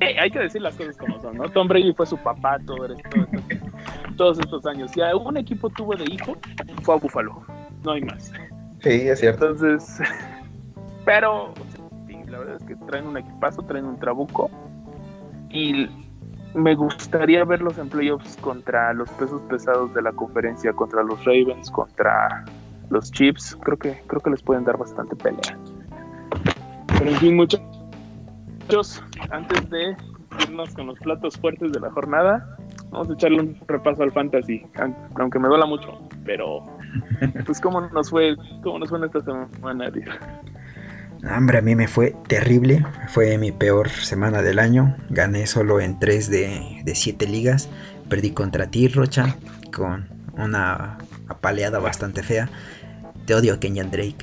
Eh, 0.00 0.16
hay 0.18 0.30
que 0.30 0.38
decir 0.38 0.60
las 0.62 0.76
cosas 0.76 0.96
como 0.96 1.20
son, 1.20 1.36
¿no? 1.38 1.48
Tom 1.50 1.66
Brady 1.68 1.92
fue 1.94 2.06
su 2.06 2.16
papá 2.18 2.58
todo 2.66 2.86
esto- 2.86 3.08
todo 3.10 3.22
esto- 3.48 3.66
todos 4.16 4.38
estos 4.38 4.66
años. 4.66 4.90
Si 4.92 5.00
algún 5.00 5.36
equipo 5.38 5.68
tuvo 5.70 5.94
de 5.96 6.04
hijo, 6.04 6.36
fue 6.82 6.94
a 6.94 6.98
Buffalo. 6.98 7.42
No 7.84 7.92
hay 7.92 8.02
más. 8.02 8.32
Sí, 8.82 8.90
es 9.08 9.20
cierto. 9.20 9.48
Entonces, 9.50 9.98
pero 11.06 11.52
sí, 12.06 12.18
la 12.28 12.38
verdad 12.38 12.56
es 12.56 12.64
que 12.64 12.76
traen 12.86 13.06
un 13.06 13.16
equipazo, 13.16 13.62
traen 13.62 13.86
un 13.86 13.98
trabuco. 13.98 14.50
Y 15.50 15.86
me 16.54 16.74
gustaría 16.74 17.44
verlos 17.44 17.78
en 17.78 17.88
playoffs 17.88 18.36
contra 18.38 18.92
los 18.92 19.08
pesos 19.10 19.40
pesados 19.42 19.92
de 19.94 20.02
la 20.02 20.12
conferencia, 20.12 20.72
contra 20.72 21.02
los 21.02 21.24
Ravens, 21.24 21.70
contra 21.70 22.44
los 22.90 23.10
Chiefs. 23.12 23.56
Creo 23.62 23.78
que, 23.78 24.02
creo 24.06 24.20
que 24.20 24.30
les 24.30 24.42
pueden 24.42 24.64
dar 24.64 24.76
bastante 24.76 25.14
pelea. 25.16 25.56
Pero 26.98 27.10
en 27.10 27.16
fin, 27.16 27.36
muchachos, 27.36 29.02
antes 29.30 29.70
de 29.70 29.96
irnos 30.42 30.74
con 30.74 30.86
los 30.86 30.98
platos 31.00 31.36
fuertes 31.38 31.72
de 31.72 31.80
la 31.80 31.90
jornada, 31.90 32.56
vamos 32.90 33.08
a 33.10 33.12
echarle 33.14 33.40
un 33.40 33.56
repaso 33.68 34.02
al 34.02 34.12
fantasy, 34.12 34.62
aun- 34.76 34.94
aunque 35.18 35.38
me 35.38 35.48
duela 35.48 35.66
mucho, 35.66 35.98
pero 36.24 36.64
pues 37.46 37.60
cómo 37.60 37.80
nos 37.80 38.10
fue, 38.10 38.36
cómo 38.62 38.78
nos 38.80 38.88
fue 38.88 38.98
en 38.98 39.04
esta 39.04 39.20
semana, 39.20 39.90
tío? 39.90 40.04
Hombre, 41.28 41.58
a 41.58 41.62
mí 41.62 41.74
me 41.74 41.86
fue 41.86 42.14
terrible. 42.28 42.84
Fue 43.08 43.36
mi 43.38 43.52
peor 43.52 43.90
semana 43.90 44.42
del 44.42 44.58
año. 44.58 44.96
Gané 45.10 45.46
solo 45.46 45.80
en 45.80 45.98
3 45.98 46.30
de, 46.30 46.80
de 46.84 46.94
7 46.94 47.26
ligas. 47.26 47.68
Perdí 48.08 48.30
contra 48.32 48.66
ti, 48.70 48.88
Rocha, 48.88 49.36
con 49.74 50.08
una 50.32 50.98
apaleada 51.28 51.78
bastante 51.78 52.22
fea. 52.22 52.48
Te 53.26 53.34
odio, 53.34 53.60
Kenyan 53.60 53.90
Drake. 53.90 54.16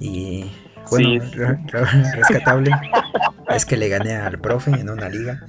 Y 0.00 0.50
bueno, 0.90 1.08
Sí. 1.24 1.36
re- 1.36 1.58
re- 1.68 2.12
rescatable 2.16 2.70
es 3.48 3.64
que 3.64 3.76
le 3.76 3.88
gané 3.88 4.16
al 4.16 4.38
profe 4.40 4.72
en 4.72 4.90
una 4.90 5.08
liga. 5.08 5.44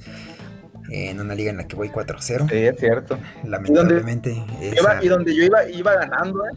En 0.90 1.18
una 1.20 1.34
liga 1.34 1.50
en 1.50 1.56
la 1.56 1.66
que 1.66 1.74
voy 1.76 1.88
4-0. 1.88 2.46
Sí, 2.48 2.56
es 2.56 2.76
cierto. 2.78 3.18
Lamentablemente, 3.42 4.30
Iba- 4.60 4.92
esa- 4.94 5.04
y 5.04 5.08
donde 5.08 5.34
yo 5.34 5.42
iba, 5.42 5.68
iba 5.68 5.94
ganando, 5.94 6.44
¿eh? 6.46 6.50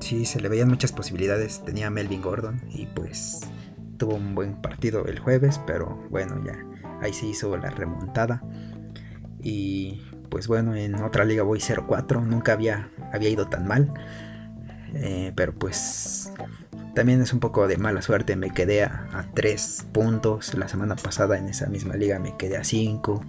Sí, 0.00 0.24
se 0.24 0.40
le 0.40 0.48
veían 0.48 0.68
muchas 0.68 0.92
posibilidades. 0.92 1.62
Tenía 1.64 1.88
a 1.88 1.90
Melvin 1.90 2.22
Gordon 2.22 2.62
y 2.70 2.86
pues 2.86 3.40
tuvo 3.96 4.14
un 4.14 4.34
buen 4.34 4.60
partido 4.60 5.06
el 5.06 5.18
jueves, 5.18 5.60
pero 5.66 6.06
bueno, 6.10 6.42
ya 6.44 6.56
ahí 7.00 7.12
se 7.12 7.26
hizo 7.26 7.56
la 7.56 7.70
remontada. 7.70 8.42
Y 9.42 10.02
pues 10.28 10.48
bueno, 10.48 10.74
en 10.74 10.96
otra 10.96 11.24
liga 11.24 11.42
voy 11.42 11.60
0-4. 11.60 12.24
Nunca 12.24 12.52
había, 12.52 12.90
había 13.12 13.28
ido 13.28 13.48
tan 13.48 13.66
mal. 13.66 13.92
Eh, 14.94 15.32
pero 15.34 15.54
pues 15.54 16.32
también 16.94 17.20
es 17.20 17.32
un 17.32 17.40
poco 17.40 17.68
de 17.68 17.76
mala 17.76 18.02
suerte. 18.02 18.36
Me 18.36 18.50
quedé 18.50 18.84
a, 18.84 19.28
3 19.34 19.86
puntos. 19.92 20.54
La 20.54 20.68
semana 20.68 20.96
pasada 20.96 21.38
en 21.38 21.48
esa 21.48 21.66
misma 21.66 21.96
liga 21.96 22.18
me 22.18 22.36
quedé 22.36 22.56
a 22.56 22.64
5. 22.64 23.24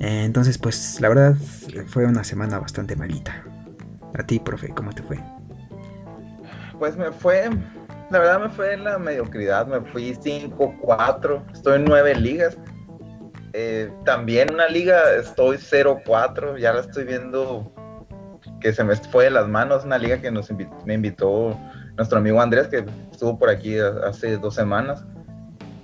Eh, 0.00 0.24
entonces 0.24 0.58
pues 0.58 1.00
la 1.00 1.08
verdad 1.08 1.36
fue 1.86 2.06
una 2.06 2.24
semana 2.24 2.58
bastante 2.58 2.96
malita. 2.96 3.44
A 4.14 4.22
ti, 4.24 4.38
profe, 4.38 4.70
¿cómo 4.70 4.92
te 4.92 5.02
fue? 5.02 5.37
Pues 6.78 6.96
me 6.96 7.10
fue, 7.10 7.48
la 8.10 8.18
verdad 8.18 8.40
me 8.40 8.48
fue 8.50 8.74
en 8.74 8.84
la 8.84 8.98
mediocridad. 8.98 9.66
Me 9.66 9.80
fui 9.80 10.12
5-4. 10.12 11.52
Estoy 11.52 11.76
en 11.76 11.84
9 11.84 12.14
ligas. 12.16 12.56
Eh, 13.52 13.90
también 14.04 14.52
una 14.52 14.68
liga 14.68 15.14
estoy 15.16 15.56
0-4. 15.56 16.58
Ya 16.58 16.72
la 16.72 16.80
estoy 16.80 17.04
viendo 17.04 17.72
que 18.60 18.72
se 18.72 18.84
me 18.84 18.96
fue 18.96 19.24
de 19.24 19.30
las 19.30 19.48
manos, 19.48 19.84
una 19.84 19.98
liga 19.98 20.20
que 20.20 20.30
nos 20.30 20.50
me 20.84 20.94
invitó 20.94 21.56
nuestro 21.96 22.18
amigo 22.18 22.40
Andrés, 22.40 22.68
que 22.68 22.84
estuvo 23.10 23.38
por 23.38 23.50
aquí 23.50 23.76
hace 23.78 24.36
dos 24.36 24.54
semanas. 24.54 25.04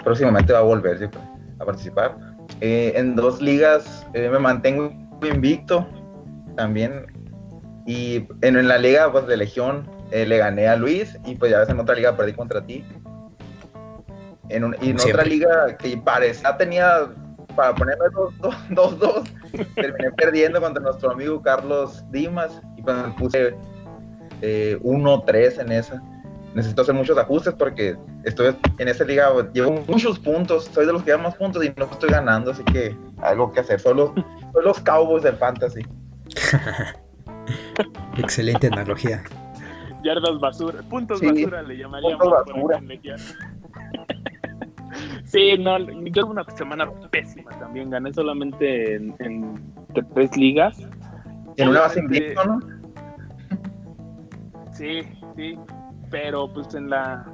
Próximamente 0.03 0.53
va 0.53 0.61
a 0.61 0.63
volver 0.63 1.11
a 1.59 1.65
participar. 1.65 2.17
Eh, 2.61 2.93
en 2.97 3.17
dos 3.17 3.41
ligas 3.41 4.07
eh, 4.15 4.29
me 4.29 4.39
mantengo 4.39 4.93
invicto 5.23 5.87
también. 6.57 7.07
Y 7.87 8.27
en, 8.41 8.67
la 8.67 8.79
liga 8.79 9.11
pues, 9.13 9.27
de 9.27 9.37
Legión 9.37 9.89
eh, 10.11 10.27
le 10.27 10.39
gané 10.39 10.69
a 10.69 10.77
Luis 10.77 11.19
y 11.25 11.35
pues 11.35 11.51
ya 11.51 11.61
ves 11.61 11.69
en 11.69 11.81
otra 11.81 11.95
liga 11.95 12.17
perdí 12.17 12.33
contra 12.33 12.65
ti. 12.65 12.85
En, 14.49 14.77
y 14.81 14.91
en 14.91 15.01
otra 15.01 15.25
liga 15.25 15.77
que 15.77 15.97
parecía 15.97 16.57
tenía 16.57 17.09
para 17.57 17.75
ponerme 17.75 18.07
2-2, 18.07 19.25
terminé 19.75 20.11
perdiendo 20.13 20.61
contra 20.61 20.83
nuestro 20.83 21.13
amigo 21.13 21.41
Carlos 21.41 22.05
Dimas 22.11 22.61
y 22.77 22.83
me 22.83 22.93
puse 23.19 23.55
1-3 24.41 25.35
eh, 25.35 25.55
en 25.61 25.73
esa. 25.73 26.03
Necesito 26.55 26.83
hacer 26.83 26.95
muchos 26.95 27.19
ajustes 27.19 27.55
porque 27.55 27.97
estoy 28.25 28.57
en 28.79 28.89
esa 28.89 29.05
liga, 29.05 29.31
llevo 29.53 29.83
muchos 29.89 30.19
puntos, 30.19 30.71
soy 30.73 30.87
de 30.87 30.93
los 30.93 31.03
que 31.03 31.11
llevan 31.11 31.25
más 31.25 31.35
puntos 31.35 31.65
y 31.65 31.73
no 31.77 31.87
estoy 31.87 32.11
ganando, 32.11 32.53
así 32.53 32.63
que 32.65 32.97
algo 33.23 33.51
que 33.53 33.61
hacer. 33.61 33.81
Son 33.81 33.97
los, 33.97 34.11
los 34.63 34.79
Cowboys 34.81 35.25
del 35.25 35.37
Fantasy. 35.37 35.85
Excelente 38.17 38.69
analogía. 38.69 39.25
Yardas 40.05 40.39
basura, 40.39 40.83
puntos 40.83 41.21
basura 41.21 41.63
le 41.63 41.77
llamaríamos. 41.77 42.31
Basura. 42.31 42.81
Sí, 45.25 45.59
no, 45.59 45.79
yo 45.79 46.13
tuve 46.13 46.31
una 46.31 46.45
semana 46.57 46.89
pésima 47.11 47.51
también. 47.59 47.91
Gané 47.91 48.13
solamente 48.13 48.95
en, 48.95 49.75
tres 50.15 50.37
ligas. 50.37 50.79
En 51.57 51.71
una 51.71 51.81
base 51.81 51.99
invicto, 51.99 52.45
¿no? 52.45 52.61
Sí, 54.73 55.01
sí. 55.35 55.59
Pero 56.11 56.53
pues 56.53 56.73
en 56.77 56.91
la. 56.91 57.27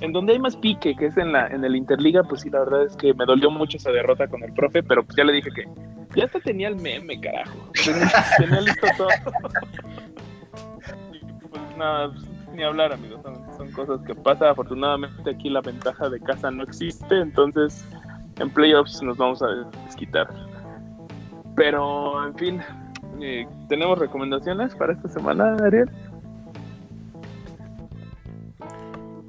En 0.00 0.12
donde 0.12 0.34
hay 0.34 0.38
más 0.38 0.56
pique, 0.56 0.94
que 0.94 1.06
es 1.06 1.16
en 1.16 1.32
la 1.32 1.48
en 1.48 1.64
el 1.64 1.74
Interliga, 1.74 2.22
pues 2.22 2.42
sí, 2.42 2.50
la 2.50 2.60
verdad 2.60 2.84
es 2.84 2.96
que 2.96 3.12
me 3.14 3.24
dolió 3.24 3.50
mucho 3.50 3.76
esa 3.76 3.90
derrota 3.90 4.28
con 4.28 4.44
el 4.44 4.52
profe, 4.52 4.84
pero 4.84 5.04
pues 5.04 5.16
ya 5.16 5.24
le 5.24 5.32
dije 5.32 5.50
que 5.50 5.64
ya 6.14 6.24
hasta 6.24 6.40
tenía 6.40 6.68
el 6.68 6.76
meme, 6.76 7.20
carajo. 7.20 7.70
Tenía, 7.84 8.60
listo 8.60 8.86
todo. 8.96 9.08
pues 11.50 11.62
nada, 11.76 12.10
pues, 12.12 12.24
ni 12.54 12.62
hablar, 12.62 12.92
amigos. 12.92 13.20
Son, 13.56 13.70
cosas 13.72 14.00
que 14.06 14.14
pasan. 14.14 14.48
Afortunadamente 14.48 15.30
aquí 15.30 15.50
la 15.50 15.60
ventaja 15.60 16.08
de 16.08 16.20
casa 16.20 16.50
no 16.50 16.62
existe, 16.62 17.20
entonces 17.20 17.84
en 18.38 18.50
playoffs 18.50 19.02
nos 19.02 19.16
vamos 19.16 19.42
a 19.42 19.48
desquitar. 19.84 20.28
Pero, 21.56 22.26
en 22.26 22.34
fin, 22.36 22.60
eh, 23.20 23.46
¿tenemos 23.68 23.98
recomendaciones 23.98 24.74
para 24.76 24.92
esta 24.92 25.08
semana, 25.08 25.56
Ariel? 25.64 25.90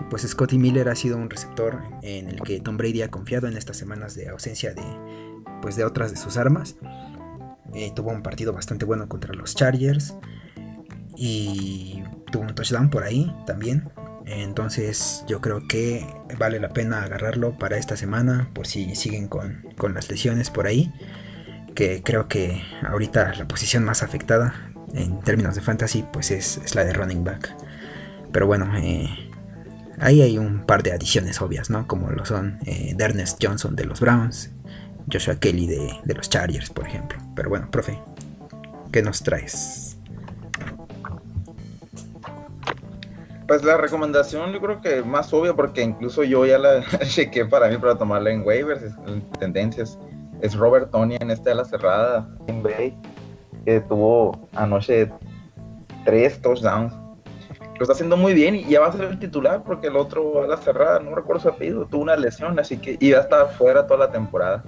Pues 0.09 0.23
Scotty 0.23 0.57
Miller 0.57 0.89
ha 0.89 0.95
sido 0.95 1.17
un 1.17 1.29
receptor 1.29 1.83
en 2.01 2.29
el 2.29 2.41
que 2.41 2.59
Tom 2.61 2.77
Brady 2.77 3.03
ha 3.03 3.11
confiado 3.11 3.47
en 3.47 3.57
estas 3.57 3.77
semanas 3.77 4.15
de 4.15 4.29
ausencia 4.29 4.73
de, 4.73 4.83
pues 5.61 5.75
de 5.75 5.85
otras 5.85 6.11
de 6.11 6.17
sus 6.17 6.37
armas. 6.37 6.77
Eh, 7.75 7.91
tuvo 7.95 8.09
un 8.09 8.23
partido 8.23 8.51
bastante 8.51 8.85
bueno 8.85 9.07
contra 9.07 9.33
los 9.33 9.55
Chargers 9.55 10.15
y 11.21 12.01
tuvo 12.31 12.43
un 12.43 12.55
touchdown 12.55 12.89
por 12.89 13.03
ahí 13.03 13.35
también. 13.45 13.89
Entonces 14.25 15.25
yo 15.27 15.41
creo 15.41 15.67
que 15.67 16.05
vale 16.37 16.59
la 16.59 16.69
pena 16.69 17.03
agarrarlo 17.03 17.57
para 17.57 17.77
esta 17.77 17.97
semana 17.97 18.49
por 18.53 18.67
si 18.67 18.95
siguen 18.95 19.27
con, 19.27 19.65
las 19.93 20.09
lesiones 20.09 20.49
por 20.49 20.65
ahí. 20.65 20.93
Que 21.75 22.01
creo 22.03 22.27
que 22.29 22.61
ahorita 22.87 23.33
la 23.35 23.47
posición 23.47 23.83
más 23.83 24.01
afectada 24.01 24.71
en 24.93 25.19
términos 25.19 25.55
de 25.55 25.61
fantasy 25.61 26.05
pues 26.11 26.31
es, 26.31 26.73
la 26.73 26.85
de 26.85 26.93
running 26.93 27.25
back. 27.25 27.53
Pero 28.31 28.47
bueno, 28.47 28.71
eh, 28.77 29.09
ahí 29.99 30.21
hay 30.21 30.37
un 30.37 30.65
par 30.65 30.83
de 30.83 30.93
adiciones 30.93 31.41
obvias, 31.41 31.69
¿no? 31.69 31.85
Como 31.85 32.11
lo 32.11 32.25
son 32.25 32.59
eh, 32.65 32.95
Ernest 32.97 33.43
Johnson 33.43 33.75
de 33.75 33.85
los 33.85 33.99
Browns, 33.99 34.51
Joshua 35.11 35.35
Kelly 35.35 35.67
de, 35.67 35.99
de 36.05 36.13
los 36.13 36.29
Chargers, 36.29 36.69
por 36.69 36.87
ejemplo. 36.87 37.19
Pero 37.35 37.49
bueno, 37.49 37.69
profe, 37.69 37.99
¿qué 38.91 39.01
nos 39.01 39.21
traes? 39.21 39.88
Pues 43.49 43.63
la 43.63 43.77
recomendación 43.77 44.53
yo 44.53 44.61
creo 44.61 44.79
que 44.79 45.01
más 45.01 45.33
obvia, 45.33 45.55
porque 45.55 45.81
incluso 45.81 46.23
yo 46.23 46.45
ya 46.45 46.59
la 46.59 46.83
chequé 47.03 47.45
para 47.45 47.67
mí 47.67 47.77
para 47.77 47.97
tomarla 47.97 48.29
en 48.29 48.45
waivers, 48.45 48.83
en 49.07 49.27
tendencias, 49.39 49.97
es 50.41 50.55
Robert 50.55 50.91
Tony 50.91 51.17
en 51.19 51.31
esta 51.31 51.49
de 51.49 51.55
la 51.55 51.65
cerrada, 51.65 52.29
en 52.45 52.61
Bay, 52.61 52.95
que 53.65 53.81
tuvo 53.81 54.47
anoche 54.53 55.11
tres 56.05 56.39
touchdowns. 56.43 56.93
Lo 56.93 57.81
está 57.81 57.93
haciendo 57.93 58.17
muy 58.17 58.35
bien 58.35 58.53
y 58.53 58.65
ya 58.65 58.81
va 58.81 58.89
a 58.89 58.91
ser 58.91 59.05
el 59.05 59.17
titular 59.17 59.63
porque 59.63 59.87
el 59.87 59.95
otro 59.95 60.43
a 60.43 60.47
la 60.47 60.57
cerrada, 60.57 60.99
no 60.99 61.15
recuerdo 61.15 61.41
su 61.41 61.49
apellido, 61.49 61.87
tuvo 61.87 62.03
una 62.03 62.17
lesión, 62.17 62.59
así 62.59 62.77
que 62.77 62.97
iba 62.99 63.17
a 63.17 63.21
estar 63.21 63.49
fuera 63.53 63.87
toda 63.87 64.05
la 64.05 64.11
temporada. 64.11 64.63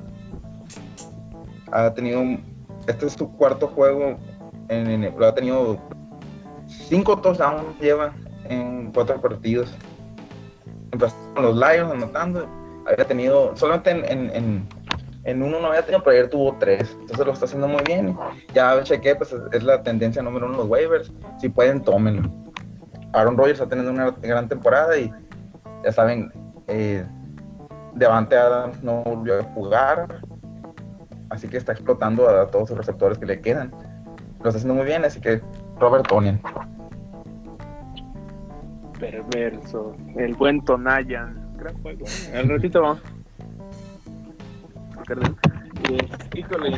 Ha 1.72 1.94
tenido, 1.94 2.24
este 2.88 3.06
es 3.06 3.14
su 3.14 3.32
cuarto 3.34 3.68
juego, 3.68 4.18
en, 4.70 5.14
lo 5.16 5.28
ha 5.28 5.36
tenido 5.36 5.78
cinco 6.66 7.20
touchdowns 7.20 7.80
lleva 7.80 8.12
en 8.52 8.92
cuatro 8.92 9.20
partidos. 9.22 9.74
Empezó 10.92 11.16
con 11.34 11.44
los 11.44 11.56
Lions 11.56 11.92
anotando. 11.92 12.48
Había 12.86 13.06
tenido, 13.06 13.56
solamente 13.56 13.92
en, 13.92 14.68
en, 15.24 15.44
uno 15.44 15.60
no 15.60 15.68
había 15.68 15.84
tenido, 15.84 16.04
pero 16.04 16.18
ayer 16.18 16.30
tuvo 16.30 16.56
tres. 16.60 16.96
Entonces 17.00 17.26
lo 17.26 17.34
está 17.34 17.46
haciendo 17.46 17.68
muy 17.68 17.82
bien. 17.84 18.18
Ya 18.54 18.82
chequé, 18.84 19.16
pues 19.16 19.36
es, 19.52 19.64
la 19.64 19.82
tendencia 19.84 20.22
número 20.22 20.48
uno 20.48 20.58
los 20.58 20.68
waivers. 20.68 21.12
Si 21.40 21.50
pueden, 21.50 21.82
tómenlo. 21.82 22.30
Aaron 23.14 23.38
Rodgers 23.38 23.60
está 23.60 23.70
teniendo 23.70 23.92
una 23.92 24.12
gran 24.22 24.48
temporada 24.48 24.98
y 24.98 25.12
ya 25.84 25.92
saben, 25.92 26.32
eh, 26.68 27.06
Devante 27.94 28.36
Adams 28.36 28.82
no 28.84 29.04
volvió 29.04 29.40
a 29.40 29.44
jugar. 29.44 30.22
Así 31.30 31.48
que 31.48 31.58
está 31.58 31.72
explotando 31.72 32.28
a 32.28 32.48
todos 32.48 32.70
los 32.72 32.80
receptores 32.80 33.18
que 33.18 33.26
le 33.26 33.40
quedan. 33.40 33.72
Lo 34.42 34.50
está 34.50 34.58
haciendo 34.58 34.74
muy 34.74 34.86
bien, 34.86 35.06
así 35.06 35.22
que 35.22 35.42
Robert 35.80 36.08
Tonian 36.08 36.42
perverso. 39.02 39.96
El 40.16 40.36
buen 40.36 40.64
Tonayan. 40.64 41.58
Gran 41.58 41.82
juego. 41.82 42.06
Al 42.34 42.48
ratito 42.48 42.82
vamos. 42.82 43.02
híjole, 46.36 46.78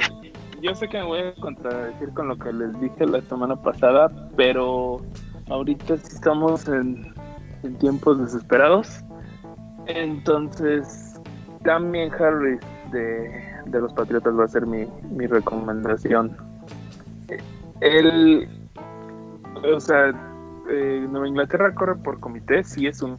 yo 0.61 0.73
sé 0.73 0.87
que 0.87 0.97
me 0.99 1.03
voy 1.03 1.19
a 1.19 1.35
contradecir 1.35 2.09
con 2.13 2.29
lo 2.29 2.37
que 2.37 2.51
les 2.53 2.79
dije 2.79 3.05
la 3.05 3.21
semana 3.21 3.55
pasada, 3.61 4.09
pero 4.37 5.01
ahorita 5.49 5.97
sí 5.97 6.15
estamos 6.15 6.67
en, 6.67 7.13
tiempos 7.79 8.19
desesperados. 8.19 9.03
Entonces, 9.87 11.21
también 11.63 12.11
Harris 12.13 12.59
de, 12.91 13.79
los 13.79 13.93
Patriotas 13.93 14.37
va 14.37 14.45
a 14.45 14.47
ser 14.47 14.65
mi, 14.65 14.85
mi 15.11 15.27
recomendación. 15.27 16.35
Él, 17.81 18.47
o 19.63 19.79
sea, 19.79 20.13
eh, 20.69 21.05
Nueva 21.09 21.27
Inglaterra 21.27 21.73
corre 21.73 21.95
por 21.95 22.19
comité, 22.19 22.63
sí 22.63 22.87
es 22.87 23.01
un 23.01 23.17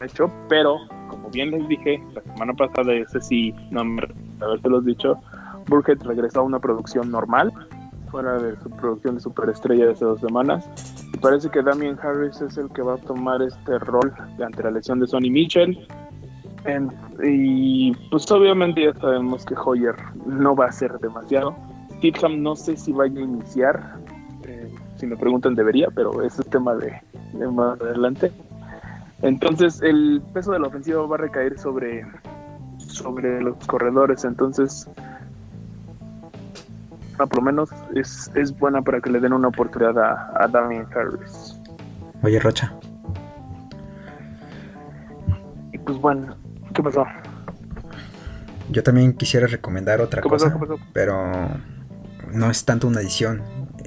hecho, 0.00 0.30
pero 0.48 0.78
como 1.08 1.30
bien 1.30 1.50
les 1.50 1.68
dije 1.68 2.02
la 2.14 2.22
semana 2.22 2.54
pasada, 2.54 2.92
ese 2.94 3.20
sí, 3.20 3.54
no 3.70 3.84
me 3.84 4.02
los 4.40 4.84
dicho, 4.84 5.20
Burkhead 5.68 6.02
regresó 6.02 6.40
a 6.40 6.42
una 6.42 6.58
producción 6.58 7.10
normal, 7.10 7.52
fuera 8.10 8.38
de 8.38 8.56
su 8.60 8.70
producción 8.70 9.14
de 9.16 9.20
superestrella 9.20 9.86
de 9.86 9.92
hace 9.92 10.04
dos 10.04 10.20
semanas. 10.20 10.68
Y 11.12 11.18
parece 11.18 11.48
que 11.50 11.62
Damien 11.62 11.98
Harris 12.02 12.40
es 12.40 12.56
el 12.56 12.68
que 12.70 12.82
va 12.82 12.94
a 12.94 12.98
tomar 12.98 13.42
este 13.42 13.78
rol 13.78 14.12
ante 14.44 14.62
la 14.62 14.70
lesión 14.70 15.00
de 15.00 15.06
Sonny 15.06 15.30
Mitchell. 15.30 15.78
y 17.22 17.92
pues 18.10 18.30
obviamente 18.30 18.84
ya 18.84 18.94
sabemos 19.00 19.44
que 19.44 19.54
Hoyer 19.54 19.96
no 20.26 20.54
va 20.54 20.66
a 20.66 20.72
ser 20.72 20.92
demasiado. 21.00 21.54
Titham 22.00 22.42
no 22.42 22.56
sé 22.56 22.76
si 22.76 22.92
vaya 22.92 23.20
a 23.20 23.24
iniciar, 23.24 23.98
si 25.02 25.06
me 25.08 25.16
preguntan 25.16 25.56
debería, 25.56 25.88
pero 25.92 26.22
ese 26.22 26.42
es 26.42 26.48
tema 26.48 26.76
de, 26.76 26.92
más 27.50 27.80
adelante. 27.80 28.30
Entonces 29.20 29.82
el 29.82 30.22
peso 30.32 30.52
de 30.52 30.60
la 30.60 30.68
ofensiva 30.68 31.04
va 31.04 31.16
a 31.16 31.18
recaer 31.18 31.58
sobre, 31.58 32.06
sobre 32.78 33.42
los 33.42 33.56
corredores. 33.66 34.24
Entonces 34.24 34.88
por 37.16 37.36
lo 37.36 37.42
menos 37.42 37.70
es, 37.96 38.30
es 38.36 38.56
buena 38.56 38.80
para 38.80 39.00
que 39.00 39.10
le 39.10 39.18
den 39.18 39.32
una 39.32 39.48
oportunidad 39.48 39.98
a, 39.98 40.32
a 40.44 40.46
Damien 40.46 40.86
Harris. 40.94 41.58
Oye, 42.22 42.38
Rocha. 42.38 42.72
Y 45.72 45.78
pues 45.78 45.98
bueno, 45.98 46.36
¿qué 46.74 46.80
pasó? 46.80 47.04
Yo 48.70 48.84
también 48.84 49.14
quisiera 49.14 49.48
recomendar 49.48 50.00
otra 50.00 50.22
¿Qué 50.22 50.28
pasó? 50.28 50.44
cosa, 50.46 50.58
¿Qué 50.60 50.66
pasó? 50.66 50.80
pero 50.92 51.24
no 52.32 52.50
es 52.50 52.64
tanto 52.64 52.86
una 52.86 53.00
edición, 53.00 53.42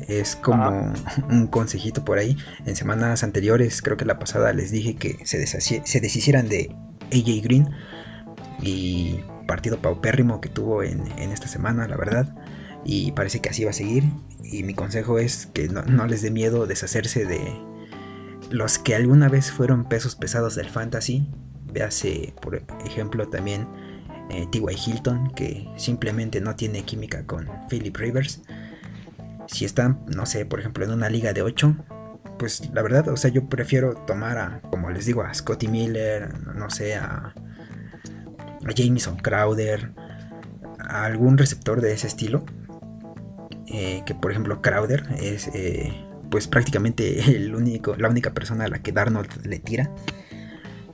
es 0.08 0.36
como 0.36 0.94
un 1.30 1.48
consejito 1.48 2.06
por 2.06 2.18
ahí. 2.18 2.38
En 2.66 2.76
semanas 2.76 3.24
anteriores, 3.24 3.82
creo 3.82 3.98
que 3.98 4.06
la 4.06 4.20
pasada 4.20 4.54
les 4.54 4.72
dije 4.72 4.96
que 4.96 5.26
se, 5.26 5.40
deshicieran 6.00 6.48
de 6.50 6.76
AJ 7.12 7.44
Green 7.44 7.70
y 8.62 9.20
partido 9.48 9.80
paupérrimo 9.80 10.42
que 10.42 10.50
tuvo 10.50 10.84
en, 10.84 11.04
en 11.18 11.32
esta 11.32 11.48
semana, 11.48 11.88
la 11.88 11.98
verdad. 11.98 12.36
Y 12.84 13.12
parece 13.14 13.42
que 13.42 13.50
así 13.50 13.64
va 13.64 13.72
a 13.72 13.74
seguir. 13.74 14.04
Y 14.44 14.64
mi 14.64 14.74
consejo 14.74 15.18
es 15.20 15.48
que 15.48 15.68
no, 15.70 15.82
no 15.84 16.06
les 16.06 16.22
dé 16.22 16.32
miedo 16.32 16.68
deshacerse 16.68 17.26
de 17.26 17.40
los 18.52 18.78
que 18.78 18.96
alguna 18.96 19.28
vez 19.30 19.52
fueron 19.52 19.86
pesos 19.86 20.16
pesados 20.16 20.56
del 20.56 20.70
fantasy. 20.70 21.28
Véase, 21.74 22.34
por 22.42 22.62
ejemplo, 22.86 23.28
también 23.28 23.68
eh, 24.30 24.48
T.Y. 24.52 24.76
Hilton, 24.86 25.32
que 25.32 25.68
simplemente 25.78 26.42
no 26.42 26.56
tiene 26.56 26.84
química 26.84 27.26
con 27.26 27.48
Philip 27.70 27.96
Rivers. 27.96 28.42
Si 29.48 29.66
están, 29.66 30.04
no 30.08 30.26
sé, 30.26 30.46
por 30.46 30.60
ejemplo, 30.60 30.86
en 30.86 30.92
una 30.92 31.10
liga 31.10 31.34
de 31.34 31.42
8, 31.42 31.76
pues 32.38 32.70
la 32.74 32.82
verdad, 32.82 33.08
o 33.10 33.18
sea, 33.18 33.32
yo 33.32 33.48
prefiero 33.48 33.96
tomar 33.96 34.38
a, 34.38 34.62
como 34.70 34.90
les 34.90 35.06
digo, 35.06 35.22
a 35.22 35.34
Scotty 35.34 35.68
Miller, 35.68 36.34
no 36.56 36.70
sé, 36.70 36.96
a, 36.96 37.34
Jameson 38.76 39.18
Crowder, 39.18 39.92
a 40.80 41.06
algún 41.06 41.38
receptor 41.38 41.82
de 41.82 41.94
ese 41.94 42.08
estilo. 42.08 42.44
eh, 43.68 44.04
que 44.06 44.14
por 44.16 44.32
ejemplo 44.32 44.62
Crowder 44.62 45.04
es 45.20 45.50
eh, 45.54 45.92
pues 46.30 46.48
prácticamente 46.48 47.36
el 47.36 47.56
único, 47.56 47.96
la 47.96 48.10
única 48.10 48.34
persona 48.34 48.66
a 48.66 48.68
la 48.68 48.80
que 48.80 48.92
Darnold 48.92 49.46
le 49.46 49.60
tira 49.60 49.92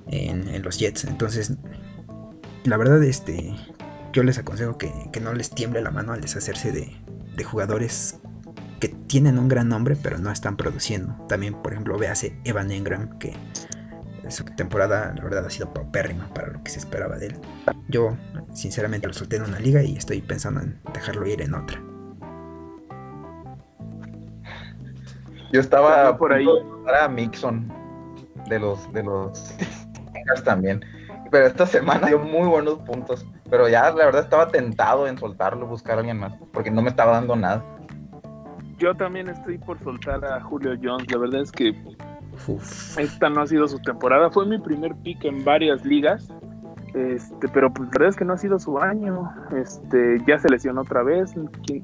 en, 0.08 0.47
en 0.49 0.62
los 0.64 0.78
Jets. 0.80 1.06
Entonces, 1.06 1.54
la 2.66 2.78
verdad, 2.78 3.02
este, 3.04 3.56
yo 4.14 4.24
les 4.24 4.38
aconsejo 4.38 4.78
que, 4.78 4.91
que 5.12 5.20
no 5.22 5.34
les 5.34 5.49
tiemble 5.49 5.82
la 5.82 5.91
mano 5.91 6.14
al 6.14 6.22
deshacerse 6.22 6.72
de, 6.72 6.95
de 7.36 7.43
jugadores 7.43 8.20
tienen 9.12 9.38
un 9.38 9.49
gran 9.49 9.68
nombre 9.68 9.97
pero 10.01 10.20
no 10.20 10.32
están 10.32 10.55
produciendo. 10.55 11.14
También, 11.28 11.53
por 11.55 11.74
ejemplo, 11.74 11.97
véase 11.97 12.39
Evan 12.45 12.72
Engram, 12.72 13.20
que 13.20 13.36
su 14.30 14.45
temporada, 14.45 15.14
la 15.14 15.22
verdad, 15.22 15.45
ha 15.45 15.49
sido 15.49 15.74
paupérrima 15.74 16.30
para 16.34 16.47
lo 16.47 16.64
que 16.64 16.72
se 16.72 16.80
esperaba 16.80 17.18
de 17.18 17.28
él. 17.28 17.39
Yo, 17.89 18.16
sinceramente, 18.53 19.07
lo 19.07 19.14
solté 19.14 19.36
en 19.36 19.43
una 19.43 19.59
liga 19.59 19.84
y 19.84 19.97
estoy 19.97 20.22
pensando 20.22 20.62
en 20.62 20.80
dejarlo 20.93 21.28
ir 21.28 21.41
en 21.41 21.55
otra. 21.55 21.84
Yo 25.51 25.59
estaba 25.59 26.18
por 26.18 26.32
ahí. 26.32 26.47
para 26.86 27.09
Mixon 27.09 27.68
de 28.47 28.59
los 28.59 28.93
de 28.93 29.03
los 29.03 29.53
también. 30.45 30.86
Pero 31.32 31.47
esta 31.47 31.66
semana 31.66 32.07
dio 32.07 32.20
muy 32.20 32.47
buenos 32.47 32.80
puntos. 32.80 33.26
Pero 33.49 33.68
ya 33.68 33.91
la 33.91 34.05
verdad 34.05 34.24
estaba 34.24 34.47
tentado 34.47 35.05
en 35.05 35.18
soltarlo, 35.18 35.68
buscar 35.68 35.95
a 35.95 35.99
alguien 35.99 36.18
más, 36.18 36.34
porque 36.53 36.72
no 36.72 36.82
me 36.82 36.89
estaba 36.89 37.12
dando 37.12 37.36
nada. 37.36 37.62
Yo 38.82 38.96
también 38.96 39.30
estoy 39.30 39.60
por 39.60 39.78
soltar 39.80 40.26
a 40.26 40.42
Julio 40.42 40.72
Jones. 40.82 41.10
La 41.12 41.20
verdad 41.20 41.42
es 41.42 41.52
que 41.52 41.76
Uf. 42.48 42.98
esta 42.98 43.30
no 43.30 43.42
ha 43.42 43.48
sido 43.48 43.68
su 43.68 43.78
temporada. 43.80 44.32
Fue 44.32 44.46
mi 44.48 44.58
primer 44.58 44.96
pick 45.04 45.24
en 45.24 45.46
varias 45.46 45.86
ligas. 45.86 46.28
Este, 46.96 47.48
pero 47.54 47.72
pues 47.72 47.88
la 47.90 47.92
verdad 47.94 48.10
es 48.10 48.16
que 48.16 48.26
no 48.26 48.34
ha 48.34 48.38
sido 48.38 48.58
su 48.58 48.80
año. 48.80 49.30
Este, 49.56 50.18
ya 50.28 50.40
se 50.40 50.50
lesionó 50.50 50.82
otra 50.82 51.04
vez. 51.04 51.32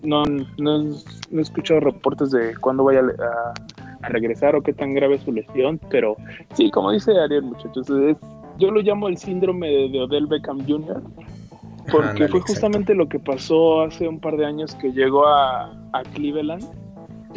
No, 0.01 0.23
no, 0.57 0.79
no 0.79 0.93
he 1.31 1.41
escuchado 1.41 1.79
reportes 1.81 2.31
de 2.31 2.55
cuándo 2.57 2.83
vaya 2.83 3.01
a, 3.01 3.53
a 4.05 4.09
regresar 4.09 4.55
o 4.55 4.63
qué 4.63 4.73
tan 4.73 4.93
grave 4.95 5.15
es 5.15 5.21
su 5.21 5.31
lesión. 5.31 5.79
Pero 5.91 6.15
sí, 6.53 6.71
como 6.71 6.91
dice 6.91 7.11
Ariel, 7.19 7.43
muchachos, 7.43 7.87
es- 7.91 8.17
yo 8.57 8.71
lo 8.71 8.81
llamo 8.81 9.07
el 9.07 9.17
síndrome 9.17 9.67
de, 9.69 9.89
de 9.89 10.01
Odell 10.01 10.25
Beckham 10.25 10.65
Jr. 10.67 10.99
Porque 11.91 12.27
fue 12.27 12.39
exacto. 12.39 12.47
justamente 12.47 12.95
lo 12.95 13.07
que 13.07 13.19
pasó 13.19 13.83
hace 13.83 14.07
un 14.07 14.19
par 14.19 14.35
de 14.35 14.45
años 14.47 14.73
que 14.75 14.91
llegó 14.91 15.27
a, 15.27 15.71
a 15.93 16.01
Cleveland. 16.15 16.65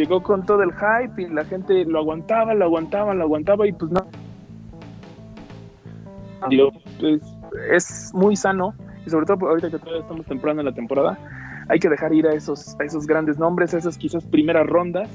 Llegó 0.00 0.22
con 0.22 0.46
todo 0.46 0.62
el 0.62 0.72
hype 0.72 1.20
y 1.20 1.28
la 1.28 1.44
gente 1.44 1.84
lo 1.84 1.98
aguantaba, 1.98 2.54
lo 2.54 2.64
aguantaba, 2.64 3.12
lo 3.12 3.24
aguantaba 3.24 3.66
y 3.66 3.72
pues 3.72 3.92
no. 3.92 4.00
Digo, 6.48 6.70
pues, 6.98 7.22
es 7.70 8.10
muy 8.14 8.34
sano 8.34 8.72
y 9.04 9.10
sobre 9.10 9.26
todo 9.26 9.46
ahorita 9.46 9.70
que 9.70 9.78
todavía 9.78 10.00
estamos 10.00 10.24
temprano 10.24 10.60
en 10.60 10.66
la 10.68 10.72
temporada, 10.72 11.18
hay 11.68 11.78
que 11.78 11.90
dejar 11.90 12.14
ir 12.14 12.26
a 12.26 12.32
esos, 12.32 12.80
a 12.80 12.84
esos 12.84 13.06
grandes 13.06 13.38
nombres, 13.38 13.74
a 13.74 13.76
esas 13.76 13.98
quizás 13.98 14.24
primeras 14.24 14.66
rondas 14.66 15.10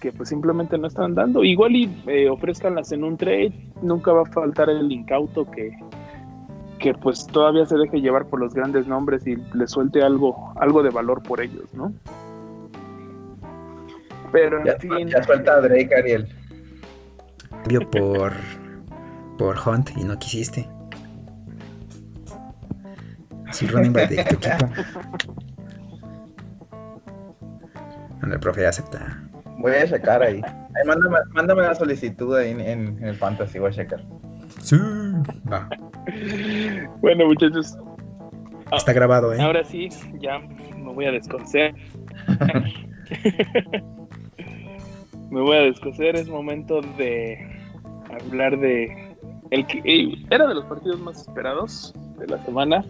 que 0.00 0.12
pues 0.12 0.28
simplemente 0.28 0.78
no 0.78 0.86
están 0.86 1.16
dando. 1.16 1.42
Igual 1.42 1.74
y 1.74 2.02
eh, 2.06 2.30
ofrezcanlas 2.30 2.92
en 2.92 3.02
un 3.02 3.16
trade, 3.16 3.54
nunca 3.82 4.12
va 4.12 4.22
a 4.22 4.26
faltar 4.26 4.70
el 4.70 4.92
incauto 4.92 5.50
que, 5.50 5.76
que 6.78 6.94
pues 6.94 7.26
todavía 7.26 7.66
se 7.66 7.76
deje 7.76 8.00
llevar 8.00 8.26
por 8.26 8.38
los 8.38 8.54
grandes 8.54 8.86
nombres 8.86 9.26
y 9.26 9.34
le 9.34 9.66
suelte 9.66 10.00
algo, 10.00 10.52
algo 10.54 10.84
de 10.84 10.90
valor 10.90 11.24
por 11.24 11.40
ellos, 11.40 11.74
¿no? 11.74 11.92
Pero 14.36 14.58
en 14.60 14.66
Ya, 14.66 14.76
fin, 14.78 15.08
ya 15.08 15.22
suelta 15.22 15.54
a 15.54 15.60
Drake, 15.62 15.88
Ariel. 15.96 16.28
Cambio 17.50 17.90
por, 17.90 18.34
por 19.38 19.56
Hunt 19.66 19.92
y 19.96 20.04
no 20.04 20.18
quisiste. 20.18 20.68
Así 23.46 23.66
running 23.66 23.94
back 23.94 24.10
de 24.10 24.24
tu 24.24 24.34
equipo. 24.34 24.66
Anda, 28.20 28.34
el 28.34 28.40
profe 28.40 28.66
acepta. 28.66 29.22
Voy 29.58 29.72
a 29.72 29.86
checar 29.88 30.22
ahí. 30.22 30.42
Ahí, 30.44 30.86
mándame, 30.86 31.16
mándame 31.32 31.62
la 31.62 31.74
solicitud 31.74 32.36
ahí 32.36 32.50
en, 32.50 32.60
en- 32.60 32.98
en 32.98 33.04
el 33.04 33.16
fantasy, 33.16 33.58
voy 33.58 33.70
a 33.70 33.72
checar. 33.72 34.04
Sí. 34.60 34.76
Va. 35.50 35.66
bueno 37.00 37.24
muchachos, 37.26 37.74
Está 38.70 38.92
grabado, 38.92 39.32
¿eh? 39.32 39.40
ahora 39.40 39.64
sí, 39.64 39.88
ya 40.20 40.40
me 40.40 40.92
voy 40.92 41.06
a 41.06 41.12
descoser. 41.12 41.74
me 45.30 45.40
voy 45.40 45.56
a 45.56 45.60
descoser, 45.60 46.16
es 46.16 46.28
momento 46.28 46.80
de 46.98 47.38
hablar 48.10 48.58
de 48.58 49.16
el 49.50 49.66
que 49.66 49.80
eh, 49.84 50.24
era 50.30 50.46
de 50.46 50.54
los 50.54 50.64
partidos 50.64 51.00
más 51.00 51.20
esperados 51.22 51.94
de 52.18 52.26
la 52.26 52.42
semana. 52.44 52.84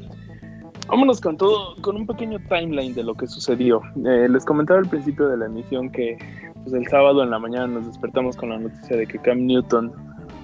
Vámonos 0.89 1.20
con 1.20 1.37
todo, 1.37 1.74
con 1.82 1.97
un 1.97 2.07
pequeño 2.07 2.39
timeline 2.49 2.95
de 2.95 3.03
lo 3.03 3.14
que 3.14 3.26
sucedió. 3.26 3.80
Eh, 4.05 4.28
les 4.28 4.45
comentaba 4.45 4.78
al 4.78 4.89
principio 4.89 5.28
de 5.28 5.37
la 5.37 5.47
emisión 5.47 5.91
que 5.91 6.16
pues, 6.62 6.72
el 6.72 6.87
sábado 6.89 7.22
en 7.22 7.30
la 7.30 7.39
mañana 7.39 7.66
nos 7.66 7.87
despertamos 7.87 8.37
con 8.37 8.51
la 8.51 8.59
noticia 8.59 8.97
de 8.97 9.07
que 9.07 9.18
Cam 9.18 9.47
Newton 9.47 9.93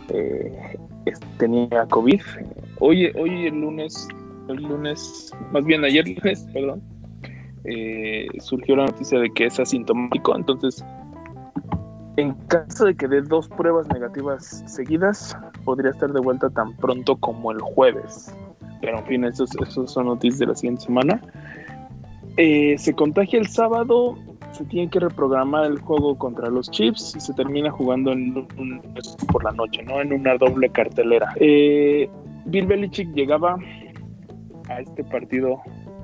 eh, 0.09 0.76
tenía 1.38 1.86
COVID. 1.88 2.20
Hoy, 2.80 3.12
hoy 3.16 3.47
el 3.47 3.61
lunes, 3.61 4.09
el 4.49 4.57
lunes, 4.57 5.32
más 5.53 5.64
bien 5.64 5.84
ayer 5.84 6.09
lunes, 6.09 6.45
perdón, 6.53 6.82
eh, 7.64 8.26
surgió 8.40 8.74
la 8.76 8.86
noticia 8.86 9.20
de 9.20 9.30
que 9.30 9.47
es 9.47 9.61
asintomático. 9.61 10.34
Entonces, 10.34 10.84
en 12.16 12.32
caso 12.48 12.84
de 12.84 12.94
que 12.94 13.08
dé 13.08 13.22
dos 13.22 13.48
pruebas 13.48 13.88
negativas 13.88 14.62
seguidas, 14.66 15.36
podría 15.64 15.90
estar 15.92 16.12
de 16.12 16.20
vuelta 16.20 16.50
tan 16.50 16.74
pronto 16.76 17.16
como 17.16 17.52
el 17.52 17.60
jueves. 17.60 18.34
Pero 18.80 18.98
en 18.98 19.04
fin, 19.06 19.24
esos, 19.24 19.50
esos 19.60 19.90
son 19.92 20.06
noticias 20.06 20.40
de 20.40 20.46
la 20.46 20.54
siguiente 20.54 20.82
semana. 20.82 21.20
Eh, 22.36 22.76
se 22.78 22.94
contagia 22.94 23.38
el 23.38 23.46
sábado, 23.46 24.16
se 24.52 24.64
tiene 24.64 24.90
que 24.90 25.00
reprogramar 25.00 25.64
el 25.66 25.78
juego 25.80 26.16
contra 26.18 26.48
los 26.50 26.70
Chiefs 26.70 27.14
y 27.16 27.20
se 27.20 27.32
termina 27.34 27.70
jugando 27.70 28.12
en 28.12 28.36
un- 28.58 28.82
por 29.30 29.44
la 29.44 29.52
noche, 29.52 29.82
¿no? 29.82 30.00
En 30.00 30.12
una 30.12 30.36
doble 30.36 30.68
cartelera. 30.70 31.32
Eh, 31.36 32.08
Bill 32.46 32.66
Belichick 32.66 33.12
llegaba 33.14 33.56
a 34.68 34.80
este 34.80 35.04
partido 35.04 35.60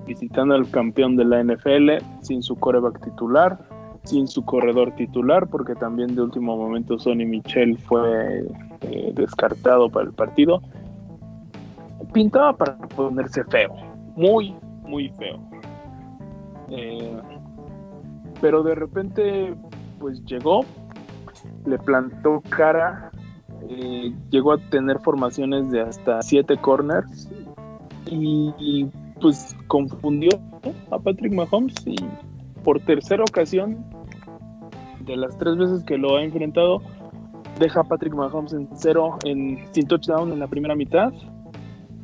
visitando 0.07 0.55
al 0.55 0.71
campeón 0.71 1.17
de 1.17 1.25
la 1.25 1.41
NFL 1.41 1.99
sin 2.23 2.43
su 2.43 2.57
coreback 2.57 3.03
titular, 3.05 3.59
sin 4.05 4.27
su 4.27 4.45
corredor 4.45 4.93
titular, 4.93 5.49
porque 5.49 5.75
también 5.75 6.15
de 6.15 6.23
último 6.23 6.57
momento 6.57 6.99
Sonny 6.99 7.27
Michel 7.27 7.79
fue 7.79 8.47
eh, 8.83 9.13
descartado 9.15 9.91
para 9.91 10.07
el 10.07 10.13
partido. 10.13 10.63
Pintaba 12.13 12.57
para 12.57 12.79
ponerse 12.79 13.45
feo, 13.45 13.75
muy, 14.17 14.55
muy 14.83 15.09
feo. 15.11 15.39
Eh, 16.71 17.21
pero 18.41 18.63
de 18.63 18.75
repente, 18.75 19.55
pues 19.99 20.25
llegó, 20.25 20.65
le 21.67 21.79
plantó 21.79 22.43
cara, 22.49 23.11
eh, 23.69 24.15
llegó 24.31 24.53
a 24.53 24.59
tener 24.71 24.99
formaciones 25.01 25.71
de 25.71 25.81
hasta 25.81 26.23
siete 26.23 26.57
corners 26.57 27.29
y, 28.07 28.55
y, 28.59 28.91
pues 29.21 29.57
confundió 29.67 30.31
a 30.91 30.99
Patrick 30.99 31.33
Mahomes 31.33 31.75
y 31.85 31.97
por 32.69 32.81
tercera 32.81 33.25
ocasión 33.25 33.83
de 35.01 35.17
las 35.17 35.39
tres 35.39 35.57
veces 35.57 35.83
que 35.85 35.97
lo 35.97 36.19
ha 36.19 36.23
enfrentado 36.23 36.83
deja 37.59 37.81
a 37.81 37.85
Patrick 37.85 38.13
Mahomes 38.13 38.53
en 38.53 38.69
cero 38.75 39.19
en 39.25 39.67
sin 39.73 39.87
touchdown 39.87 40.33
en 40.35 40.39
la 40.39 40.47
primera 40.47 40.75
mitad 40.75 41.11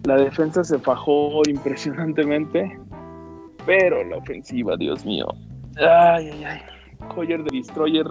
la 0.04 0.16
defensa 0.16 0.64
se 0.64 0.78
fajó 0.78 1.42
impresionantemente 1.46 2.80
pero 3.66 4.02
la 4.04 4.16
ofensiva 4.16 4.74
Dios 4.78 5.04
mío 5.04 5.26
Ay, 5.76 6.30
ay, 6.30 6.44
ay. 6.44 6.60
Hoyer 7.14 7.44
de 7.44 7.58
Destroyer 7.58 8.06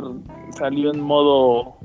salió 0.51 0.93
en 0.93 0.99
modo. 0.99 1.77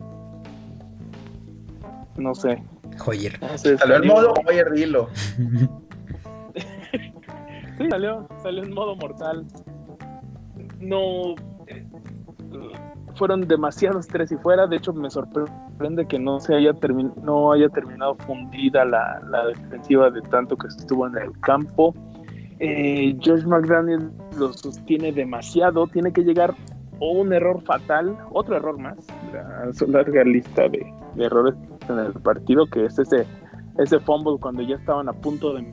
No 2.17 2.35
sé. 2.35 2.63
Hoyer. 3.07 3.41
no 3.41 3.57
sé, 3.57 3.79
Salió 3.79 3.97
en 3.97 4.07
modo 4.07 4.35
Oyer 4.47 4.71
Dilo. 4.73 5.09
Sí, 7.79 7.89
salió, 7.89 8.27
salió 8.43 8.65
en 8.65 8.75
modo 8.75 8.97
mortal. 8.97 9.47
No. 10.81 11.35
eh, 11.67 11.87
Fueron 13.15 13.49
demasiados 13.49 14.07
tres 14.07 14.31
y 14.31 14.37
fuera. 14.37 14.67
De 14.67 14.77
hecho, 14.77 14.93
me 14.93 15.11
sorprende 15.11 16.07
que 16.07 16.19
no 16.19 16.39
se 16.39 16.55
haya 16.55 16.73
no 17.23 17.53
haya 17.53 17.69
terminado 17.69 18.15
fundida 18.15 18.85
la, 18.85 19.21
defensiva 19.49 20.11
de 20.11 20.23
tanto 20.23 20.57
que 20.57 20.69
estuvo 20.69 21.07
en 21.07 21.17
el 21.17 21.33
campo. 21.41 21.95
Eh, 22.61 23.17
George 23.21 23.47
McDaniel 23.47 24.11
lo 24.39 24.53
sostiene 24.53 25.13
demasiado. 25.13 25.87
Tiene 25.89 26.13
que 26.13 26.23
llegar 26.23 26.55
o 27.01 27.13
un 27.13 27.33
error 27.33 27.61
fatal, 27.63 28.17
otro 28.33 28.57
error 28.57 28.79
más, 28.79 28.97
la 29.33 29.73
su 29.73 29.87
larga 29.87 30.25
lista 30.25 30.69
de, 30.69 30.85
de 31.15 31.25
errores 31.25 31.55
en 31.89 31.99
el 31.99 32.13
partido, 32.13 32.67
que 32.67 32.87
es 32.87 32.99
ese, 32.99 33.25
ese 33.79 34.01
fumble 34.01 34.37
cuando 34.41 34.63
ya 34.63 34.77
estaban 34.77 35.09
a 35.09 35.13
punto 35.13 35.55
de 35.55 35.73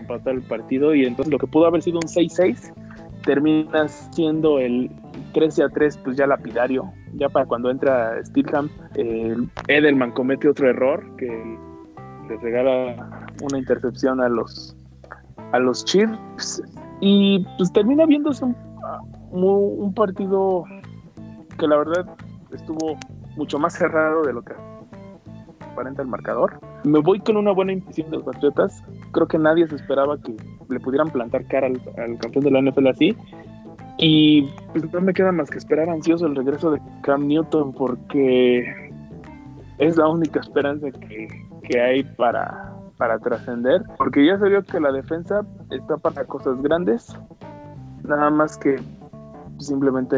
empatar 0.00 0.34
el 0.34 0.42
partido 0.42 0.94
y 0.94 1.04
entonces 1.04 1.32
lo 1.32 1.38
que 1.38 1.46
pudo 1.46 1.66
haber 1.66 1.82
sido 1.82 1.98
un 1.98 2.08
6-6 2.08 2.72
termina 3.26 3.88
siendo 3.88 4.58
el 4.58 4.90
13 5.34 5.64
a 5.64 5.68
3 5.68 5.98
pues 5.98 6.16
ya 6.16 6.26
lapidario 6.26 6.90
ya 7.14 7.28
para 7.28 7.44
cuando 7.44 7.70
entra 7.70 8.24
Steelham 8.24 8.70
Edelman 9.68 10.12
comete 10.12 10.48
otro 10.48 10.70
error 10.70 11.04
que 11.16 11.26
le 12.28 12.36
regala 12.38 13.28
una 13.42 13.58
intercepción 13.58 14.22
a 14.22 14.28
los 14.28 14.74
a 15.52 15.58
los 15.58 15.84
Chiefs 15.84 16.62
y 17.00 17.44
pues 17.58 17.72
termina 17.72 18.06
viéndose 18.06 18.44
un, 18.44 18.56
un 19.30 19.94
partido 19.94 20.64
que 21.58 21.66
la 21.66 21.76
verdad 21.76 22.06
estuvo 22.52 22.96
mucho 23.36 23.58
más 23.58 23.74
cerrado 23.74 24.22
de 24.22 24.32
lo 24.32 24.42
que 24.42 24.54
aparenta 25.72 26.02
el 26.02 26.08
marcador. 26.08 26.58
Me 26.84 27.00
voy 27.00 27.20
con 27.20 27.36
una 27.36 27.52
buena 27.52 27.72
impresión 27.72 28.10
de 28.10 28.16
los 28.16 28.24
Patriotas. 28.24 28.82
Creo 29.12 29.28
que 29.28 29.38
nadie 29.38 29.68
se 29.68 29.76
esperaba 29.76 30.18
que 30.18 30.34
le 30.68 30.80
pudieran 30.80 31.10
plantar 31.10 31.44
cara 31.46 31.66
al, 31.66 31.80
al 31.96 32.18
campeón 32.18 32.44
de 32.44 32.50
la 32.50 32.62
NFL 32.62 32.86
así. 32.88 33.16
Y 33.98 34.42
pues, 34.72 34.92
no 34.92 35.00
me 35.00 35.14
queda 35.14 35.32
más 35.32 35.50
que 35.50 35.58
esperar 35.58 35.88
ansioso 35.88 36.26
el 36.26 36.36
regreso 36.36 36.70
de 36.70 36.80
Cam 37.02 37.26
Newton 37.26 37.72
porque 37.72 38.92
es 39.78 39.96
la 39.96 40.08
única 40.08 40.40
esperanza 40.40 40.90
que, 40.90 41.28
que 41.62 41.80
hay 41.80 42.02
para, 42.02 42.74
para 42.98 43.18
trascender. 43.18 43.82
Porque 43.96 44.26
ya 44.26 44.38
se 44.38 44.48
vio 44.48 44.62
que 44.62 44.80
la 44.80 44.92
defensa 44.92 45.46
está 45.70 45.96
para 45.96 46.24
cosas 46.24 46.60
grandes. 46.62 47.16
Nada 48.04 48.30
más 48.30 48.58
que 48.58 48.76
simplemente 49.58 50.16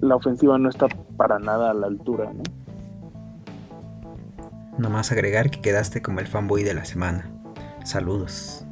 la 0.00 0.16
ofensiva 0.16 0.58
no 0.58 0.70
está 0.70 0.86
para 1.16 1.38
nada 1.38 1.70
a 1.70 1.74
la 1.74 1.86
altura. 1.88 2.32
¿no? 2.32 2.42
Nomás 4.78 5.12
agregar 5.12 5.50
que 5.50 5.60
quedaste 5.60 6.00
como 6.00 6.20
el 6.20 6.26
fanboy 6.26 6.62
de 6.62 6.72
la 6.72 6.86
semana. 6.86 7.30
Saludos. 7.84 8.66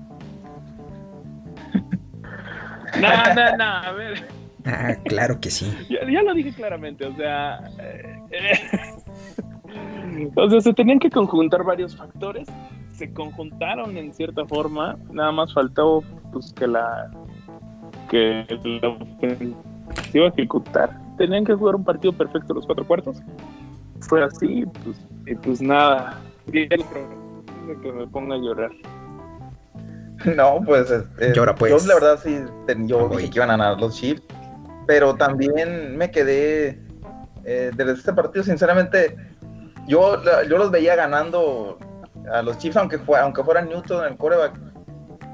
No, 3.01 3.35
no, 3.35 3.57
no, 3.57 3.65
a 3.65 3.93
ver. 3.93 4.29
Ah, 4.67 4.97
claro 5.05 5.41
que 5.41 5.51
sí. 5.51 5.73
Ya, 5.89 6.01
ya 6.11 6.23
lo 6.23 6.35
dije 6.35 6.53
claramente, 6.53 7.07
o 7.07 7.15
sea. 7.17 7.59
eh, 7.79 8.21
eh, 8.33 10.29
o 10.37 10.51
sea, 10.51 10.61
se 10.61 10.75
tenían 10.75 10.99
que 10.99 11.09
conjuntar 11.09 11.65
varios 11.65 11.97
factores. 11.97 12.49
Se 12.93 13.11
conjuntaron 13.15 13.97
en 13.97 14.13
cierta 14.13 14.45
forma. 14.45 14.99
Nada 15.11 15.33
más 15.33 15.55
faltó 15.55 16.03
pues 16.33 16.53
que 16.53 16.67
la 16.67 17.11
que 18.11 18.45
la 18.83 18.89
ofensiva 18.89 20.27
ejecutar. 20.27 20.91
Tenían 21.17 21.45
que 21.45 21.55
jugar 21.55 21.77
un 21.77 21.85
partido 21.85 22.13
perfecto 22.13 22.53
los 22.53 22.67
cuatro 22.67 22.87
cuartos. 22.87 23.23
Fue 24.01 24.23
así, 24.23 24.65
pues, 24.85 25.07
y 25.27 25.35
pues 25.35 25.61
nada. 25.61 26.21
Que 26.51 26.69
me 27.93 28.07
ponga 28.07 28.35
a 28.35 28.39
llorar. 28.39 28.71
No, 30.37 30.61
pues. 30.65 30.91
es- 30.91 31.05
es- 31.19 31.35
Llora, 31.37 31.55
pues. 31.55 31.71
Yo, 31.71 31.87
la 31.89 31.95
verdad, 31.95 32.19
sí. 32.23 32.45
yo 32.87 33.09
dije 33.09 33.31
que 33.31 33.39
iban 33.39 33.51
a 33.51 33.57
ganar 33.57 33.81
los 33.81 33.95
Chiefs. 33.97 34.23
Pero 34.87 35.15
también 35.15 35.97
me 35.97 36.11
quedé. 36.11 36.81
Eh, 37.45 37.71
desde 37.77 37.93
este 37.93 38.13
partido, 38.13 38.45
sinceramente. 38.45 39.17
Yo, 39.87 40.23
yo 40.49 40.59
los 40.59 40.71
veía 40.71 40.97
ganando 40.97 41.79
a 42.31 42.43
los 42.43 42.59
Chiefs, 42.59 42.77
aunque, 42.77 42.99
fue, 42.99 43.19
aunque 43.19 43.43
fuera 43.43 43.63
Newton 43.63 44.05
en 44.05 44.13
el 44.13 44.19
coreback. 44.19 44.59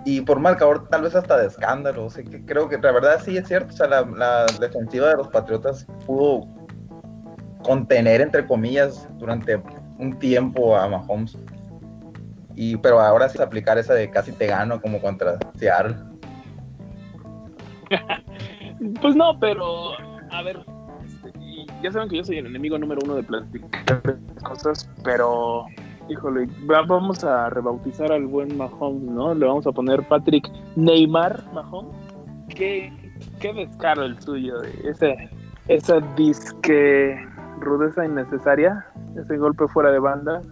Y 0.05 0.20
por 0.20 0.39
marcador, 0.39 0.87
tal 0.91 1.03
vez 1.03 1.14
hasta 1.14 1.37
de 1.39 1.47
escándalo. 1.47 2.05
O 2.07 2.11
sea, 2.11 2.22
que 2.22 2.45
creo 2.45 2.68
que 2.68 2.78
la 2.78 2.93
verdad 2.93 3.20
sí 3.24 3.37
es 3.37 3.49
cierto. 3.49 3.72
O 3.72 3.76
sea, 3.76 3.87
la, 3.89 4.03
la 4.03 4.47
defensiva 4.61 5.09
de 5.09 5.16
los 5.16 5.28
Patriotas 5.28 5.87
pudo 6.07 6.47
contener, 7.64 8.20
entre 8.20 8.47
comillas, 8.47 9.09
durante 9.18 9.61
un 9.99 10.18
tiempo 10.18 10.76
a 10.76 10.87
Mahomes. 10.89 11.39
Y, 12.57 12.76
pero 12.76 13.00
ahora 13.00 13.28
sí 13.28 13.40
aplicar 13.42 13.78
esa 13.78 13.94
de 13.94 14.11
casi 14.11 14.32
te 14.32 14.46
gano 14.46 14.80
como 14.80 15.00
contra 15.00 15.38
Seattle. 15.57 15.96
Pues 19.00 19.14
no, 19.16 19.38
pero 19.38 19.92
a 20.30 20.42
ver, 20.42 20.59
este, 21.07 21.32
ya 21.82 21.90
saben 21.92 22.09
que 22.09 22.16
yo 22.18 22.24
soy 22.24 22.38
el 22.38 22.46
enemigo 22.46 22.76
número 22.76 23.00
uno 23.05 23.14
de 23.14 23.22
planificar 23.22 24.02
cosas, 24.42 24.90
pero 25.05 25.64
híjole, 26.09 26.46
va- 26.70 26.82
vamos 26.82 27.24
a 27.24 27.48
rebautizar 27.50 28.12
al 28.12 28.26
buen 28.26 28.57
Mahomes, 28.59 29.02
¿no? 29.11 29.34
Le 29.34 29.46
vamos 29.46 29.66
a 29.66 29.72
poner 29.72 30.02
Patrick 30.02 30.46
Neymar 30.76 31.42
Mahomes. 31.55 31.94
Qué, 32.55 32.92
qué 33.38 33.55
descaro 33.55 34.05
el 34.05 34.20
suyo, 34.20 34.59
de 34.61 34.70
ese, 34.90 35.30
esa 35.68 36.00
disque 36.16 37.16
rudeza 37.61 38.05
innecesaria, 38.05 38.84
ese 39.16 39.36
golpe 39.38 39.66
fuera 39.68 39.90
de 39.92 39.98
banda. 40.00 40.42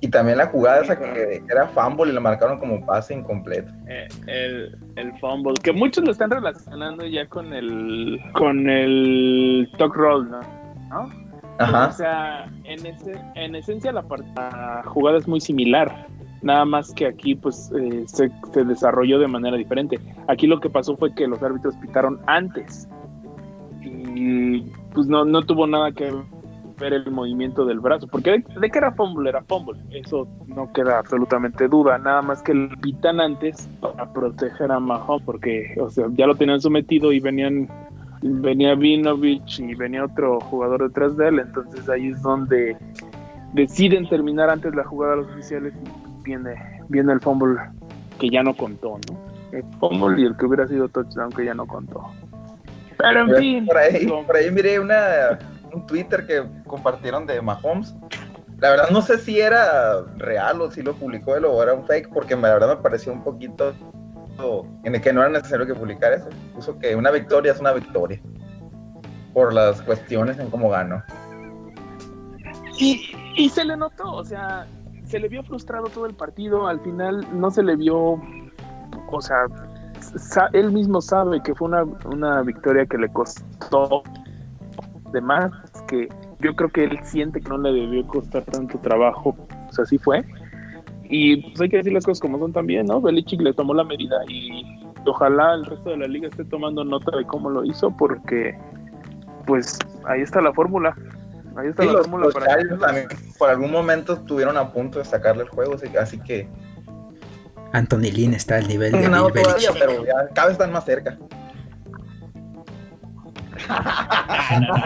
Y 0.00 0.08
también 0.08 0.36
la 0.36 0.46
jugada 0.46 0.82
esa 0.82 0.98
que 0.98 1.42
era 1.50 1.68
fumble 1.68 2.10
y 2.10 2.14
la 2.14 2.20
marcaron 2.20 2.58
como 2.58 2.84
pase 2.84 3.14
incompleto. 3.14 3.72
Eh, 3.88 4.06
el, 4.26 4.76
el 4.96 5.18
fumble, 5.18 5.54
que 5.62 5.72
muchos 5.72 6.04
lo 6.04 6.10
están 6.12 6.30
relacionando 6.30 7.06
ya 7.06 7.26
con 7.26 7.52
el 7.54 8.20
con 8.34 8.68
el 8.68 9.68
talk 9.78 9.94
roll, 9.96 10.30
¿no? 10.30 10.40
¿No? 10.90 11.00
O 11.58 11.62
Ajá. 11.62 11.90
sea, 11.92 12.44
en, 12.64 12.84
ese, 12.84 13.18
en 13.34 13.54
esencia 13.54 13.90
la, 13.90 14.02
part- 14.02 14.26
la 14.36 14.82
jugada 14.84 15.16
es 15.16 15.26
muy 15.26 15.40
similar, 15.40 16.06
nada 16.42 16.66
más 16.66 16.92
que 16.92 17.06
aquí 17.06 17.34
pues 17.34 17.72
eh, 17.74 18.04
se, 18.06 18.30
se 18.52 18.64
desarrolló 18.64 19.18
de 19.18 19.26
manera 19.28 19.56
diferente. 19.56 19.98
Aquí 20.28 20.46
lo 20.46 20.60
que 20.60 20.68
pasó 20.68 20.94
fue 20.98 21.14
que 21.14 21.26
los 21.26 21.42
árbitros 21.42 21.74
pitaron 21.78 22.20
antes 22.26 22.86
y 23.82 24.60
pues 24.92 25.06
no, 25.06 25.24
no 25.24 25.42
tuvo 25.42 25.66
nada 25.66 25.90
que 25.92 26.04
ver 26.04 26.14
el 26.80 27.10
movimiento 27.10 27.64
del 27.64 27.80
brazo, 27.80 28.06
porque 28.06 28.30
de, 28.30 28.44
de 28.60 28.70
que 28.70 28.78
era 28.78 28.92
fumble, 28.92 29.28
era 29.30 29.42
fumble, 29.42 29.78
eso 29.90 30.28
no 30.46 30.72
queda 30.72 30.98
absolutamente 30.98 31.68
duda, 31.68 31.98
nada 31.98 32.22
más 32.22 32.42
que 32.42 32.52
el 32.52 32.68
pitan 32.80 33.20
antes 33.20 33.68
para 33.80 34.12
proteger 34.12 34.70
a 34.70 34.80
Mahomes, 34.80 35.24
porque 35.24 35.74
o 35.80 35.90
sea, 35.90 36.06
ya 36.12 36.26
lo 36.26 36.34
tenían 36.34 36.60
sometido 36.60 37.12
y 37.12 37.20
venían 37.20 37.68
venía 38.22 38.74
Vinovich 38.74 39.60
y 39.60 39.74
venía 39.74 40.04
otro 40.04 40.40
jugador 40.40 40.82
detrás 40.88 41.16
de 41.16 41.28
él, 41.28 41.38
entonces 41.38 41.88
ahí 41.88 42.08
es 42.08 42.22
donde 42.22 42.76
deciden 43.52 44.08
terminar 44.08 44.50
antes 44.50 44.74
la 44.74 44.84
jugada 44.84 45.16
de 45.16 45.22
los 45.22 45.30
oficiales 45.32 45.74
y 45.74 46.22
viene, 46.24 46.54
viene 46.88 47.12
el 47.12 47.20
fumble 47.20 47.60
que 48.18 48.28
ya 48.28 48.42
no 48.42 48.54
contó, 48.54 48.98
¿no? 49.08 49.18
El 49.52 49.64
fumble 49.78 50.20
y 50.20 50.24
el 50.24 50.36
que 50.36 50.46
hubiera 50.46 50.66
sido 50.66 50.88
touchdown 50.88 51.30
que 51.30 51.44
ya 51.44 51.54
no 51.54 51.66
contó. 51.66 52.04
Pero 52.98 53.20
en 53.20 53.36
fin, 53.36 53.66
Por 53.66 53.76
ahí, 53.76 54.06
por 54.06 54.36
ahí 54.36 54.50
miré 54.50 54.80
una, 54.80 55.38
un 55.76 55.86
Twitter 55.86 56.26
que 56.26 56.44
compartieron 56.66 57.26
de 57.26 57.40
Mahomes. 57.40 57.94
La 58.58 58.70
verdad 58.70 58.88
no 58.90 59.02
sé 59.02 59.18
si 59.18 59.38
era 59.38 60.02
real 60.16 60.60
o 60.62 60.70
si 60.70 60.82
lo 60.82 60.94
publicó 60.94 61.36
él 61.36 61.44
o 61.44 61.62
era 61.62 61.74
un 61.74 61.86
fake, 61.86 62.08
porque 62.12 62.34
la 62.34 62.54
verdad 62.54 62.76
me 62.76 62.82
pareció 62.82 63.12
un 63.12 63.22
poquito 63.22 63.74
en 64.84 64.94
el 64.94 65.00
que 65.00 65.12
no 65.12 65.20
era 65.20 65.30
necesario 65.30 65.66
que 65.66 65.74
publicar 65.74 66.12
eso. 66.12 66.28
Puso 66.54 66.78
que 66.78 66.96
una 66.96 67.10
victoria 67.10 67.52
es 67.52 67.60
una 67.60 67.72
victoria. 67.72 68.20
Por 69.34 69.52
las 69.52 69.82
cuestiones 69.82 70.38
en 70.38 70.48
cómo 70.50 70.70
ganó. 70.70 71.02
Y, 72.78 73.14
y 73.36 73.48
se 73.50 73.64
le 73.64 73.76
notó, 73.76 74.10
o 74.12 74.24
sea, 74.24 74.66
se 75.04 75.18
le 75.18 75.28
vio 75.28 75.42
frustrado 75.42 75.86
todo 75.86 76.06
el 76.06 76.14
partido, 76.14 76.66
al 76.66 76.80
final 76.80 77.26
no 77.32 77.50
se 77.50 77.62
le 77.62 77.76
vio, 77.76 78.20
o 79.10 79.20
sea, 79.20 79.46
él 80.52 80.72
mismo 80.72 81.00
sabe 81.00 81.42
que 81.42 81.54
fue 81.54 81.68
una, 81.68 81.84
una 82.06 82.42
victoria 82.42 82.84
que 82.86 82.98
le 82.98 83.10
costó 83.12 84.02
de 85.12 85.20
más, 85.20 85.50
que 85.86 86.08
yo 86.40 86.54
creo 86.54 86.68
que 86.70 86.84
él 86.84 86.98
siente 87.02 87.40
que 87.40 87.48
no 87.48 87.58
le 87.58 87.72
debió 87.72 88.06
costar 88.06 88.44
tanto 88.44 88.78
trabajo, 88.78 89.34
pues 89.66 89.78
así 89.78 89.98
fue. 89.98 90.24
Y 91.08 91.36
pues 91.36 91.60
hay 91.60 91.68
que 91.68 91.76
decir 91.78 91.92
las 91.92 92.04
cosas 92.04 92.20
como 92.20 92.38
son 92.38 92.52
también, 92.52 92.86
¿no? 92.86 93.00
Belichick 93.00 93.40
le 93.40 93.52
tomó 93.52 93.74
la 93.74 93.84
medida 93.84 94.16
y 94.28 94.80
ojalá 95.06 95.54
el 95.54 95.64
resto 95.64 95.90
de 95.90 95.98
la 95.98 96.06
liga 96.06 96.28
esté 96.28 96.44
tomando 96.44 96.84
nota 96.84 97.16
de 97.16 97.24
cómo 97.24 97.48
lo 97.48 97.64
hizo, 97.64 97.90
porque 97.96 98.58
pues 99.46 99.78
ahí 100.06 100.22
está 100.22 100.40
la 100.40 100.52
fórmula. 100.52 100.96
Ahí 101.56 101.68
está 101.68 101.82
Sí, 101.82 101.88
la 101.88 101.94
los, 101.94 102.02
fórmula 102.02 102.24
los 102.26 102.34
para 102.34 102.78
también 102.78 103.08
por 103.38 103.48
algún 103.48 103.70
momento 103.70 104.14
estuvieron 104.14 104.56
a 104.56 104.72
punto 104.72 104.98
de 104.98 105.04
sacarle 105.04 105.44
el 105.44 105.48
juego, 105.48 105.74
así, 105.74 105.86
así 105.96 106.18
que 106.18 106.48
Anthony 107.72 108.10
Lynn 108.12 108.34
está 108.34 108.56
al 108.56 108.68
nivel 108.68 108.92
no 108.92 108.98
de 108.98 109.04
ganado 109.04 109.30
Bill 109.30 109.42
todavía, 109.42 109.70
Belichick. 109.70 109.88
pero 109.88 110.04
ya 110.04 110.28
cada 110.34 110.48
vez 110.48 110.52
están 110.54 110.72
más 110.72 110.84
cerca. 110.84 111.16
no, 114.60 114.76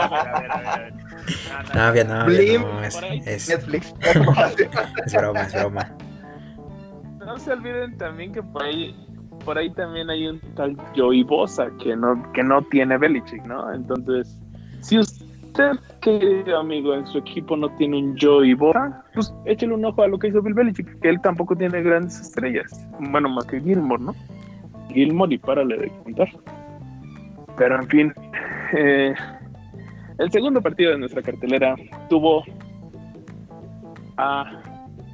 no, 1.75 1.81
a 1.81 1.91
ver, 1.91 2.11
a 2.11 2.11
ver, 2.11 2.11
a 2.11 2.25
ver. 2.25 2.61
No, 2.61 2.83
es, 2.83 3.01
es, 3.27 3.49
Netflix. 3.49 3.95
es 5.07 5.15
broma, 5.15 5.41
es 5.43 5.55
broma. 5.55 5.93
No 7.25 7.39
se 7.39 7.53
olviden 7.53 7.97
también 7.99 8.33
que 8.33 8.43
por 8.43 8.65
ahí, 8.65 8.95
por 9.45 9.59
ahí 9.59 9.73
también 9.75 10.11
hay 10.11 10.27
un 10.27 10.41
tal 10.55 10.77
Joey 10.97 11.23
Bosa 11.23 11.71
que 11.83 11.95
no, 11.95 12.31
que 12.33 12.43
no 12.43 12.63
tiene 12.63 12.99
Belichick, 12.99 13.45
¿no? 13.45 13.73
Entonces, 13.73 14.41
si 14.81 14.99
usted, 14.99 15.73
querido 16.01 16.59
amigo, 16.59 16.95
en 16.95 17.07
su 17.07 17.19
equipo 17.19 17.57
no 17.57 17.69
tiene 17.77 17.99
un 17.99 18.17
Joey 18.19 18.55
Bosa, 18.55 19.05
pues 19.15 19.33
échale 19.45 19.75
un 19.75 19.85
ojo 19.85 20.03
a 20.03 20.09
lo 20.09 20.19
que 20.19 20.29
hizo 20.29 20.43
Bill 20.43 20.55
Belichick, 20.55 21.01
que 21.01 21.09
él 21.09 21.21
tampoco 21.21 21.55
tiene 21.55 21.83
grandes 21.83 22.21
estrellas. 22.21 22.89
Bueno, 22.99 23.29
más 23.29 23.45
que 23.47 23.61
Gilmore, 23.61 24.03
¿no? 24.03 24.15
Gilmore 24.89 25.35
y 25.35 25.39
párale 25.39 25.77
de 25.77 25.89
contar. 26.03 26.29
Pero 27.57 27.77
en 27.77 27.89
fin, 27.89 28.15
eh, 28.73 29.15
el 30.19 30.31
segundo 30.31 30.61
partido 30.61 30.93
de 30.93 30.99
nuestra 30.99 31.23
cartelera 31.23 31.75
tuvo 32.09 32.45
a 34.17 34.45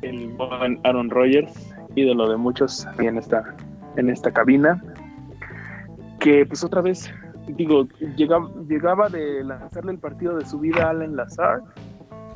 el 0.02 0.28
buen 0.30 0.80
Aaron 0.84 1.10
Rodgers, 1.10 1.74
ídolo 1.94 2.28
de 2.28 2.36
muchos 2.36 2.86
en 2.98 3.18
esta, 3.18 3.54
en 3.96 4.10
esta 4.10 4.30
cabina, 4.30 4.82
que 6.20 6.44
pues 6.44 6.64
otra 6.64 6.82
vez, 6.82 7.10
digo, 7.46 7.86
llegaba, 8.16 8.50
llegaba 8.68 9.08
de 9.08 9.44
lanzarle 9.44 9.92
el 9.92 9.98
partido 9.98 10.36
de 10.36 10.44
su 10.44 10.58
vida 10.58 10.86
a 10.86 10.90
Allen 10.90 11.16
Lazard, 11.16 11.62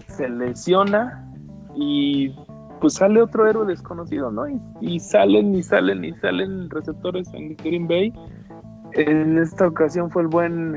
se 0.06 0.28
lesiona 0.28 1.28
y 1.74 2.34
pues 2.80 2.94
sale 2.94 3.20
otro 3.20 3.46
héroe 3.46 3.66
desconocido, 3.66 4.30
¿no? 4.30 4.48
Y, 4.48 4.60
y 4.80 5.00
salen 5.00 5.54
y 5.54 5.62
salen 5.62 6.04
y 6.04 6.12
salen 6.14 6.70
receptores 6.70 7.32
en 7.34 7.56
Green 7.56 7.86
Bay. 7.86 8.12
En 8.92 9.38
esta 9.38 9.66
ocasión 9.66 10.10
fue 10.10 10.22
el 10.22 10.28
buen 10.28 10.76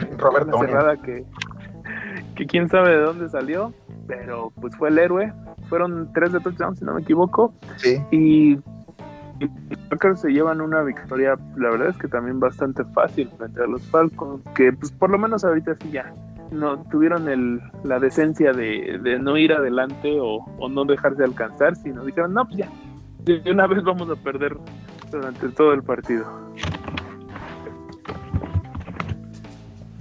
Robert 0.18 0.48
una 0.48 0.58
cerrada 0.58 0.96
que, 0.96 1.24
que 2.34 2.46
quién 2.46 2.68
sabe 2.68 2.90
de 2.90 3.00
dónde 3.02 3.28
salió, 3.28 3.72
pero 4.06 4.52
pues 4.60 4.76
fue 4.76 4.88
el 4.88 4.98
héroe. 4.98 5.32
Fueron 5.68 6.12
tres 6.12 6.32
de 6.32 6.40
touchdown, 6.40 6.76
si 6.76 6.84
no 6.84 6.94
me 6.94 7.02
equivoco, 7.02 7.52
Sí. 7.76 8.02
y 8.10 8.54
los 9.40 9.78
Packers 9.88 10.20
se 10.20 10.30
llevan 10.30 10.60
una 10.60 10.82
victoria, 10.82 11.38
la 11.56 11.70
verdad 11.70 11.88
es 11.88 11.96
que 11.96 12.08
también 12.08 12.40
bastante 12.40 12.84
fácil 12.92 13.30
frente 13.38 13.62
a 13.62 13.66
los 13.66 13.80
Falcons, 13.88 14.42
que 14.54 14.72
pues 14.72 14.92
por 14.92 15.08
lo 15.10 15.18
menos 15.18 15.44
ahorita 15.44 15.76
sí 15.80 15.90
ya 15.92 16.12
no 16.50 16.82
tuvieron 16.90 17.28
el, 17.28 17.60
la 17.84 17.98
decencia 18.00 18.52
de, 18.52 18.98
de 19.02 19.18
no 19.18 19.36
ir 19.38 19.52
adelante 19.52 20.18
o, 20.20 20.44
o 20.58 20.68
no 20.68 20.84
dejarse 20.84 21.22
alcanzar, 21.24 21.76
sino 21.76 22.04
dijeron, 22.04 22.34
no, 22.34 22.44
pues 22.44 22.56
ya, 22.58 22.68
de 23.24 23.40
una 23.50 23.66
vez 23.68 23.82
vamos 23.84 24.10
a 24.10 24.16
perder 24.16 24.56
durante 25.10 25.48
todo 25.50 25.72
el 25.72 25.82
partido. 25.84 26.26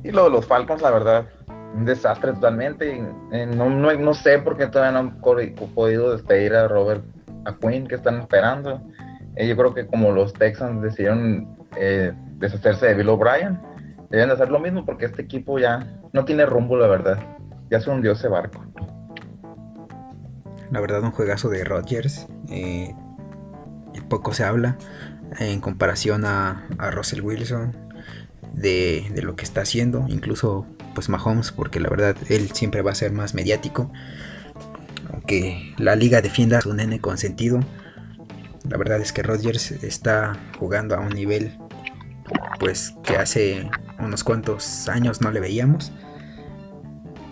Y 0.04 0.12
lo 0.12 0.26
de 0.26 0.30
los 0.30 0.46
Falcons, 0.46 0.82
la 0.82 0.92
verdad, 0.92 1.26
un 1.76 1.86
desastre 1.86 2.34
totalmente. 2.34 3.04
eh, 3.32 3.46
no, 3.46 3.70
no, 3.70 3.94
no 3.94 4.14
sé 4.14 4.40
por 4.40 4.58
qué 4.58 4.68
todavía 4.68 4.92
no 4.92 5.10
han 5.10 5.22
podido 5.22 6.12
despedir 6.12 6.56
a 6.56 6.68
Robert 6.68 7.04
a 7.46 7.56
Quinn 7.56 7.88
que 7.88 7.96
están 7.96 8.20
esperando. 8.20 8.82
Eh, 9.36 9.48
yo 9.48 9.56
creo 9.56 9.74
que 9.74 9.86
como 9.88 10.12
los 10.12 10.34
Texans 10.34 10.82
decidieron 10.82 11.58
eh, 11.76 12.14
deshacerse 12.38 12.88
de 12.88 12.94
Bill 12.96 13.10
O'Brien, 13.10 13.60
deben 14.10 14.30
de 14.30 14.34
hacer 14.34 14.50
lo 14.50 14.60
mismo 14.60 14.86
porque 14.86 15.06
este 15.06 15.22
equipo 15.22 15.60
ya 15.60 15.86
no 16.14 16.26
tiene 16.26 16.46
rumbo, 16.46 16.78
la 16.78 16.88
verdad. 16.88 17.20
Ya 17.70 17.80
se 17.80 17.90
hundió 17.90 18.14
ese 18.14 18.28
barco. 18.28 18.66
La 20.72 20.80
verdad, 20.82 21.04
un 21.04 21.12
juegazo 21.12 21.50
de 21.50 21.64
Rodgers. 21.64 22.28
eh, 22.50 22.94
poco 24.08 24.34
se 24.34 24.44
habla 24.44 24.76
en 25.40 25.62
comparación 25.62 26.26
a, 26.26 26.66
a 26.80 26.90
Russell 26.90 27.22
Wilson 27.22 27.89
de, 28.54 29.12
lo 29.22 29.36
que 29.36 29.44
está 29.44 29.62
haciendo. 29.62 30.06
Incluso, 30.08 30.66
pues 30.96 31.10
Mahomes, 31.10 31.52
porque 31.52 31.80
la 31.80 31.90
verdad 31.90 32.16
él 32.30 32.52
siempre 32.54 32.82
va 32.82 32.92
a 32.92 32.96
ser 32.96 33.12
más 33.12 33.34
mediático. 33.34 33.92
Aunque 35.12 35.74
la 35.78 35.96
liga 35.96 36.22
defienda 36.22 36.62
su 36.62 36.74
nene 36.74 37.00
consentido. 37.00 37.60
La 38.70 38.78
verdad 38.78 39.02
es 39.02 39.14
que 39.14 39.24
Rodgers 39.24 39.72
está 39.72 40.38
jugando 40.60 40.96
a 40.96 41.00
un 41.00 41.10
nivel 41.10 41.58
pues 42.60 42.94
que 43.04 43.16
hace 43.16 43.70
unos 44.00 44.24
cuantos 44.24 44.88
años 44.90 45.22
no 45.22 45.32
le 45.32 45.40
veíamos. 45.40 45.92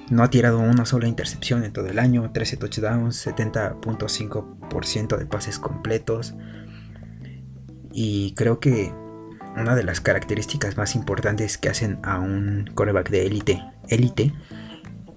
No 0.10 0.24
ha 0.24 0.30
tirado 0.30 0.60
una 0.60 0.86
sola 0.86 1.08
intercepción 1.08 1.66
en 1.66 1.74
todo 1.74 1.88
el 1.88 2.00
año, 2.00 2.32
13 2.32 2.58
touchdowns, 2.58 3.28
70.5% 3.28 5.18
de 5.18 5.26
pases 5.26 5.60
completos. 5.60 6.34
Y 7.92 8.34
creo 8.36 8.60
que 8.60 8.94
una 9.58 9.76
de 9.76 9.84
las 9.84 10.02
características 10.02 10.78
más 10.78 10.96
importantes 10.96 11.58
que 11.58 11.70
hacen 11.70 12.00
a 12.04 12.20
un 12.20 12.70
coreback 12.76 13.10
de 13.10 13.26
élite, 13.26 13.64
élite, 13.90 14.34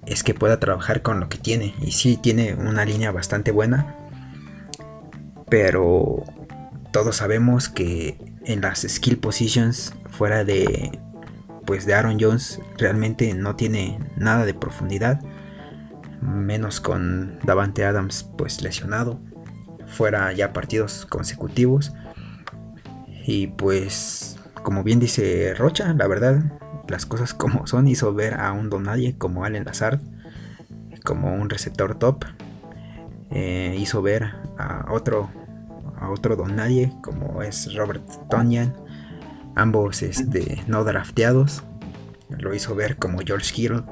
es 0.07 0.25
que 0.25 0.35
pueda 0.35 0.59
trabajar 0.59 1.03
con 1.03 1.21
lo 1.21 1.29
que 1.29 1.39
tiene. 1.39 1.75
Y 1.81 1.93
sí, 1.93 2.17
tiene 2.17 2.55
una 2.55 2.85
línea 2.85 3.13
bastante 3.13 3.53
buena. 3.53 3.97
Pero 5.49 6.25
todos 6.93 7.17
sabemos 7.17 7.69
que 7.69 8.17
en 8.45 8.63
las 8.63 8.81
skill 8.81 9.19
positions, 9.19 9.95
fuera 10.09 10.45
de 10.45 10.99
pues 11.67 11.87
de 11.87 11.95
Aaron 11.95 12.19
Jones, 12.19 12.61
realmente 12.79 13.33
no 13.35 13.55
tiene 13.55 13.99
nada 14.17 14.45
de 14.45 14.55
profundidad. 14.55 15.21
Menos 16.21 16.81
con 16.81 17.39
Davante 17.45 17.85
Adams 17.85 18.29
pues 18.37 18.63
lesionado. 18.63 19.21
Fuera 19.87 20.33
ya 20.33 20.53
partidos 20.53 21.07
consecutivos. 21.07 21.93
Y 23.27 23.49
pues, 23.49 24.30
como 24.63 24.83
bien 24.83 25.01
dice 25.01 25.55
Rocha, 25.55 25.93
la 25.95 26.07
verdad, 26.07 26.43
las 26.89 27.07
cosas 27.07 27.35
como 27.35 27.67
son, 27.67 27.89
hizo 27.89 28.13
ver 28.15 28.35
a 28.35 28.53
un 28.53 28.69
don 28.69 28.85
nadie 28.85 29.17
como 29.17 29.45
Allen 29.45 29.65
Lazard, 29.65 30.01
como 31.05 31.35
un 31.35 31.51
receptor 31.51 31.99
top. 31.99 32.25
Eh, 33.31 33.77
hizo 33.79 34.03
ver 34.03 34.35
a 34.59 34.87
otro, 34.91 35.31
a 35.99 36.11
otro 36.11 36.37
don 36.37 36.57
nadie 36.57 36.93
como 37.01 37.43
es 37.43 37.75
Robert 37.75 38.05
Tonyan, 38.29 38.75
ambos 39.55 40.03
este, 40.03 40.63
no 40.67 40.85
drafteados. 40.85 41.63
Lo 42.29 42.55
hizo 42.55 42.75
ver 42.75 42.97
como 42.97 43.21
George 43.21 43.53
Kittle. 43.53 43.83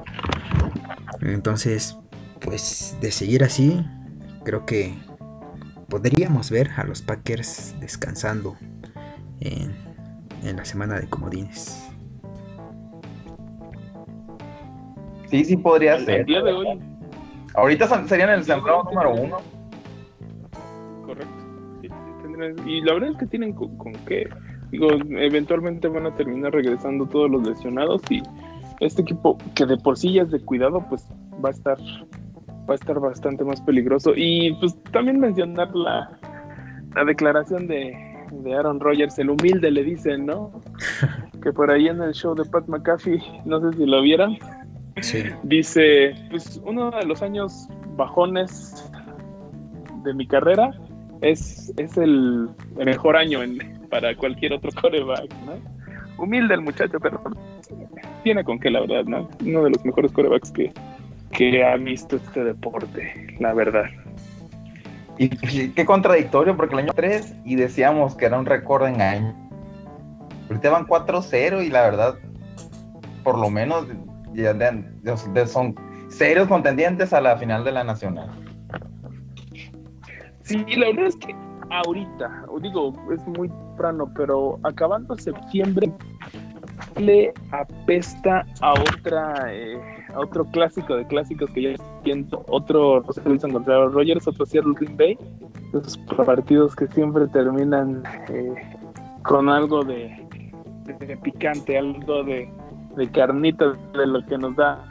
Entonces, 1.21 1.97
pues 2.41 2.95
de 3.01 3.11
seguir 3.11 3.43
así, 3.43 3.85
creo 4.45 4.65
que 4.65 4.97
podríamos 5.89 6.49
ver 6.49 6.71
a 6.77 6.83
los 6.83 7.01
Packers 7.01 7.75
descansando 7.79 8.55
en, 9.39 9.88
en 10.43 10.57
la 10.57 10.65
semana 10.65 10.99
de 10.99 11.07
comodines. 11.09 11.89
Sí, 15.29 15.45
sí 15.45 15.57
podría 15.57 15.95
El 15.95 16.05
ser. 16.05 16.25
día 16.25 16.41
de 16.41 16.53
hoy, 16.53 16.79
Ahorita 17.55 18.05
serían 18.07 18.29
el 18.29 18.43
sembrado 18.43 18.83
número 18.83 19.13
uno. 19.13 19.37
correcto. 21.05 21.33
Sí, 21.81 21.87
sí, 21.87 21.93
tendrán- 22.21 22.67
y 22.67 22.81
la 22.81 22.93
verdad 22.93 23.09
es 23.11 23.17
que 23.17 23.25
tienen 23.27 23.53
con, 23.53 23.75
con 23.77 23.93
qué. 24.07 24.29
Digo, 24.71 24.87
eventualmente 24.91 25.87
van 25.87 26.05
a 26.05 26.13
terminar 26.15 26.53
regresando 26.53 27.05
todos 27.07 27.29
los 27.29 27.47
lesionados 27.47 28.01
y 28.09 28.21
este 28.79 29.01
equipo 29.01 29.37
que 29.55 29.65
de 29.65 29.77
por 29.77 29.97
sí 29.97 30.13
ya 30.13 30.21
es 30.23 30.31
de 30.31 30.39
cuidado, 30.39 30.85
pues 30.89 31.05
va 31.43 31.49
a 31.49 31.51
estar 31.51 31.77
va 32.69 32.73
a 32.73 32.75
estar 32.75 32.99
bastante 32.99 33.43
más 33.43 33.59
peligroso. 33.61 34.13
Y 34.15 34.53
pues 34.59 34.75
también 34.91 35.19
mencionar 35.19 35.75
la, 35.75 36.11
la 36.95 37.03
declaración 37.05 37.67
de, 37.67 37.93
de 38.31 38.53
Aaron 38.55 38.79
Rodgers, 38.79 39.17
el 39.19 39.29
humilde 39.29 39.71
le 39.71 39.83
dicen, 39.83 40.25
¿no? 40.25 40.51
que 41.43 41.51
por 41.53 41.71
ahí 41.71 41.87
en 41.87 42.01
el 42.01 42.13
show 42.13 42.35
de 42.35 42.45
Pat 42.45 42.67
McAfee, 42.67 43.21
no 43.45 43.59
sé 43.61 43.77
si 43.77 43.85
lo 43.85 44.01
vieran, 44.01 44.37
Sí, 45.01 45.23
Dice, 45.43 46.13
pues 46.29 46.61
uno 46.65 46.91
de 46.91 47.05
los 47.05 47.21
años 47.21 47.67
bajones 47.95 48.91
de 50.03 50.13
mi 50.13 50.27
carrera 50.27 50.71
es, 51.21 51.73
es 51.77 51.97
el, 51.97 52.49
mejor 52.75 53.15
año 53.15 53.41
en- 53.41 53.79
para 53.89 54.15
cualquier 54.15 54.53
otro 54.53 54.69
coreback, 54.81 55.33
¿no? 55.45 55.53
Humilde 56.21 56.53
el 56.55 56.61
muchacho, 56.61 56.99
pero 56.99 57.21
tiene 58.23 58.43
con 58.43 58.59
qué, 58.59 58.69
la 58.69 58.81
verdad, 58.81 59.05
¿no? 59.05 59.29
Uno 59.45 59.63
de 59.63 59.69
los 59.71 59.85
mejores 59.85 60.11
corebacks 60.11 60.51
que, 60.51 60.71
que 61.31 61.63
ha 61.63 61.77
visto 61.77 62.17
este 62.17 62.43
deporte, 62.43 63.37
la 63.39 63.53
verdad. 63.53 63.85
Y 65.19 65.71
qué 65.71 65.85
contradictorio, 65.85 66.55
porque 66.55 66.75
el 66.75 66.79
año 66.79 66.93
3 66.95 67.35
y 67.43 67.55
decíamos 67.57 68.15
que 68.15 68.25
era 68.25 68.39
un 68.39 68.45
récord 68.45 68.87
en 68.87 69.01
año. 69.01 69.35
Ahorita 70.47 70.69
van 70.69 70.87
4-0 70.87 71.65
y 71.65 71.69
la 71.69 71.81
verdad, 71.81 72.15
por 73.25 73.37
lo 73.37 73.49
menos 73.49 73.85
ya 74.33 74.55
son 75.45 75.75
serios 76.07 76.47
contendientes 76.47 77.11
a 77.11 77.19
la 77.19 77.35
final 77.35 77.65
de 77.65 77.73
la 77.73 77.83
Nacional. 77.83 78.29
Sí, 80.43 80.65
la 80.77 80.87
verdad 80.87 81.07
es 81.07 81.15
que 81.17 81.35
ahorita, 81.69 82.45
digo, 82.61 82.93
es 83.13 83.27
muy 83.27 83.49
temprano, 83.49 84.09
pero 84.15 84.57
acabando 84.63 85.17
septiembre 85.17 85.91
le 86.95 87.33
apesta 87.51 88.45
a 88.61 88.71
otra 88.71 89.53
eh, 89.53 89.98
a 90.13 90.19
otro 90.19 90.45
clásico 90.45 90.95
de 90.95 91.05
clásicos 91.07 91.49
que 91.51 91.61
ya 91.61 91.83
siento, 92.03 92.43
otro 92.47 93.01
Russell 93.01 93.27
Wilson 93.27 93.51
contra 93.51 93.85
Rogers, 93.85 94.27
otro 94.27 94.45
Seattle 94.45 94.73
Green 94.75 94.97
Bay, 94.97 95.17
esos 95.73 95.97
partidos 95.97 96.75
que 96.75 96.87
siempre 96.87 97.27
terminan 97.27 98.03
eh, 98.29 98.53
con 99.23 99.49
algo 99.49 99.83
de, 99.83 100.27
de 100.99 101.17
picante, 101.17 101.77
algo 101.77 102.23
de, 102.23 102.49
de 102.95 103.11
carnita 103.11 103.73
de 103.93 104.07
lo 104.07 104.25
que 104.25 104.37
nos 104.37 104.55
da 104.55 104.85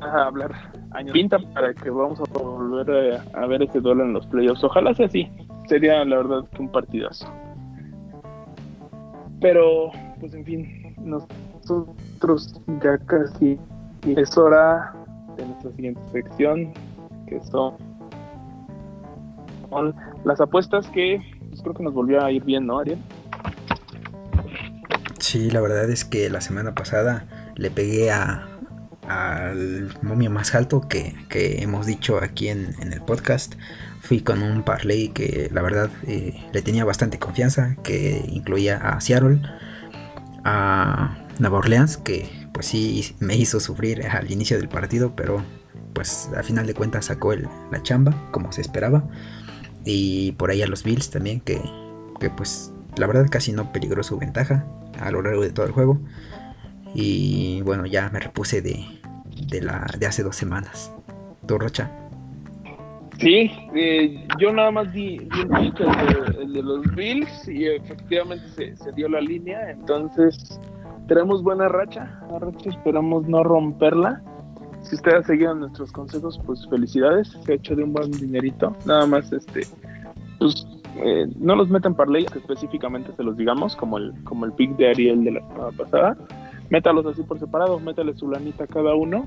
a 0.00 0.24
hablar 0.24 0.52
años 0.92 1.12
pinta 1.12 1.38
para 1.54 1.72
que 1.74 1.90
vamos 1.90 2.20
a 2.20 2.38
volver 2.38 3.20
a, 3.34 3.46
ver 3.46 3.62
este 3.62 3.80
duelo 3.80 4.04
en 4.04 4.12
los 4.12 4.26
playoffs. 4.26 4.64
Ojalá 4.64 4.94
sea 4.94 5.06
así. 5.06 5.28
Sería 5.68 6.04
la 6.04 6.16
verdad 6.16 6.44
que 6.50 6.62
un 6.62 6.70
partidazo. 6.70 7.26
Pero, 9.40 9.90
pues 10.20 10.34
en 10.34 10.44
fin, 10.44 10.94
nosotros 10.98 12.60
ya 12.82 12.98
casi 12.98 13.58
es 14.06 14.36
hora 14.36 14.92
de 15.36 15.46
nuestra 15.46 15.72
siguiente 15.72 16.00
sección, 16.12 16.72
que 17.26 17.40
son 17.44 17.76
las 20.24 20.40
apuestas 20.40 20.86
que 20.88 21.20
pues, 21.48 21.62
creo 21.62 21.74
que 21.74 21.82
nos 21.82 21.94
volvió 21.94 22.22
a 22.22 22.30
ir 22.30 22.44
bien, 22.44 22.66
¿no, 22.66 22.78
Ariel? 22.78 22.98
Sí, 25.18 25.50
la 25.50 25.60
verdad 25.60 25.88
es 25.88 26.04
que 26.04 26.28
la 26.28 26.40
semana 26.40 26.74
pasada 26.74 27.26
le 27.56 27.70
pegué 27.70 28.10
a, 28.10 28.46
al 29.08 29.88
momio 30.02 30.30
más 30.30 30.54
alto 30.54 30.82
que, 30.88 31.14
hemos 31.30 31.86
dicho 31.86 32.18
aquí 32.22 32.48
en, 32.48 32.74
el 32.80 33.00
podcast. 33.02 33.54
Fui 34.00 34.20
con 34.20 34.42
un 34.42 34.62
parlay 34.64 35.08
que 35.10 35.48
la 35.52 35.62
verdad 35.62 35.88
eh, 36.06 36.44
le 36.52 36.62
tenía 36.62 36.84
bastante 36.84 37.18
confianza, 37.18 37.76
que 37.84 38.24
incluía 38.28 38.76
a 38.76 39.00
Seattle, 39.00 39.40
a 40.44 41.16
Nueva 41.38 41.58
Orleans, 41.58 41.96
que 41.98 42.41
pues 42.52 42.66
sí 42.66 43.14
me 43.20 43.36
hizo 43.36 43.60
sufrir 43.60 44.06
al 44.06 44.30
inicio 44.30 44.58
del 44.58 44.68
partido, 44.68 45.14
pero 45.16 45.42
pues 45.94 46.30
a 46.36 46.42
final 46.42 46.66
de 46.66 46.74
cuentas 46.74 47.06
sacó 47.06 47.32
el, 47.32 47.48
la 47.70 47.82
chamba, 47.82 48.14
como 48.30 48.52
se 48.52 48.60
esperaba. 48.60 49.04
Y 49.84 50.32
por 50.32 50.50
ahí 50.50 50.62
a 50.62 50.66
los 50.66 50.84
Bills 50.84 51.10
también, 51.10 51.40
que, 51.40 51.60
que 52.20 52.30
pues 52.30 52.72
la 52.96 53.06
verdad 53.06 53.26
casi 53.30 53.52
no 53.52 53.72
peligró 53.72 54.02
su 54.02 54.18
ventaja 54.18 54.64
a 55.00 55.10
lo 55.10 55.22
largo 55.22 55.42
de 55.42 55.50
todo 55.50 55.66
el 55.66 55.72
juego. 55.72 55.98
Y 56.94 57.62
bueno, 57.62 57.86
ya 57.86 58.10
me 58.10 58.20
repuse 58.20 58.60
de, 58.60 58.84
de, 59.48 59.62
la, 59.62 59.86
de 59.98 60.06
hace 60.06 60.22
dos 60.22 60.36
semanas. 60.36 60.92
¿Tu 61.46 61.58
Rocha? 61.58 61.90
Sí, 63.18 63.50
eh, 63.74 64.26
yo 64.38 64.52
nada 64.52 64.70
más 64.70 64.92
di, 64.92 65.16
el, 65.16 65.48
de, 65.48 66.42
el, 66.42 66.52
de, 66.52 66.62
los 66.62 66.94
Bills 66.94 67.48
y 67.48 67.66
efectivamente 67.66 68.74
se, 68.76 68.92
dio 68.92 69.08
la 69.08 69.20
línea. 69.20 69.70
Entonces, 69.70 70.58
tenemos 71.06 71.42
buena 71.42 71.68
racha. 71.68 72.20
racha, 72.40 72.70
esperamos 72.70 73.26
no 73.28 73.42
romperla. 73.42 74.22
Si 74.82 74.96
usted 74.96 75.14
ha 75.14 75.22
seguido 75.22 75.54
nuestros 75.54 75.92
consejos, 75.92 76.40
pues 76.44 76.66
felicidades. 76.68 77.28
Se 77.44 77.52
ha 77.52 77.54
hecho 77.56 77.76
de 77.76 77.84
un 77.84 77.92
buen 77.92 78.10
dinerito. 78.10 78.76
Nada 78.84 79.06
más, 79.06 79.32
este, 79.32 79.62
pues 80.38 80.66
eh, 80.96 81.26
no 81.38 81.56
los 81.56 81.68
meten 81.68 81.94
parlay, 81.94 82.26
que 82.26 82.38
específicamente 82.38 83.12
se 83.16 83.22
los 83.22 83.36
digamos, 83.36 83.76
como 83.76 83.98
el, 83.98 84.12
como 84.24 84.44
el 84.44 84.52
pick 84.52 84.76
de 84.76 84.90
Ariel 84.90 85.24
de 85.24 85.32
la 85.32 85.40
semana 85.48 85.70
pasada. 85.76 86.16
Métalos 86.70 87.06
así 87.06 87.22
por 87.22 87.38
separado, 87.38 87.78
métale 87.78 88.14
su 88.14 88.30
lanita 88.30 88.66
cada 88.66 88.94
uno 88.94 89.26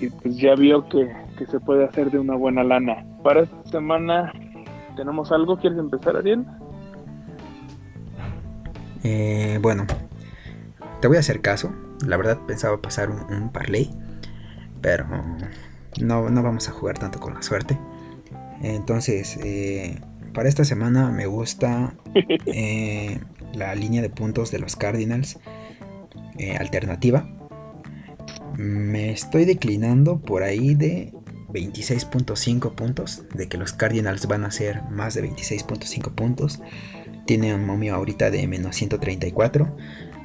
y 0.00 0.08
pues 0.08 0.36
ya 0.36 0.54
vio 0.54 0.88
que, 0.88 1.08
se 1.50 1.60
puede 1.60 1.84
hacer 1.84 2.10
de 2.10 2.18
una 2.18 2.36
buena 2.36 2.62
lana. 2.62 3.04
Para 3.22 3.42
esta 3.42 3.62
semana 3.70 4.32
tenemos 4.96 5.32
algo, 5.32 5.56
¿quieres 5.56 5.78
empezar 5.78 6.16
Ariel? 6.16 6.44
Eh, 9.02 9.58
bueno, 9.62 9.86
te 11.00 11.08
voy 11.08 11.16
a 11.16 11.20
hacer 11.20 11.40
caso. 11.40 11.72
La 12.06 12.16
verdad 12.16 12.38
pensaba 12.46 12.80
pasar 12.80 13.10
un, 13.10 13.20
un 13.32 13.50
parlay, 13.50 13.90
pero 14.80 15.06
no, 16.00 16.30
no, 16.30 16.42
vamos 16.42 16.68
a 16.68 16.72
jugar 16.72 16.98
tanto 16.98 17.20
con 17.20 17.34
la 17.34 17.42
suerte. 17.42 17.78
Entonces, 18.62 19.38
eh, 19.42 19.98
para 20.32 20.48
esta 20.48 20.64
semana 20.64 21.10
me 21.10 21.26
gusta 21.26 21.94
eh, 22.46 23.20
la 23.52 23.74
línea 23.74 24.02
de 24.02 24.10
puntos 24.10 24.50
de 24.50 24.58
los 24.58 24.76
Cardinals 24.76 25.38
eh, 26.38 26.56
alternativa. 26.56 27.28
Me 28.56 29.10
estoy 29.10 29.44
declinando 29.44 30.20
por 30.20 30.42
ahí 30.42 30.74
de 30.74 31.12
26.5 31.48 32.74
puntos, 32.74 33.24
de 33.34 33.48
que 33.48 33.58
los 33.58 33.72
Cardinals 33.72 34.26
van 34.26 34.44
a 34.44 34.50
ser 34.50 34.82
más 34.90 35.14
de 35.14 35.28
26.5 35.28 36.14
puntos. 36.14 36.60
Tiene 37.26 37.54
un 37.54 37.64
momio 37.64 37.94
ahorita 37.94 38.30
de 38.30 38.46
menos 38.46 38.76
134. 38.76 39.76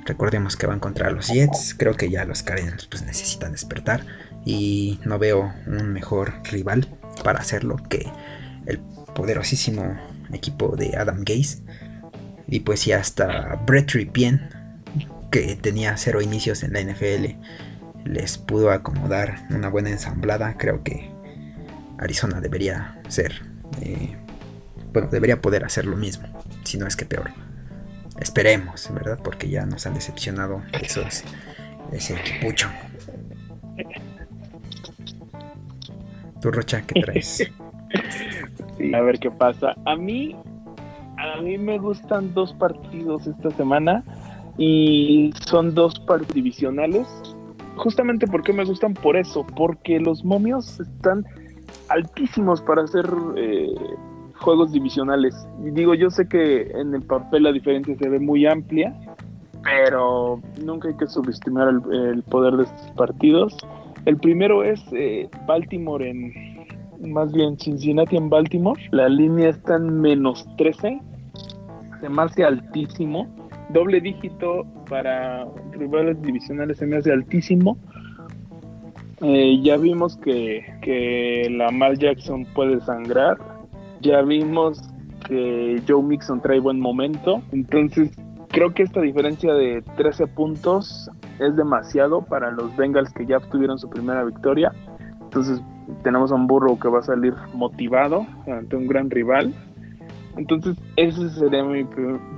Recordemos 0.06 0.56
que 0.56 0.68
van 0.68 0.80
contra 0.80 1.10
los 1.10 1.28
Jets. 1.28 1.76
Creo 1.78 1.96
que 1.96 2.10
ya 2.10 2.26
los 2.26 2.44
Cardinals 2.44 2.86
pues, 2.86 3.04
necesitan 3.04 3.52
despertar. 3.52 4.06
Y 4.46 5.00
no 5.04 5.18
veo 5.18 5.54
un 5.66 5.92
mejor 5.92 6.34
rival 6.44 6.88
para 7.24 7.40
hacerlo 7.40 7.78
que 7.90 8.08
el 8.68 8.80
poderosísimo 9.16 10.00
equipo 10.32 10.76
de 10.76 10.96
Adam 10.96 11.24
Gaze. 11.26 11.64
Y 12.48 12.60
pues 12.60 12.82
si 12.82 12.92
hasta 12.92 13.56
Brett 13.66 13.92
Ripien, 13.92 14.48
que 15.32 15.56
tenía 15.56 15.98
cero 15.98 16.22
inicios 16.22 16.64
en 16.64 16.74
la 16.74 16.82
NFL, 16.82 17.36
les 18.06 18.38
pudo 18.38 18.72
acomodar 18.72 19.48
una 19.50 19.70
buena 19.70 19.90
ensamblada. 19.90 20.56
Creo 20.58 20.84
que 20.84 21.10
Arizona 21.98 22.40
debería 22.42 23.02
ser, 23.08 23.42
eh, 23.82 24.16
bueno, 24.94 25.10
debería 25.10 25.42
poder 25.42 25.66
hacer 25.66 25.86
lo 25.86 25.98
mismo, 25.98 26.28
si 26.64 26.78
no 26.78 26.86
es 26.86 26.96
que 26.96 27.06
peor. 27.06 27.32
Esperemos, 28.20 28.90
¿verdad? 28.94 29.20
Porque 29.24 29.50
ya 29.50 29.66
nos 29.66 29.86
han 29.86 29.94
decepcionado 29.94 30.62
esos, 30.82 31.24
ese 31.92 32.16
equipucho. 32.16 32.70
Tu 36.42 36.52
Rocha, 36.52 36.82
¿qué 36.82 37.02
traes? 37.02 37.52
A 38.94 39.02
ver 39.02 39.20
qué 39.20 39.32
pasa. 39.32 39.76
A 39.86 39.96
mí, 39.96 40.36
a 41.18 41.42
mí 41.42 41.58
me 41.58 41.78
gustan 41.78 42.34
dos 42.34 42.54
partidos 42.54 43.28
esta 43.28 43.52
semana 43.52 44.04
y 44.58 45.34
son 45.46 45.74
dos 45.74 46.00
partidos 46.02 46.34
divisionales. 46.34 47.08
Justamente 47.78 48.26
porque 48.28 48.54
me 48.54 48.64
gustan 48.64 48.94
por 48.94 49.18
eso, 49.18 49.46
porque 49.56 50.00
los 50.00 50.24
momios 50.24 50.80
están 50.80 51.26
altísimos 51.90 52.62
para 52.62 52.84
hacer 52.84 53.06
eh, 53.36 53.76
juegos 54.46 54.72
divisionales. 54.72 55.36
Y 55.66 55.72
digo, 55.72 55.96
yo 55.96 56.12
sé 56.12 56.28
que 56.28 56.72
en 56.72 56.94
el 56.94 57.02
papel 57.02 57.44
la 57.44 57.52
diferencia 57.52 57.98
se 57.98 58.08
ve 58.08 58.20
muy 58.20 58.46
amplia, 58.46 58.96
pero 59.64 60.40
nunca 60.64 60.88
hay 60.88 60.96
que 60.96 61.08
subestimar 61.08 61.68
el, 61.92 62.22
poder 62.24 62.54
de 62.58 62.64
estos 62.64 62.92
partidos. 62.92 63.58
El 64.06 64.18
primero 64.18 64.64
es 64.64 64.80
eh, 64.92 65.28
Baltimore 65.48 66.08
en, 66.08 66.32
más 67.12 67.32
bien 67.34 67.58
Cincinnati 67.58 68.18
en 68.18 68.30
Baltimore. 68.30 68.80
La 68.92 69.10
línea 69.10 69.50
está 69.50 69.78
en 69.78 70.00
menos 70.00 70.46
13. 70.58 71.02
Se 72.02 72.10
me 72.10 72.22
hace 72.22 72.44
altísimo. 72.44 73.28
Doble 73.70 74.00
dígito 74.00 74.64
para 74.88 75.48
rivales 75.72 76.22
divisionales 76.22 76.78
se 76.78 76.86
me 76.86 76.98
hace 76.98 77.12
altísimo. 77.12 77.78
Eh, 79.22 79.60
ya 79.64 79.78
vimos 79.78 80.18
que, 80.18 80.64
que 80.84 81.48
la 81.50 81.72
Mal 81.72 81.98
Jackson 81.98 82.46
puede 82.54 82.80
sangrar. 82.82 83.55
Ya 84.06 84.22
vimos 84.22 84.80
que 85.28 85.82
Joe 85.88 86.04
Mixon 86.04 86.40
trae 86.40 86.60
buen 86.60 86.80
momento. 86.80 87.42
Entonces, 87.52 88.12
creo 88.50 88.72
que 88.72 88.84
esta 88.84 89.02
diferencia 89.02 89.52
de 89.56 89.82
13 89.98 90.28
puntos 90.28 91.10
es 91.40 91.56
demasiado 91.56 92.22
para 92.22 92.52
los 92.52 92.76
Bengals 92.78 93.12
que 93.14 93.26
ya 93.26 93.38
obtuvieron 93.38 93.80
su 93.80 93.90
primera 93.90 94.24
victoria. 94.24 94.72
Entonces, 95.24 95.60
tenemos 96.04 96.32
a 96.32 96.36
un 96.36 96.46
burro 96.46 96.78
que 96.80 96.88
va 96.88 97.00
a 97.00 97.02
salir 97.02 97.34
motivado 97.56 98.28
ante 98.48 98.76
un 98.76 98.86
gran 98.86 99.10
rival. 99.10 99.52
Entonces, 100.38 100.78
ese 100.98 101.28
sería 101.32 101.64
mi 101.64 101.84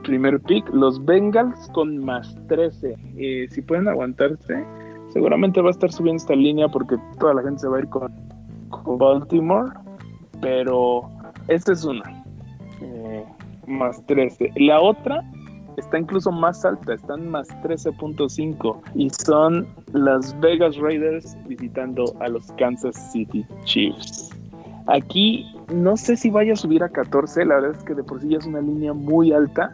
primer 0.04 0.40
pick. 0.40 0.70
Los 0.74 1.04
Bengals 1.04 1.70
con 1.74 1.98
más 1.98 2.34
13. 2.48 2.96
Eh, 3.18 3.48
si 3.50 3.62
pueden 3.62 3.90
aguantarse, 3.90 4.64
seguramente 5.10 5.62
va 5.62 5.68
a 5.68 5.72
estar 5.72 5.92
subiendo 5.92 6.22
esta 6.22 6.36
línea 6.36 6.70
porque 6.70 6.96
toda 7.20 7.34
la 7.34 7.42
gente 7.42 7.60
se 7.60 7.68
va 7.68 7.78
a 7.78 7.80
ir 7.82 7.90
con, 7.90 8.14
Baltimore. 8.98 9.72
Pero 10.40 11.10
esta 11.48 11.74
es 11.74 11.84
una. 11.84 12.24
Eh, 12.82 13.24
más 13.68 14.04
13. 14.06 14.52
La 14.56 14.80
otra 14.80 15.24
está 15.78 16.00
incluso 16.00 16.32
más 16.32 16.66
alta, 16.66 16.94
están 16.94 17.30
más 17.30 17.48
13.5 17.64 18.82
y 18.96 19.10
son 19.10 19.68
las 19.94 20.38
Vegas 20.40 20.78
Raiders 20.78 21.38
visitando 21.48 22.16
a 22.20 22.30
los 22.30 22.52
Kansas 22.54 23.12
City 23.12 23.46
Chiefs. 23.64 24.30
Aquí 24.88 25.46
no 25.74 25.98
sé 25.98 26.16
si 26.16 26.30
vaya 26.30 26.54
a 26.54 26.56
subir 26.56 26.82
a 26.84 26.90
14, 26.90 27.46
la 27.46 27.56
verdad 27.56 27.78
es 27.78 27.84
que 27.84 27.94
de 27.94 28.04
por 28.04 28.22
sí 28.22 28.30
ya 28.30 28.38
es 28.38 28.46
una 28.46 28.62
línea 28.62 28.94
muy 28.94 29.34
alta, 29.34 29.72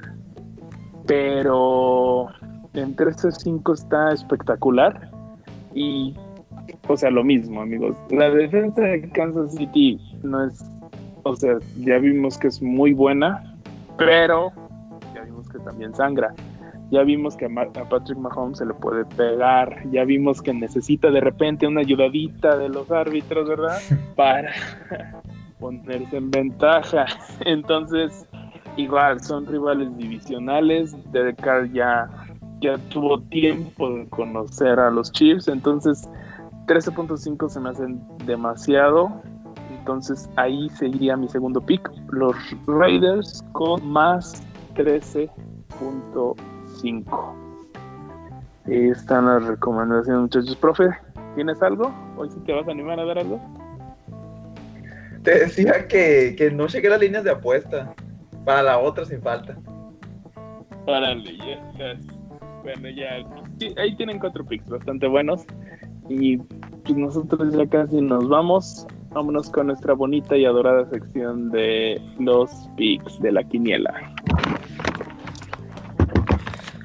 pero 1.05 2.27
en 2.73 2.95
13.5 2.95 3.73
está 3.73 4.11
espectacular 4.11 5.11
y 5.73 6.15
o 6.87 6.97
sea, 6.97 7.09
lo 7.11 7.23
mismo, 7.23 7.61
amigos. 7.61 7.95
La 8.09 8.29
defensa 8.29 8.81
de 8.81 9.09
Kansas 9.11 9.55
City 9.55 9.99
no 10.21 10.45
es, 10.45 10.63
o 11.23 11.35
sea, 11.35 11.57
ya 11.79 11.97
vimos 11.97 12.37
que 12.37 12.47
es 12.47 12.61
muy 12.61 12.93
buena, 12.93 13.55
pero 13.97 14.51
que 15.53 15.59
también 15.59 15.95
sangra. 15.95 16.33
Ya 16.91 17.03
vimos 17.03 17.37
que 17.37 17.45
a, 17.45 17.89
Patrick 17.89 18.17
Mahomes 18.17 18.57
se 18.57 18.65
le 18.65 18.73
puede 18.73 19.05
pegar. 19.05 19.89
Ya 19.91 20.03
vimos 20.03 20.41
que 20.41 20.53
necesita 20.53 21.09
de 21.09 21.21
repente 21.21 21.65
una 21.65 21.81
ayudadita 21.81 22.57
de 22.57 22.69
los 22.69 22.91
árbitros, 22.91 23.47
¿verdad? 23.47 23.79
Para 24.15 24.51
ponerse 25.59 26.17
en 26.17 26.29
ventaja. 26.29 27.05
Entonces, 27.45 28.27
igual, 28.75 29.21
son 29.21 29.45
rivales 29.47 29.95
divisionales. 29.97 30.95
Derek 31.11 31.41
Carr 31.41 31.71
ya, 31.71 32.09
ya 32.59 32.77
tuvo 32.89 33.21
tiempo 33.21 33.89
de 33.89 34.07
conocer 34.09 34.79
a 34.79 34.91
los 34.91 35.11
Chiefs, 35.11 35.47
entonces 35.47 36.09
13.5 36.67 37.49
se 37.49 37.59
me 37.59 37.69
hacen 37.69 38.01
demasiado. 38.25 39.21
Entonces 39.83 40.29
ahí 40.37 40.69
seguiría 40.69 41.17
mi 41.17 41.27
segundo 41.27 41.59
pick. 41.59 41.91
Los 42.09 42.37
Raiders 42.67 43.43
con 43.51 43.85
más 43.85 44.41
13.5. 44.75 47.33
Están 48.65 49.25
las 49.25 49.45
recomendaciones, 49.45 50.21
muchachos. 50.21 50.55
Profe, 50.55 50.85
¿tienes 51.35 51.61
algo? 51.61 51.93
¿Hoy 52.15 52.29
sí 52.29 52.39
te 52.45 52.53
vas 52.53 52.65
a 52.65 52.71
animar 52.71 52.97
a 52.97 53.03
dar 53.03 53.19
algo? 53.19 53.41
Te 55.23 55.39
decía 55.39 55.85
que, 55.89 56.33
que 56.37 56.49
no 56.49 56.67
llegué 56.67 56.87
a 56.87 56.91
las 56.91 57.01
líneas 57.01 57.25
de 57.25 57.31
apuesta. 57.31 57.93
Para 58.45 58.63
la 58.63 58.79
otra 58.79 59.03
sin 59.03 59.21
falta. 59.21 59.57
Órale, 60.85 61.37
ya 61.39 61.55
estás. 61.71 61.99
Bueno, 62.63 62.89
ya. 62.89 63.17
sí, 63.59 63.75
ahí 63.77 63.97
tienen 63.97 64.17
cuatro 64.17 64.45
picks 64.45 64.69
bastante 64.69 65.07
buenos. 65.07 65.45
Y 66.07 66.37
pues 66.37 66.95
nosotros 66.95 67.53
ya 67.53 67.67
casi 67.67 67.99
nos 67.99 68.29
vamos. 68.29 68.87
Vámonos 69.13 69.51
con 69.51 69.67
nuestra 69.67 69.93
bonita 69.93 70.35
y 70.35 70.45
adorada 70.45 70.89
sección 70.89 71.51
de 71.51 72.01
los 72.17 72.49
picks 72.75 73.21
de 73.21 73.31
la 73.31 73.43
quiniela. 73.43 73.93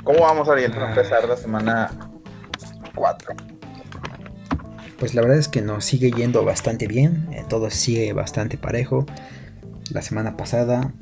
¿Cómo 0.04 0.20
vamos, 0.20 0.46
Ariel, 0.50 0.72
para 0.72 0.90
empezar 0.90 1.26
la 1.26 1.36
semana 1.38 1.90
4? 2.94 3.34
Pues 4.98 5.14
la 5.14 5.22
verdad 5.22 5.38
es 5.38 5.48
que 5.48 5.62
nos 5.62 5.86
sigue 5.86 6.10
yendo 6.10 6.44
bastante 6.44 6.86
bien, 6.86 7.28
eh, 7.32 7.44
todo 7.48 7.70
sigue 7.70 8.12
bastante 8.12 8.58
parejo. 8.58 9.06
La 9.90 10.02
semana 10.02 10.36
pasada 10.36 10.92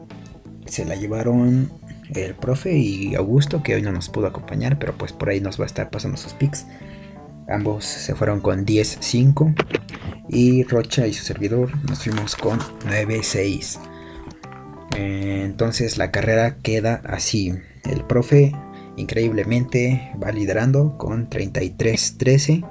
se 0.67 0.85
la 0.85 0.95
llevaron 0.95 1.73
el 2.15 2.37
profe 2.37 2.77
y 2.77 3.17
Augusto, 3.17 3.65
que 3.65 3.75
hoy 3.75 3.83
no 3.83 3.91
nos 3.91 4.09
pudo 4.11 4.29
acompañar, 4.29 4.79
pero 4.79 4.93
pues 4.93 5.13
por 5.13 5.31
ahí 5.31 5.41
nos 5.41 5.59
va 5.59 5.65
a 5.65 5.67
estar 5.67 5.91
pasando 5.91 6.19
sus 6.19 6.35
picks. 6.35 6.69
Ambos 7.49 7.85
se 7.85 8.15
fueron 8.15 8.41
con 8.41 8.65
10-5 8.65 9.55
y 10.29 10.65
Rocha 10.65 11.07
y 11.07 11.13
su 11.13 11.25
servidor 11.25 11.71
nos 11.89 12.03
fuimos 12.05 12.37
con 12.37 12.59
9-6. 12.59 13.79
Eh, 14.97 15.43
Entonces 15.45 15.99
la 15.99 16.11
carrera 16.11 16.59
queda 16.59 17.03
así. 17.05 17.55
El 17.85 18.05
profe 18.05 18.53
increíblemente 18.97 20.13
va 20.23 20.33
liderando 20.33 20.97
con 20.99 21.29
33-13. 21.29 22.65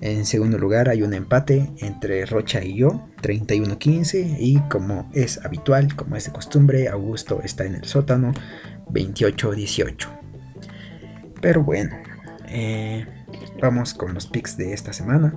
En 0.00 0.26
segundo 0.26 0.58
lugar 0.58 0.88
hay 0.88 1.02
un 1.02 1.14
empate 1.14 1.70
entre 1.78 2.26
Rocha 2.26 2.62
y 2.62 2.76
yo, 2.76 3.08
31-15. 3.22 4.36
Y 4.38 4.58
como 4.68 5.10
es 5.14 5.42
habitual, 5.44 5.94
como 5.94 6.16
es 6.16 6.24
de 6.26 6.32
costumbre, 6.32 6.88
Augusto 6.88 7.40
está 7.42 7.64
en 7.64 7.76
el 7.76 7.84
sótano, 7.84 8.32
28-18. 8.90 10.08
Pero 11.40 11.62
bueno, 11.62 11.96
eh, 12.48 13.06
vamos 13.60 13.94
con 13.94 14.14
los 14.14 14.26
picks 14.26 14.56
de 14.56 14.72
esta 14.72 14.92
semana. 14.92 15.34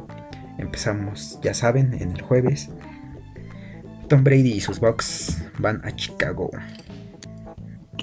Empezamos, 0.57 1.39
ya 1.41 1.53
saben, 1.53 1.93
en 1.93 2.11
el 2.11 2.21
jueves. 2.21 2.69
Tom 4.07 4.23
Brady 4.23 4.53
y 4.53 4.59
sus 4.61 4.79
Bucks 4.79 5.45
van 5.59 5.81
a 5.85 5.91
Chicago. 5.95 6.49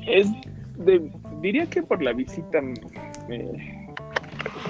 Es 0.06 0.28
de- 0.76 1.10
diría 1.40 1.66
que 1.66 1.82
por 1.82 2.02
la 2.02 2.12
visita 2.12 2.58
eh, 3.28 3.86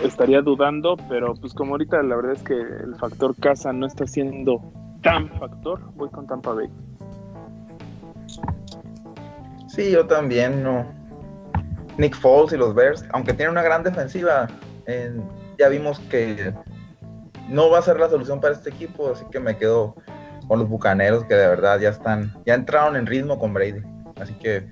estaría 0.05 0.41
dudando, 0.43 0.97
pero 1.09 1.35
pues 1.35 1.53
como 1.53 1.73
ahorita 1.73 2.03
la 2.03 2.17
verdad 2.17 2.33
es 2.33 2.43
que 2.43 2.55
el 2.55 2.95
factor 2.99 3.35
casa 3.37 3.73
no 3.73 3.87
está 3.87 4.07
siendo 4.07 4.63
tan 5.03 5.29
factor, 5.39 5.81
voy 5.97 6.09
con 6.11 6.27
Tampa 6.27 6.53
Bay. 6.53 6.69
Sí, 9.69 9.91
yo 9.91 10.07
también, 10.07 10.63
no. 10.63 10.87
Nick 11.99 12.15
Foles 12.17 12.53
y 12.53 12.57
los 12.57 12.75
Bears, 12.75 13.05
aunque 13.13 13.33
tienen 13.33 13.53
una 13.53 13.63
gran 13.63 13.83
defensiva, 13.83 14.49
eh, 14.87 15.13
ya 15.59 15.69
vimos 15.69 15.99
que 16.11 16.53
no 17.49 17.71
va 17.71 17.79
a 17.79 17.83
ser 17.83 17.99
la 17.99 18.09
solución 18.09 18.41
para 18.41 18.55
este 18.55 18.71
equipo, 18.71 19.11
así 19.13 19.25
que 19.31 19.41
me 19.41 19.57
quedo 19.57 19.95
con 20.49 20.59
los 20.59 20.69
Bucaneros 20.69 21.25
que 21.25 21.35
de 21.35 21.49
verdad 21.49 21.81
ya 21.81 21.91
están, 21.91 22.33
ya 22.47 22.55
entraron 22.55 22.97
en 22.97 23.07
ritmo 23.07 23.39
con 23.39 23.55
Brady. 23.55 23.83
Así 24.21 24.35
que 24.35 24.67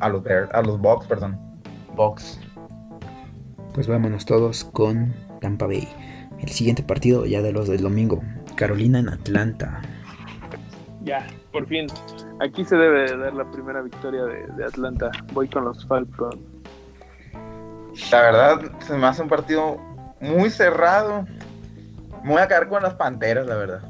a 0.00 0.08
los 0.08 0.22
Bears, 0.22 0.50
a 0.52 0.62
los 0.62 0.80
Bucks, 0.80 1.06
perdón. 1.06 1.38
Bucks. 1.94 2.40
Pues 3.74 3.86
vámonos 3.86 4.24
todos 4.24 4.64
con 4.64 5.14
Tampa 5.40 5.66
Bay. 5.66 5.88
El 6.40 6.48
siguiente 6.48 6.82
partido 6.82 7.26
ya 7.26 7.42
de 7.42 7.52
los 7.52 7.68
del 7.68 7.82
domingo. 7.82 8.20
Carolina 8.56 8.98
en 8.98 9.08
Atlanta. 9.08 9.80
Ya, 11.02 11.26
por 11.52 11.66
fin. 11.66 11.86
Aquí 12.40 12.64
se 12.64 12.76
debe 12.76 13.10
de 13.10 13.16
dar 13.16 13.34
la 13.34 13.50
primera 13.50 13.82
victoria 13.82 14.24
de, 14.24 14.46
de 14.56 14.64
Atlanta. 14.64 15.10
Voy 15.32 15.48
con 15.48 15.64
los 15.64 15.86
Falcons. 15.86 16.38
La 18.10 18.22
verdad, 18.22 18.60
se 18.80 18.96
me 18.96 19.06
hace 19.06 19.22
un 19.22 19.28
partido 19.28 19.78
muy 20.20 20.50
cerrado. 20.50 21.26
Me 22.22 22.30
voy 22.30 22.40
a 22.40 22.48
quedar 22.48 22.68
con 22.68 22.82
las 22.82 22.94
Panteras, 22.94 23.46
la 23.46 23.56
verdad. 23.56 23.82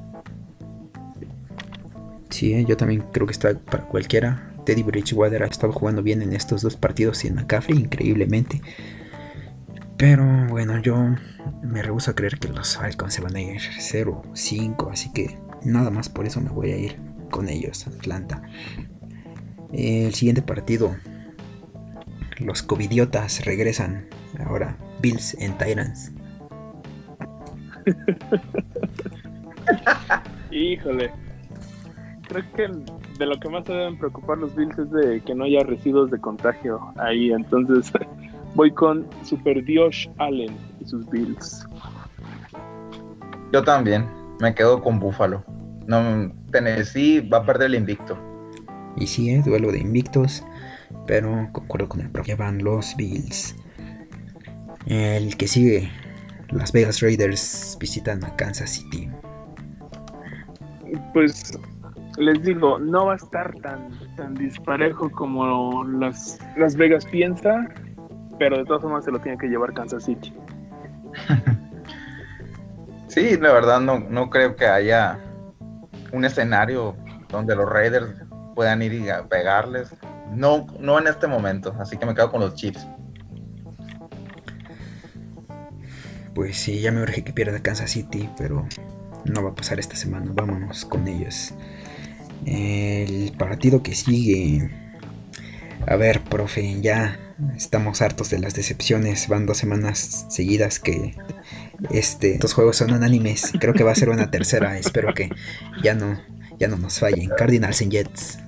Sí, 2.28 2.54
eh, 2.54 2.64
yo 2.64 2.76
también 2.76 3.04
creo 3.12 3.26
que 3.26 3.32
está 3.32 3.54
para 3.54 3.84
cualquiera. 3.84 4.52
Teddy 4.64 4.82
Bridgewater 4.82 5.42
ha 5.42 5.46
estado 5.46 5.72
jugando 5.72 6.02
bien 6.02 6.22
en 6.22 6.32
estos 6.32 6.62
dos 6.62 6.76
partidos 6.76 7.24
y 7.24 7.28
en 7.28 7.34
McCaffrey, 7.34 7.76
increíblemente. 7.78 8.62
Pero 9.96 10.24
bueno, 10.48 10.78
yo 10.78 10.96
me 11.62 11.82
rehúso 11.82 12.12
a 12.12 12.14
creer 12.14 12.38
que 12.38 12.48
los 12.48 12.76
Falcons 12.76 13.12
se 13.12 13.20
van 13.20 13.36
a 13.36 13.40
ir 13.40 13.60
0-5, 13.60 14.90
así 14.90 15.12
que 15.12 15.38
nada 15.62 15.90
más 15.90 16.08
por 16.08 16.26
eso 16.26 16.40
me 16.40 16.50
voy 16.50 16.72
a 16.72 16.76
ir 16.76 16.96
con 17.30 17.48
ellos, 17.48 17.86
Atlanta. 17.86 18.42
El 19.72 20.14
siguiente 20.14 20.42
partido, 20.42 20.96
los 22.38 22.62
covidiotas 22.62 23.44
regresan. 23.44 24.06
Ahora, 24.38 24.76
Bills 25.00 25.34
en 25.34 25.56
Tyrants. 25.58 26.12
Híjole. 30.50 31.10
Creo 32.28 32.44
que 32.54 32.68
de 33.18 33.26
lo 33.26 33.38
que 33.40 33.48
más 33.48 33.66
se 33.66 33.72
deben 33.72 33.98
preocupar 33.98 34.38
los 34.38 34.54
Bills 34.54 34.78
es 34.78 34.90
de 34.90 35.20
que 35.20 35.34
no 35.34 35.44
haya 35.44 35.62
residuos 35.64 36.10
de 36.10 36.18
contagio 36.18 36.80
ahí. 36.96 37.32
Entonces 37.32 37.92
voy 38.54 38.70
con 38.70 39.06
Super 39.24 39.64
Dios 39.64 40.08
Allen 40.18 40.56
y 40.80 40.86
sus 40.86 41.08
Bills. 41.10 41.66
Yo 43.52 43.62
también. 43.62 44.06
Me 44.40 44.54
quedo 44.54 44.80
con 44.80 44.98
Buffalo. 44.98 45.44
No, 45.86 46.32
Tennessee 46.50 47.20
va 47.20 47.38
a 47.38 47.44
perder 47.44 47.66
el 47.66 47.74
invicto. 47.74 48.16
Y 48.96 49.06
sí, 49.06 49.30
eh, 49.30 49.42
duelo 49.44 49.70
de 49.70 49.80
invictos. 49.80 50.44
Pero 51.06 51.48
concuerdo 51.52 51.88
con 51.88 52.00
el 52.00 52.10
profe. 52.10 52.36
Van 52.36 52.62
los 52.62 52.96
Bills. 52.96 53.56
El 54.86 55.36
que 55.36 55.46
sigue. 55.46 55.90
Las 56.53 56.72
Vegas 56.72 57.01
Raiders 57.01 57.76
visitan 57.80 58.24
a 58.24 58.34
Kansas 58.36 58.70
City. 58.70 59.09
Pues 61.12 61.59
les 62.18 62.42
digo, 62.42 62.78
no 62.78 63.07
va 63.07 63.12
a 63.14 63.16
estar 63.16 63.55
tan, 63.61 63.90
tan 64.16 64.34
disparejo 64.34 65.11
como 65.11 65.84
las, 65.84 66.38
las 66.57 66.74
Vegas 66.76 67.05
piensa, 67.07 67.68
pero 68.38 68.59
de 68.59 68.64
todas 68.64 68.82
formas 68.82 69.05
se 69.05 69.12
lo 69.12 69.20
tiene 69.20 69.38
que 69.38 69.46
llevar 69.46 69.72
Kansas 69.72 70.05
City. 70.05 70.32
Sí, 73.11 73.36
la 73.36 73.53
verdad 73.53 73.80
no, 73.80 73.98
no 73.98 74.30
creo 74.30 74.55
que 74.55 74.66
haya 74.66 75.18
un 76.12 76.24
escenario 76.24 76.94
donde 77.28 77.57
los 77.57 77.68
Raiders 77.68 78.07
puedan 78.55 78.82
ir 78.82 78.92
y 78.92 79.09
a 79.09 79.24
pegarles. 79.24 79.92
No, 80.32 80.68
no 80.78 80.96
en 80.96 81.09
este 81.09 81.26
momento, 81.26 81.74
así 81.80 81.96
que 81.96 82.07
me 82.07 82.14
quedo 82.14 82.30
con 82.30 82.40
los 82.40 82.55
Chiefs. 82.55 82.86
Pues 86.34 86.56
sí, 86.56 86.80
ya 86.80 86.92
me 86.92 87.02
urge 87.02 87.22
que 87.22 87.32
pierda 87.32 87.60
Kansas 87.60 87.90
City, 87.90 88.28
pero 88.38 88.66
no 89.24 89.42
va 89.42 89.50
a 89.50 89.54
pasar 89.54 89.80
esta 89.80 89.96
semana. 89.96 90.30
Vámonos 90.32 90.84
con 90.84 91.08
ellos. 91.08 91.54
El 92.46 93.32
partido 93.36 93.82
que 93.82 93.94
sigue. 93.94 94.70
A 95.86 95.96
ver, 95.96 96.20
profe, 96.20 96.80
ya 96.80 97.18
estamos 97.56 98.02
hartos 98.02 98.30
de 98.30 98.38
las 98.38 98.54
decepciones. 98.54 99.28
Van 99.28 99.46
dos 99.46 99.58
semanas 99.58 100.26
seguidas 100.28 100.78
que 100.78 101.14
este, 101.90 102.34
estos 102.34 102.52
juegos 102.54 102.76
son 102.76 102.92
unánimes. 102.92 103.52
Creo 103.58 103.74
que 103.74 103.84
va 103.84 103.92
a 103.92 103.96
ser 103.96 104.10
una 104.10 104.30
tercera. 104.30 104.78
Espero 104.78 105.14
que 105.14 105.30
ya 105.82 105.94
no, 105.94 106.20
ya 106.58 106.68
no 106.68 106.76
nos 106.76 106.98
fallen. 107.00 107.30
Cardinals 107.36 107.80
en 107.80 107.90
Jets. 107.90 108.38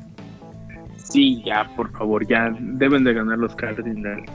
Sí, 0.97 1.43
ya, 1.45 1.69
por 1.77 1.93
favor, 1.93 2.27
ya 2.27 2.55
deben 2.59 3.05
de 3.05 3.13
ganar 3.13 3.39
los 3.39 3.55
Cardinals. 3.55 4.31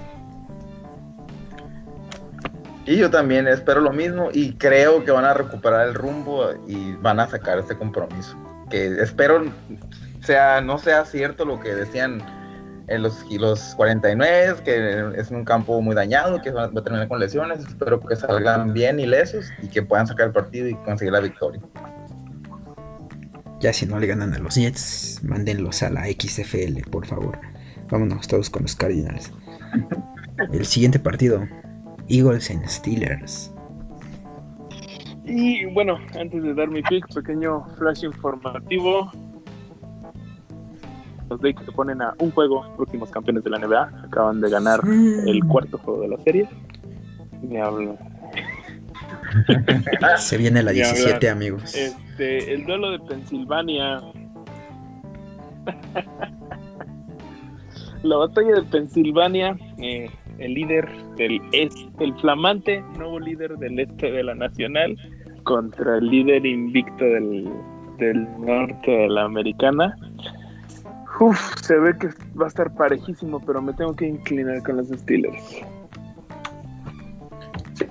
Y 2.87 2.95
yo 2.95 3.09
también 3.09 3.47
espero 3.49 3.81
lo 3.81 3.91
mismo 3.91 4.29
y 4.31 4.53
creo 4.53 5.03
que 5.03 5.11
van 5.11 5.25
a 5.25 5.33
recuperar 5.33 5.89
el 5.89 5.93
rumbo 5.93 6.49
y 6.67 6.93
van 6.93 7.19
a 7.19 7.27
sacar 7.27 7.59
este 7.59 7.75
compromiso. 7.75 8.37
Que 8.69 8.87
espero 9.01 9.43
sea 10.21 10.61
no 10.61 10.77
sea 10.77 11.03
cierto 11.05 11.43
lo 11.43 11.59
que 11.59 11.75
decían 11.75 12.21
en 12.87 13.03
los, 13.03 13.25
y 13.29 13.37
los 13.37 13.75
49, 13.75 14.61
que 14.63 15.19
es 15.19 15.29
un 15.29 15.43
campo 15.43 15.81
muy 15.81 15.95
dañado, 15.95 16.41
que 16.41 16.51
va 16.51 16.63
a 16.65 16.71
terminar 16.71 17.09
con 17.09 17.19
lesiones. 17.19 17.59
Espero 17.59 17.99
que 17.99 18.15
salgan 18.15 18.73
bien 18.73 19.01
ilesos 19.01 19.47
y 19.61 19.67
que 19.67 19.81
puedan 19.81 20.07
sacar 20.07 20.27
el 20.27 20.31
partido 20.31 20.69
y 20.69 20.75
conseguir 20.75 21.11
la 21.11 21.19
victoria. 21.19 21.61
Ya 23.59 23.73
si 23.73 23.85
no 23.85 23.99
le 23.99 24.07
ganan 24.07 24.33
a 24.33 24.39
los 24.39 24.55
Jets, 24.55 25.19
mándenlos 25.23 25.83
a 25.83 25.89
la 25.89 26.05
XFL, 26.05 26.89
por 26.89 27.05
favor. 27.05 27.37
Vámonos 27.89 28.27
todos 28.27 28.49
con 28.49 28.61
los 28.61 28.75
Cardinals. 28.75 29.33
El 30.53 30.65
siguiente 30.65 30.99
partido, 30.99 31.45
Eagles 32.09 32.49
en 32.49 32.67
Steelers. 32.67 33.53
Y 35.25 35.65
bueno, 35.65 35.97
antes 36.19 36.41
de 36.41 36.53
dar 36.53 36.69
mi 36.69 36.81
pick, 36.81 37.13
pequeño 37.13 37.65
flash 37.77 38.03
informativo. 38.05 39.11
Los 41.29 41.41
Lakers 41.41 41.65
se 41.65 41.71
ponen 41.73 42.01
a 42.01 42.13
un 42.19 42.31
juego, 42.31 42.65
próximos 42.77 43.11
campeones 43.11 43.43
de 43.43 43.49
la 43.49 43.59
NBA. 43.59 44.03
Acaban 44.05 44.39
de 44.39 44.49
ganar 44.49 44.79
el 44.85 45.43
cuarto 45.45 45.77
juego 45.77 46.01
de 46.01 46.07
la 46.07 46.17
serie. 46.23 46.47
Me 47.41 47.61
hablo. 47.61 47.97
Se 50.17 50.37
viene 50.37 50.63
la 50.63 50.71
Ni 50.71 50.79
hablar. 50.79 50.95
17, 50.95 51.29
amigos. 51.29 51.75
Este, 51.75 52.53
el 52.53 52.65
duelo 52.65 52.91
de 52.91 52.99
Pensilvania. 52.99 54.01
la 58.03 58.15
batalla 58.15 58.55
de 58.55 58.63
Pensilvania, 58.63 59.57
eh, 59.79 60.09
el 60.39 60.53
líder 60.53 60.87
del 61.15 61.41
este, 61.51 62.03
el 62.03 62.13
flamante 62.19 62.81
nuevo 62.97 63.19
líder 63.19 63.57
del 63.57 63.79
este 63.79 64.11
de 64.11 64.23
la 64.23 64.35
nacional 64.35 64.95
contra 65.43 65.97
el 65.97 66.09
líder 66.09 66.45
invicto 66.45 67.03
del, 67.03 67.49
del 67.97 68.27
norte 68.39 68.91
de 68.91 69.09
la 69.09 69.23
americana. 69.23 69.95
Uf, 71.19 71.39
se 71.61 71.77
ve 71.79 71.97
que 71.97 72.09
va 72.39 72.45
a 72.45 72.47
estar 72.47 72.73
parejísimo, 72.75 73.39
pero 73.45 73.61
me 73.61 73.73
tengo 73.73 73.95
que 73.95 74.05
inclinar 74.05 74.61
con 74.63 74.77
los 74.77 74.87
Steelers. 74.89 75.61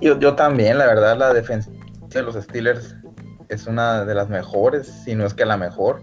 Yo, 0.01 0.17
yo 0.19 0.35
también, 0.35 0.77
la 0.77 0.85
verdad, 0.85 1.17
la 1.17 1.33
defensa 1.33 1.71
de 2.13 2.23
los 2.23 2.35
Steelers 2.35 2.95
es 3.49 3.67
una 3.67 4.05
de 4.05 4.15
las 4.15 4.29
mejores, 4.29 4.87
si 4.87 5.15
no 5.15 5.25
es 5.25 5.33
que 5.33 5.45
la 5.45 5.57
mejor. 5.57 6.01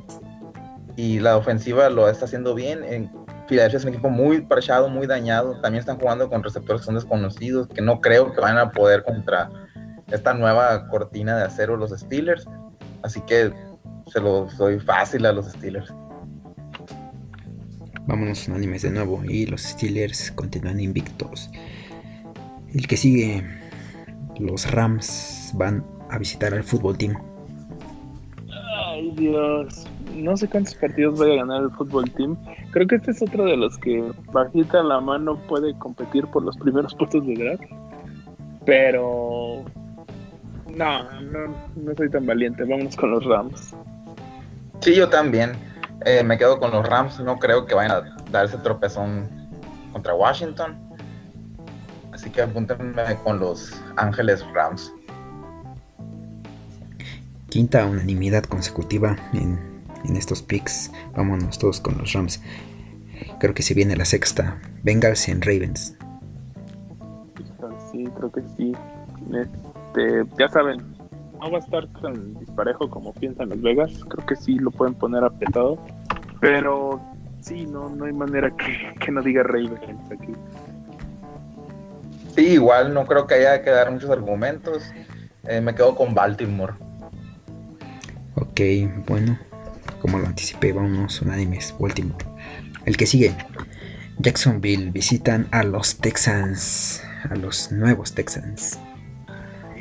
Y 0.97 1.19
la 1.21 1.37
ofensiva 1.37 1.89
lo 1.91 2.09
está 2.09 2.27
haciendo 2.27 2.55
bien. 2.55 2.85
En 2.85 3.11
Filadelfia 3.47 3.79
es 3.79 3.85
un 3.85 3.91
equipo 3.91 4.09
muy 4.11 4.41
parchado, 4.41 4.89
muy 4.89 5.07
dañado. 5.07 5.61
También 5.61 5.81
están 5.81 5.99
jugando 5.99 6.29
con 6.29 6.43
receptores 6.43 6.83
que 6.83 6.87
son 6.87 6.95
desconocidos, 6.95 7.69
que 7.69 7.83
no 7.83 8.01
creo 8.01 8.33
que 8.33 8.41
van 8.41 8.57
a 8.59 8.71
poder 8.71 9.05
contra 9.05 9.51
esta 10.11 10.35
nueva 10.35 10.89
cortina 10.89 11.37
de 11.37 11.45
acero 11.45 11.77
los 11.77 11.91
Steelers. 11.91 12.47
Así 13.03 13.21
que 13.23 13.53
se 14.07 14.21
lo 14.21 14.47
doy 14.57 14.81
fácil 14.81 15.27
a 15.27 15.33
los 15.33 15.47
Steelers. 15.47 15.93
Vámonos 18.07 18.49
unánimes 18.49 18.83
de 18.83 18.91
nuevo 18.91 19.23
y 19.25 19.47
los 19.47 19.63
Steelers 19.63 20.31
continúan 20.33 20.81
invictos. 20.81 21.51
El 22.73 22.87
que 22.87 22.97
sigue, 22.97 23.43
los 24.39 24.71
Rams 24.71 25.53
van 25.55 25.85
a 26.11 26.19
visitar 26.19 26.53
al 26.55 26.65
fútbol 26.65 26.99
team. 26.99 27.15
Ay, 28.87 29.13
Dios. 29.17 29.87
No 30.15 30.37
sé 30.37 30.49
cuántos 30.49 30.75
partidos 30.77 31.19
vaya 31.19 31.35
a 31.35 31.37
ganar 31.39 31.63
el 31.63 31.71
fútbol 31.71 32.11
team. 32.13 32.37
Creo 32.71 32.87
que 32.87 32.97
este 32.97 33.11
es 33.11 33.23
otro 33.23 33.45
de 33.45 33.57
los 33.57 33.77
que 33.79 34.13
bajita 34.33 34.83
la 34.83 35.01
mano 35.01 35.37
puede 35.49 35.77
competir 35.79 36.27
por 36.29 36.45
los 36.45 36.57
primeros 36.57 36.95
puestos 36.95 37.27
de 37.27 37.35
draft. 37.35 37.65
Pero 38.65 39.65
no, 40.77 41.21
no, 41.21 41.55
no 41.77 41.95
soy 41.97 42.11
tan 42.11 42.27
valiente. 42.27 42.65
Vamos 42.65 42.97
con 42.97 43.11
los 43.11 43.25
Rams. 43.25 43.75
Sí, 44.81 44.95
yo 44.95 45.09
también. 45.09 45.53
Eh, 46.07 46.23
me 46.23 46.39
quedo 46.39 46.59
con 46.61 46.71
los 46.71 46.89
Rams. 46.89 47.19
No 47.21 47.39
creo 47.39 47.67
que 47.67 47.75
vayan 47.75 47.93
a 47.93 48.17
dar 48.31 48.47
ese 48.47 48.59
tropezón 48.59 49.29
contra 49.93 50.15
Washington. 50.15 50.79
Así 52.13 52.31
que 52.31 52.43
apúntenme 52.43 53.17
con 53.25 53.41
los 53.41 53.83
Ángeles 53.97 54.45
Rams. 54.55 54.93
Quinta 57.49 57.85
unanimidad 57.87 58.45
consecutiva 58.45 59.17
en, 59.33 59.74
en 60.05 60.17
estos 60.17 60.43
picks. 60.43 60.93
Vámonos 61.17 61.59
todos 61.59 61.81
con 61.81 61.99
los 61.99 62.13
Rams. 62.13 62.43
Creo 63.41 63.55
que 63.55 63.63
se 63.63 63.75
viene 63.75 63.97
la 63.97 64.05
sexta. 64.05 64.61
Bengals 64.83 65.29
en 65.29 65.43
Ravens. 65.43 65.97
Sí, 67.91 68.05
creo 68.17 68.33
que 68.33 68.43
sí. 68.57 68.73
Este, 69.33 70.25
ya 70.39 70.49
saben, 70.49 70.79
no 71.41 71.51
va 71.51 71.59
a 71.59 71.61
estar 71.61 71.87
tan 72.01 72.39
disparejo 72.41 72.91
como 72.91 73.13
piensan 73.13 73.49
Las 73.49 73.63
Vegas. 73.63 73.93
Creo 74.09 74.27
que 74.27 74.37
sí 74.37 74.59
lo 74.59 74.71
pueden 74.71 74.95
poner 74.95 75.25
apretado. 75.25 75.79
Pero 76.41 77.01
sí, 77.41 77.67
no, 77.67 77.89
no 77.89 78.05
hay 78.05 78.13
manera 78.13 78.51
que, 78.57 78.95
que 78.99 79.13
no 79.13 79.23
diga 79.23 79.43
Ravens 79.43 80.11
aquí. 80.11 80.33
Sí, 82.35 82.55
igual 82.55 82.93
no 82.93 83.07
creo 83.07 83.27
que 83.27 83.35
haya 83.35 83.63
que 83.63 83.71
dar 83.71 83.93
muchos 83.93 84.11
argumentos. 84.11 84.83
Eh, 85.45 85.61
me 85.61 85.75
quedo 85.75 85.95
con 85.95 86.15
Baltimore. 86.15 86.75
Ok, 88.35 88.61
bueno, 89.07 89.39
como 90.05 90.19
lo 90.19 90.27
anticipé, 90.27 90.71
vámonos 90.75 91.23
unánimes, 91.23 91.75
Baltimore. 91.79 92.27
El 92.85 92.95
que 92.99 93.07
sigue, 93.07 93.35
Jacksonville 94.19 94.91
visitan 94.91 95.49
a 95.51 95.63
los 95.63 95.97
Texans, 95.97 97.03
a 97.31 97.35
los 97.37 97.73
nuevos 97.73 98.13
Texans. 98.13 98.79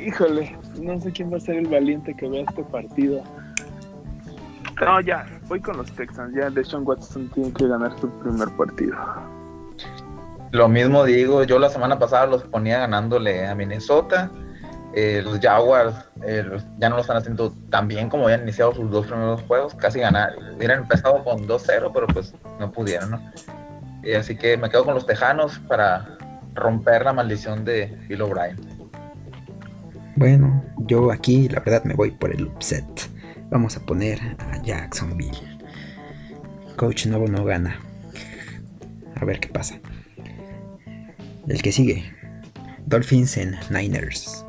Híjole, 0.02 0.56
no 0.80 0.98
sé 0.98 1.12
quién 1.12 1.30
va 1.30 1.36
a 1.36 1.40
ser 1.40 1.56
el 1.56 1.68
valiente 1.68 2.14
que 2.16 2.26
vea 2.26 2.42
este 2.48 2.62
partido. 2.62 3.22
No, 4.80 4.98
ya, 5.02 5.26
voy 5.46 5.60
con 5.60 5.76
los 5.76 5.92
Texans. 5.92 6.34
Ya 6.34 6.48
Deshaun 6.48 6.86
Watson 6.86 7.28
tiene 7.34 7.52
que 7.52 7.68
ganar 7.68 7.94
su 8.00 8.08
primer 8.20 8.48
partido. 8.56 8.96
Lo 10.52 10.70
mismo 10.70 11.04
digo, 11.04 11.44
yo 11.44 11.58
la 11.58 11.68
semana 11.68 11.98
pasada 11.98 12.28
los 12.28 12.44
ponía 12.44 12.78
ganándole 12.78 13.46
a 13.46 13.54
Minnesota. 13.54 14.30
Eh, 14.96 15.22
los 15.24 15.40
Jaguars 15.40 15.94
eh, 16.24 16.44
ya 16.78 16.88
no 16.88 16.96
lo 16.96 17.02
están 17.02 17.16
haciendo 17.16 17.52
tan 17.70 17.88
bien 17.88 18.08
como 18.08 18.24
habían 18.24 18.42
iniciado 18.42 18.74
sus 18.74 18.90
dos 18.90 19.06
primeros 19.06 19.42
juegos. 19.42 19.74
Casi 19.74 20.00
ganar, 20.00 20.34
hubieran 20.56 20.80
empezado 20.80 21.24
con 21.24 21.46
2-0, 21.48 21.90
pero 21.92 22.06
pues 22.06 22.32
no 22.60 22.70
pudieron, 22.70 23.10
¿no? 23.10 23.32
Así 24.18 24.36
que 24.36 24.56
me 24.56 24.68
quedo 24.68 24.84
con 24.84 24.94
los 24.94 25.06
Tejanos 25.06 25.58
para 25.60 26.18
romper 26.54 27.04
la 27.04 27.12
maldición 27.12 27.64
de 27.64 27.86
Bill 28.08 28.22
O'Brien. 28.22 28.56
Bueno, 30.16 30.64
yo 30.86 31.10
aquí 31.10 31.48
la 31.48 31.60
verdad 31.60 31.82
me 31.84 31.94
voy 31.94 32.12
por 32.12 32.32
el 32.32 32.46
upset. 32.46 32.84
Vamos 33.50 33.76
a 33.76 33.80
poner 33.80 34.20
a 34.38 34.62
Jacksonville. 34.62 35.58
Coach 36.76 37.06
nuevo 37.06 37.26
no 37.26 37.44
gana. 37.44 37.80
A 39.16 39.24
ver 39.24 39.40
qué 39.40 39.48
pasa. 39.48 39.78
El 41.48 41.62
que 41.62 41.72
sigue, 41.72 42.04
Dolphins 42.86 43.36
en 43.36 43.56
Niners. 43.70 44.43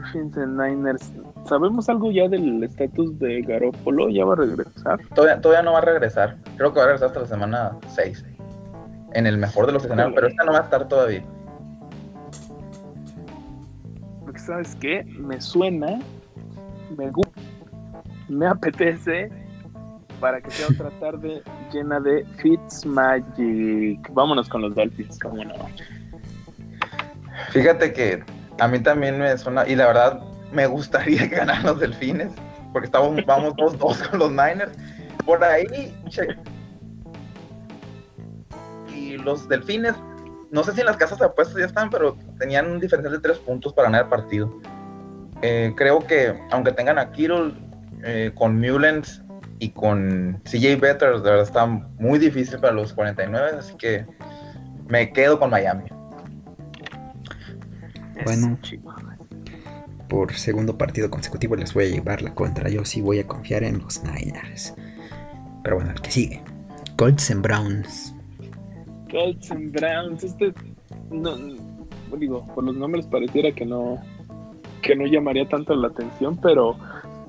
Dolphins 0.00 0.36
en 0.36 0.56
Niners. 0.56 1.12
¿Sabemos 1.44 1.88
algo 1.88 2.10
ya 2.10 2.28
del 2.28 2.62
estatus 2.62 3.18
de 3.18 3.42
Garoppolo? 3.42 4.08
¿Ya 4.08 4.24
va 4.24 4.34
a 4.34 4.36
regresar? 4.36 5.00
Todavía, 5.14 5.40
todavía 5.40 5.62
no 5.62 5.72
va 5.72 5.78
a 5.78 5.82
regresar. 5.82 6.36
Creo 6.56 6.72
que 6.72 6.78
va 6.78 6.84
a 6.84 6.86
regresar 6.88 7.08
hasta 7.08 7.20
la 7.20 7.26
semana 7.26 7.78
6. 7.88 8.24
En 9.12 9.26
el 9.26 9.38
mejor 9.38 9.66
de 9.66 9.72
los 9.72 9.84
escenarios, 9.84 10.14
pero 10.14 10.28
esta 10.28 10.44
no 10.44 10.52
va 10.52 10.58
a 10.58 10.62
estar 10.62 10.88
todavía. 10.88 11.24
Porque 14.24 14.38
sabes 14.38 14.76
qué? 14.76 15.04
Me 15.04 15.40
suena, 15.40 15.98
me 16.96 17.10
gusta, 17.10 17.40
me 18.28 18.46
apetece 18.46 19.30
para 20.20 20.40
que 20.40 20.50
sea 20.50 20.68
otra 20.68 20.90
tarde 21.00 21.42
llena 21.72 21.98
de 21.98 22.24
Fitzmagic. 22.36 24.12
Vámonos 24.12 24.48
con 24.48 24.62
los 24.62 24.74
Dolphins, 24.74 25.18
cómo 25.18 25.44
no. 25.44 25.54
Fíjate 27.50 27.92
que 27.92 28.22
a 28.60 28.68
mí 28.68 28.78
también 28.78 29.18
me 29.18 29.36
suena, 29.38 29.66
y 29.66 29.74
la 29.74 29.86
verdad 29.86 30.20
me 30.52 30.66
gustaría 30.66 31.20
que 31.28 31.36
ganaran 31.36 31.64
los 31.64 31.80
delfines, 31.80 32.32
porque 32.72 32.86
estamos, 32.86 33.24
vamos 33.26 33.54
2-2 33.54 34.08
con 34.10 34.18
los 34.18 34.30
Niners. 34.30 34.72
Por 35.26 35.42
ahí, 35.44 35.66
che- 36.08 36.36
y 38.94 39.16
los 39.18 39.48
delfines, 39.48 39.94
no 40.50 40.64
sé 40.64 40.72
si 40.72 40.80
en 40.80 40.86
las 40.86 40.96
casas 40.96 41.18
de 41.18 41.26
apuestas 41.26 41.56
ya 41.58 41.66
están, 41.66 41.90
pero 41.90 42.16
tenían 42.38 42.70
un 42.70 42.80
diferencial 42.80 43.12
de 43.14 43.20
3 43.20 43.38
puntos 43.38 43.72
para 43.72 43.86
ganar 43.86 44.04
el 44.04 44.08
partido. 44.08 44.52
Eh, 45.42 45.72
creo 45.76 46.00
que, 46.00 46.38
aunque 46.50 46.72
tengan 46.72 46.98
a 46.98 47.10
Kittle 47.12 47.54
eh, 48.02 48.32
con 48.34 48.58
Mullens 48.60 49.22
y 49.58 49.70
con 49.70 50.40
CJ 50.44 50.76
Better, 50.80 51.14
de 51.16 51.20
verdad 51.30 51.42
está 51.42 51.66
muy 51.66 52.18
difícil 52.18 52.58
para 52.58 52.72
los 52.72 52.92
49, 52.92 53.58
así 53.58 53.74
que 53.76 54.06
me 54.88 55.12
quedo 55.12 55.38
con 55.38 55.50
Miami. 55.50 55.84
Bueno. 58.24 58.58
Por 60.08 60.32
segundo 60.34 60.76
partido 60.76 61.08
consecutivo 61.08 61.54
les 61.54 61.72
voy 61.72 61.84
a 61.84 61.88
llevar 61.88 62.22
la 62.22 62.34
contra. 62.34 62.68
Yo 62.68 62.84
sí 62.84 63.00
voy 63.00 63.20
a 63.20 63.26
confiar 63.26 63.62
en 63.62 63.78
los 63.78 64.02
Niners. 64.02 64.74
Pero 65.62 65.76
bueno, 65.76 65.92
el 65.92 66.00
que 66.00 66.10
sigue. 66.10 66.42
Colts 66.96 67.30
en 67.30 67.42
Browns. 67.42 68.14
Colts 69.10 69.50
and 69.50 69.72
Browns, 69.72 70.24
este 70.24 70.52
no, 71.10 71.36
digo, 72.16 72.46
por 72.54 72.64
los 72.64 72.76
nombres 72.76 73.06
pareciera 73.06 73.52
que 73.52 73.64
no 73.64 73.98
que 74.82 74.96
no 74.96 75.06
llamaría 75.06 75.46
tanto 75.46 75.74
la 75.74 75.88
atención, 75.88 76.38
pero 76.40 76.76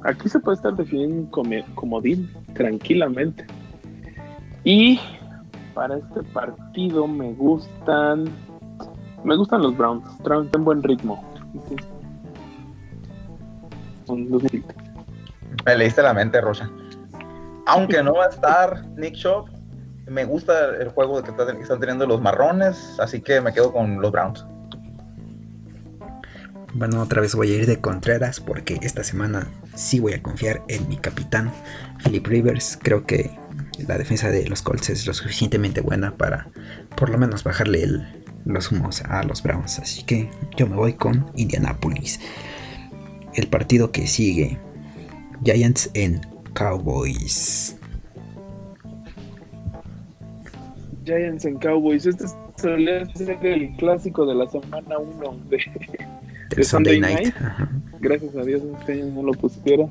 aquí 0.03 0.29
se 0.29 0.39
puede 0.39 0.55
estar 0.55 0.73
definiendo 0.75 1.15
un 1.15 1.65
comodín 1.75 2.29
tranquilamente. 2.53 3.45
Y 4.63 4.99
para 5.73 5.97
este 5.97 6.23
partido 6.33 7.07
me 7.07 7.33
gustan 7.33 8.25
me 9.23 9.35
gustan 9.35 9.61
los 9.61 9.75
Browns, 9.77 10.03
traen 10.23 10.49
en 10.53 10.63
buen 10.63 10.81
ritmo. 10.83 11.23
Son 14.05 14.29
los- 14.29 14.43
Me 15.65 15.77
leíste 15.77 16.01
la 16.01 16.13
mente, 16.13 16.41
Rocha. 16.41 16.69
Aunque 17.67 18.01
no 18.03 18.13
va 18.15 18.25
a 18.25 18.29
estar 18.29 18.85
Nick 18.97 19.15
Chubb, 19.15 19.45
me 20.07 20.25
gusta 20.25 20.75
el 20.79 20.89
juego 20.89 21.21
que 21.21 21.31
están 21.61 21.79
teniendo 21.79 22.05
los 22.07 22.21
marrones, 22.21 22.97
así 22.99 23.21
que 23.21 23.39
me 23.39 23.53
quedo 23.53 23.71
con 23.71 24.01
los 24.01 24.11
Browns. 24.11 24.45
Bueno, 26.73 27.01
otra 27.01 27.21
vez 27.21 27.35
voy 27.35 27.51
a 27.51 27.55
ir 27.57 27.65
de 27.67 27.79
Contreras 27.81 28.39
porque 28.39 28.79
esta 28.81 29.03
semana 29.03 29.47
sí 29.75 29.99
voy 29.99 30.13
a 30.13 30.23
confiar 30.23 30.61
en 30.69 30.87
mi 30.87 30.95
capitán, 30.97 31.51
Philip 32.03 32.25
Rivers. 32.25 32.79
Creo 32.81 33.05
que 33.05 33.29
la 33.87 33.97
defensa 33.97 34.29
de 34.29 34.47
los 34.47 34.61
Colts 34.61 34.89
es 34.89 35.05
lo 35.05 35.13
suficientemente 35.13 35.81
buena 35.81 36.11
para 36.15 36.47
por 36.95 37.09
lo 37.09 37.17
menos 37.17 37.43
bajarle 37.43 37.83
el- 37.83 38.20
los 38.45 38.71
humos 38.71 39.01
a 39.01 39.23
los 39.23 39.43
Browns. 39.43 39.79
Así 39.79 40.03
que 40.03 40.29
yo 40.57 40.67
me 40.67 40.75
voy 40.75 40.93
con 40.93 41.25
Indianapolis. 41.35 42.19
El 43.33 43.47
partido 43.47 43.91
que 43.91 44.07
sigue, 44.07 44.57
Giants 45.43 45.89
en 45.93 46.21
Cowboys. 46.53 47.77
Giants 51.05 51.45
en 51.45 51.57
Cowboys. 51.57 52.05
Este 52.05 52.27
ser 52.61 52.79
el 53.41 53.75
clásico 53.77 54.25
de 54.25 54.35
la 54.35 54.47
semana 54.49 54.97
1 54.97 55.37
de, 55.49 55.57
¿De 56.55 56.63
Sunday, 56.63 56.95
Sunday 56.95 56.99
Night. 56.99 57.35
Gracias 57.99 58.35
a 58.35 58.43
Dios 58.43 58.61
este 58.79 58.93
año 58.93 59.05
no 59.15 59.23
lo 59.23 59.33
pusieron. 59.33 59.89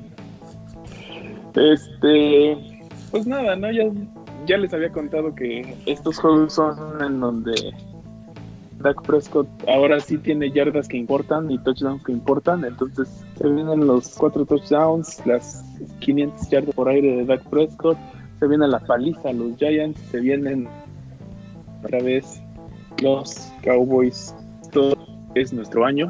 Este, 1.55 2.81
pues 3.11 3.27
nada, 3.27 3.55
¿no? 3.55 3.71
Ya, 3.71 3.83
ya 4.47 4.57
les 4.57 4.73
había 4.73 4.89
contado 4.89 5.35
que 5.35 5.75
estos 5.85 6.17
juegos 6.17 6.53
son 6.53 7.03
en 7.03 7.19
donde 7.19 7.73
Dak 8.81 9.01
Prescott 9.03 9.47
ahora 9.67 9.99
sí 9.99 10.17
tiene 10.17 10.51
yardas 10.51 10.87
que 10.87 10.97
importan 10.97 11.49
y 11.51 11.57
touchdowns 11.59 12.03
que 12.03 12.11
importan. 12.11 12.65
Entonces 12.65 13.23
se 13.37 13.49
vienen 13.49 13.87
los 13.87 14.15
cuatro 14.15 14.45
touchdowns, 14.45 15.25
las 15.25 15.63
500 15.99 16.49
yardas 16.49 16.75
por 16.75 16.89
aire 16.89 17.17
de 17.17 17.25
Dak 17.25 17.43
Prescott. 17.49 17.97
Se 18.39 18.47
viene 18.47 18.67
la 18.67 18.79
paliza 18.79 19.29
a 19.29 19.33
los 19.33 19.55
Giants, 19.57 19.99
se 20.11 20.19
vienen 20.19 20.67
otra 21.79 22.01
vez 22.01 22.41
los 23.01 23.51
Cowboys. 23.63 24.35
Todo 24.71 24.95
es 25.35 25.53
nuestro 25.53 25.85
año. 25.85 26.07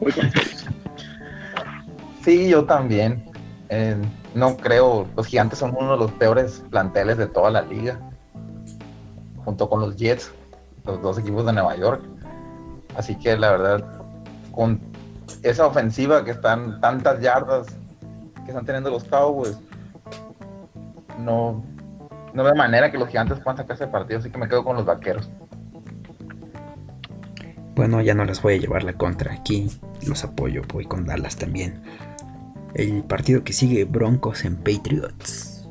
Ustedes. 0.00 0.66
Sí, 2.22 2.48
yo 2.48 2.64
también. 2.64 3.24
Eh, 3.70 3.96
no 4.34 4.56
creo, 4.56 5.06
los 5.16 5.26
gigantes 5.26 5.58
son 5.58 5.74
uno 5.78 5.92
de 5.92 5.98
los 5.98 6.12
peores 6.12 6.62
planteles 6.70 7.18
de 7.18 7.26
toda 7.26 7.50
la 7.50 7.62
liga, 7.62 7.98
junto 9.44 9.68
con 9.68 9.80
los 9.80 9.96
Jets, 9.96 10.32
los 10.88 11.02
dos 11.02 11.18
equipos 11.18 11.44
de 11.46 11.52
Nueva 11.52 11.76
York. 11.76 12.02
Así 12.96 13.16
que 13.16 13.36
la 13.36 13.50
verdad, 13.52 13.84
con 14.52 14.80
esa 15.42 15.66
ofensiva 15.66 16.24
que 16.24 16.32
están 16.32 16.80
tantas 16.80 17.20
yardas 17.20 17.66
que 18.44 18.50
están 18.50 18.64
teniendo 18.64 18.90
los 18.90 19.04
Cowboys, 19.04 19.58
no, 21.18 21.62
no 22.32 22.42
veo 22.42 22.54
manera 22.54 22.90
que 22.90 22.98
los 22.98 23.08
gigantes 23.08 23.38
puedan 23.40 23.58
sacar 23.58 23.76
ese 23.76 23.86
partido, 23.86 24.20
así 24.20 24.30
que 24.30 24.38
me 24.38 24.48
quedo 24.48 24.64
con 24.64 24.76
los 24.76 24.84
vaqueros. 24.84 25.30
Bueno, 27.76 28.00
ya 28.00 28.14
no 28.14 28.24
les 28.24 28.42
voy 28.42 28.54
a 28.54 28.56
llevar 28.56 28.82
la 28.82 28.94
contra. 28.94 29.32
Aquí 29.32 29.68
los 30.06 30.24
apoyo, 30.24 30.62
voy 30.72 30.84
con 30.84 31.06
Dallas 31.06 31.36
también. 31.36 31.80
El 32.74 33.04
partido 33.04 33.44
que 33.44 33.52
sigue, 33.52 33.84
Broncos 33.84 34.44
en 34.44 34.56
Patriots. 34.56 35.68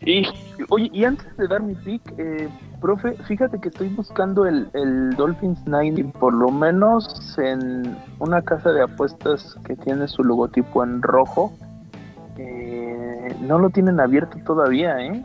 Y, 0.00 0.26
oye, 0.70 0.90
y 0.92 1.04
antes 1.04 1.36
de 1.36 1.46
dar 1.46 1.62
mi 1.62 1.74
pick, 1.74 2.02
eh, 2.16 2.48
profe, 2.80 3.12
fíjate 3.24 3.60
que 3.60 3.68
estoy 3.68 3.88
buscando 3.88 4.46
el, 4.46 4.68
el 4.74 5.10
Dolphins 5.10 5.64
90, 5.66 6.18
por 6.18 6.34
lo 6.34 6.50
menos 6.50 7.38
en 7.38 7.96
una 8.18 8.42
casa 8.42 8.72
de 8.72 8.82
apuestas 8.82 9.56
que 9.64 9.76
tiene 9.76 10.08
su 10.08 10.24
logotipo 10.24 10.82
en 10.82 11.02
rojo. 11.02 11.52
Eh, 12.36 13.36
no 13.40 13.58
lo 13.58 13.70
tienen 13.70 14.00
abierto 14.00 14.38
todavía, 14.44 14.98
¿eh? 15.00 15.22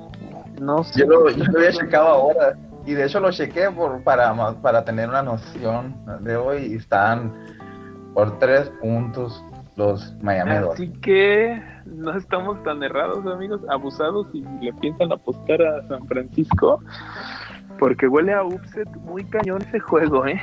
No 0.60 0.84
sé. 0.84 1.02
Yo 1.02 1.08
lo, 1.08 1.30
yo 1.30 1.46
lo 1.46 1.60
había 1.60 1.72
checado 1.72 2.08
ahora 2.08 2.58
y 2.86 2.94
de 2.94 3.06
hecho 3.06 3.20
lo 3.20 3.32
chequé 3.32 3.70
por, 3.72 4.04
para, 4.04 4.34
para 4.62 4.86
tener 4.86 5.10
una 5.10 5.24
noción 5.24 5.96
de 6.22 6.36
hoy 6.36 6.66
y 6.66 6.76
están 6.76 7.34
por 8.14 8.38
tres 8.40 8.70
puntos 8.82 9.44
los 9.76 10.14
Miami 10.22 10.56
Dolphins. 10.56 10.92
Así 10.92 11.02
que 11.02 11.62
no 11.86 12.16
estamos 12.16 12.62
tan 12.64 12.82
errados, 12.82 13.26
amigos, 13.26 13.62
abusados 13.70 14.28
y 14.34 14.42
le 14.62 14.74
piensan 14.74 15.12
apostar 15.12 15.62
a 15.62 15.88
San 15.88 16.08
Francisco. 16.08 16.82
Porque 17.80 18.08
huele 18.08 18.34
a 18.34 18.44
upset 18.44 18.88
muy 19.02 19.24
cañón 19.26 19.62
ese 19.64 19.80
juego, 19.80 20.26
¿eh? 20.26 20.42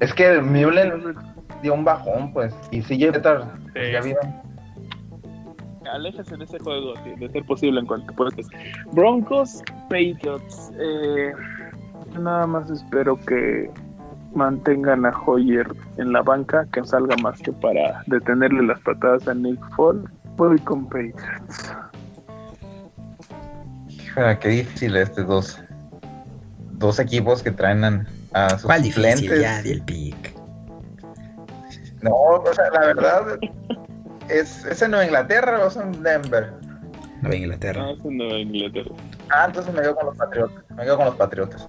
Es 0.00 0.12
que 0.12 0.40
Mullen 0.40 1.14
dio 1.62 1.74
un 1.74 1.84
bajón, 1.84 2.32
pues, 2.32 2.54
y 2.70 2.80
Beathard, 2.80 3.46
pues, 3.72 3.86
Sí. 3.86 3.92
ya 3.92 4.00
vieron. 4.00 4.44
Aléjese 5.92 6.36
de 6.36 6.44
ese 6.44 6.58
juego, 6.58 6.94
sí, 7.04 7.14
de 7.18 7.28
ser 7.30 7.44
posible 7.44 7.80
en 7.80 7.86
cuanto 7.86 8.12
puedas. 8.14 8.34
Broncos, 8.92 9.62
Patriots. 9.90 10.72
Eh, 10.78 11.32
nada 12.18 12.46
más 12.46 12.70
espero 12.70 13.18
que 13.26 13.70
mantengan 14.34 15.06
a 15.06 15.12
Hoyer 15.26 15.66
en 15.98 16.12
la 16.12 16.22
banca, 16.22 16.66
que 16.72 16.84
salga 16.84 17.16
más 17.18 17.38
que 17.40 17.52
para 17.52 18.02
detenerle 18.06 18.62
las 18.66 18.80
patadas 18.80 19.28
a 19.28 19.34
Nick 19.34 19.60
Fall. 19.76 20.04
Voy 20.36 20.58
con 20.60 20.86
Patriots. 20.86 21.72
Qué 24.40 24.48
difícil 24.48 24.96
este 24.96 25.22
dos, 25.24 25.60
dos 26.84 26.98
equipos 26.98 27.42
que 27.42 27.50
traen 27.50 28.06
a, 28.32 28.50
sus 28.50 28.62
¿Cuál 28.62 28.82
difícil? 28.82 29.16
suplentes. 29.16 29.40
Ya 29.40 29.62
di 29.62 29.70
el 29.72 29.82
pick. 29.82 30.34
No, 32.02 32.14
o 32.14 32.54
sea, 32.54 32.70
la 32.70 32.80
verdad, 32.80 33.38
¿es, 34.28 34.64
¿es 34.66 34.82
en 34.82 34.90
Nueva 34.90 35.06
Inglaterra 35.06 35.64
o 35.64 35.68
es 35.68 35.76
en 35.76 36.02
Denver? 36.02 36.52
Nueva 37.22 37.36
Inglaterra. 37.36 37.82
No, 37.82 37.90
es 37.92 38.04
en 38.04 38.16
Nueva 38.18 38.38
Inglaterra. 38.38 38.90
Ah, 39.30 39.44
entonces 39.46 39.72
me 39.72 39.80
quedo 39.80 39.96
con 39.96 40.06
los 40.06 40.16
Patriotas. 40.16 40.64
Me 40.76 40.82
quedo 40.84 40.96
con 40.96 41.06
los 41.06 41.14
Patriotas. 41.14 41.68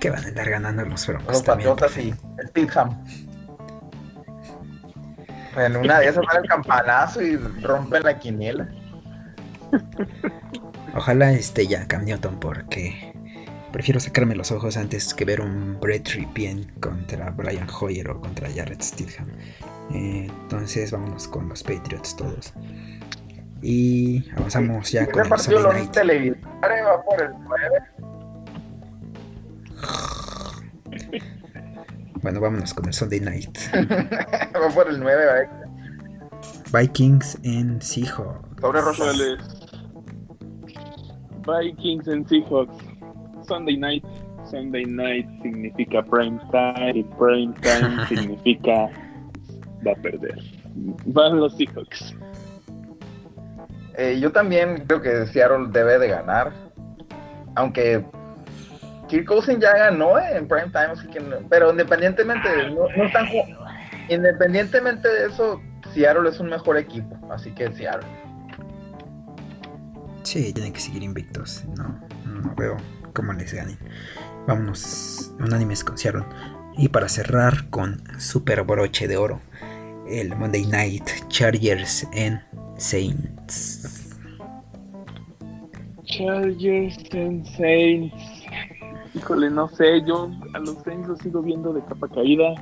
Que 0.00 0.10
van 0.10 0.24
a 0.24 0.28
andar 0.28 0.50
ganando 0.50 0.84
los 0.84 1.06
Con 1.06 1.14
Broncos 1.14 1.34
los 1.34 1.44
también. 1.44 1.70
Patriotas 1.70 2.04
y 2.04 2.14
Steelham. 2.48 3.04
En 5.56 5.76
una 5.76 5.98
de 5.98 6.08
esas 6.08 6.24
van 6.26 6.42
el 6.42 6.48
campanazo 6.48 7.22
y 7.22 7.36
rompen 7.36 8.02
la 8.04 8.18
quiniela. 8.18 8.68
Ojalá 10.94 11.32
esté 11.32 11.66
ya 11.66 11.86
Cam 11.86 12.04
Newton 12.04 12.38
porque 12.38 13.07
prefiero 13.72 14.00
sacarme 14.00 14.34
los 14.34 14.50
ojos 14.52 14.76
antes 14.76 15.14
que 15.14 15.24
ver 15.24 15.40
un 15.40 15.78
Brett 15.80 16.08
Ripien 16.08 16.72
contra 16.80 17.30
Brian 17.30 17.68
Hoyer 17.68 18.10
o 18.10 18.20
contra 18.20 18.48
Jared 18.50 18.80
Stidham. 18.80 19.28
Eh, 19.92 20.28
entonces 20.42 20.90
vámonos 20.90 21.28
con 21.28 21.48
los 21.48 21.62
Patriots 21.62 22.16
todos. 22.16 22.52
Y 23.62 24.30
avanzamos 24.36 24.92
ya 24.92 25.06
con 25.06 25.22
el 25.22 25.28
partido 25.28 25.60
lo 25.60 25.72
Sunday 25.72 26.04
Night. 26.04 26.36
va 26.44 27.02
por 27.02 27.22
el 27.22 27.32
9. 27.44 27.78
Bueno, 32.20 32.40
vámonos 32.40 32.74
con 32.74 32.86
el 32.86 32.92
Sunday 32.92 33.20
Night. 33.20 33.58
va 33.72 34.68
por 34.74 34.88
el 34.88 34.98
9, 34.98 35.24
va. 35.24 36.80
Vikings 36.80 37.38
en 37.44 37.80
Seahawks. 37.80 38.60
Sobre 38.60 38.80
Rosso. 38.80 39.04
Órale. 39.04 39.36
Vikings 41.46 42.08
en 42.08 42.28
Seahawks. 42.28 42.87
Sunday 43.48 43.76
night. 43.76 44.04
Sunday 44.50 44.84
night 44.84 45.26
significa 45.42 46.02
prime 46.02 46.38
time 46.52 46.92
y 46.94 47.02
prime 47.18 47.52
time 47.60 48.06
significa 48.08 48.88
va 49.86 49.92
a 49.92 50.02
perder. 50.02 50.38
Van 51.06 51.38
los 51.40 51.56
Seahawks. 51.56 52.14
Eh, 53.96 54.18
yo 54.20 54.30
también 54.30 54.84
creo 54.86 55.02
que 55.02 55.26
Seattle 55.26 55.68
debe 55.72 55.98
de 55.98 56.08
ganar. 56.08 56.52
Aunque 57.56 58.04
Kirk 59.08 59.26
Cousins 59.26 59.58
ya 59.60 59.76
ganó 59.76 60.18
eh, 60.18 60.36
en 60.36 60.46
prime 60.46 60.66
time, 60.68 60.92
así 60.92 61.08
que 61.08 61.18
no- 61.20 61.36
pero 61.50 61.70
independientemente, 61.72 62.48
no, 62.70 62.82
no 62.96 63.04
están 63.04 63.26
independientemente 64.08 65.08
de 65.08 65.26
eso, 65.26 65.60
Seattle 65.92 66.28
es 66.28 66.38
un 66.40 66.48
mejor 66.50 66.76
equipo, 66.76 67.16
así 67.32 67.50
que 67.50 67.72
Seattle. 67.72 68.06
Sí, 70.22 70.52
tienen 70.52 70.72
que 70.72 70.80
seguir 70.80 71.02
invictos. 71.02 71.64
No, 71.76 71.98
no 72.26 72.54
veo 72.54 72.76
cómo 73.18 73.32
les 73.32 73.52
ganen. 73.52 73.76
Vámonos 74.46 75.34
unánimes 75.40 75.82
con 75.82 75.98
Seattle. 75.98 76.22
Y 76.76 76.88
para 76.88 77.08
cerrar 77.08 77.68
con 77.68 78.00
super 78.20 78.62
broche 78.62 79.08
de 79.08 79.16
oro, 79.16 79.40
el 80.08 80.36
Monday 80.36 80.64
Night 80.66 81.02
Chargers 81.26 82.06
en 82.12 82.40
Saints. 82.76 84.16
Chargers 86.04 86.96
and 87.12 87.44
Saints. 87.56 88.14
Híjole, 89.16 89.50
no 89.50 89.68
sé, 89.70 90.00
yo 90.06 90.30
a 90.54 90.60
los 90.60 90.76
Saints 90.84 91.08
los 91.08 91.18
sigo 91.18 91.42
viendo 91.42 91.72
de 91.72 91.82
capa 91.86 92.06
caída. 92.06 92.54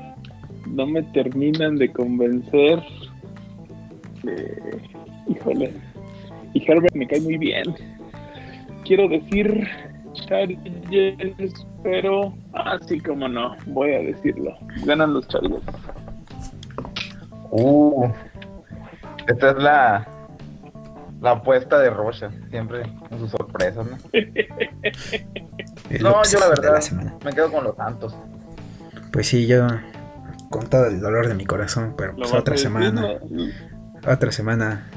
No 0.68 0.86
me 0.86 1.02
terminan 1.02 1.76
de 1.76 1.92
convencer. 1.92 2.82
Eh, 4.26 4.80
híjole. 5.28 5.74
Y 6.54 6.64
Herbert 6.66 6.94
me 6.94 7.06
cae 7.06 7.20
muy 7.20 7.36
bien. 7.36 7.64
Quiero 8.86 9.06
decir 9.06 9.68
Chargers, 10.26 11.66
pero 11.82 12.34
así 12.52 13.00
como 13.00 13.28
no, 13.28 13.56
voy 13.66 13.94
a 13.94 13.98
decirlo. 13.98 14.56
Ganan 14.84 15.14
los 15.14 15.28
Chargers. 15.28 15.62
Uh, 17.50 18.08
esta 19.28 19.50
es 19.50 19.56
la 19.56 20.08
la 21.20 21.32
apuesta 21.32 21.78
de 21.78 21.90
Rocha, 21.90 22.30
siempre 22.50 22.82
con 23.08 23.18
sus 23.18 23.30
sorpresas, 23.30 23.86
¿no? 23.86 23.96
No, 26.00 26.20
yo 26.24 26.40
la 26.40 26.48
verdad 26.48 26.80
me 27.24 27.32
quedo 27.32 27.50
con 27.50 27.62
los 27.62 27.76
Santos. 27.76 28.14
Pues 29.12 29.28
sí, 29.28 29.46
yo 29.46 29.66
con 30.50 30.68
todo 30.68 30.86
el 30.86 31.00
dolor 31.00 31.28
de 31.28 31.34
mi 31.34 31.46
corazón, 31.46 31.94
pero 31.96 32.16
pues 32.16 32.32
otra 32.32 32.56
semana, 32.56 32.90
¿no? 33.30 34.12
otra 34.12 34.32
semana 34.32 34.90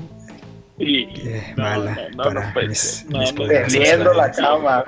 Y, 0.80 1.04
eh, 1.28 1.54
no, 1.58 1.64
mala 1.64 1.98
no, 2.16 2.18
no, 2.18 2.24
para 2.24 2.54
no 2.64 2.68
mis, 2.70 2.80
ser. 2.80 3.12
No, 3.12 3.20
mis 3.20 3.32
no, 3.32 3.38
poderosos 3.38 3.74
Tendiendo 3.74 4.14
la 4.14 4.32
cama. 4.32 4.86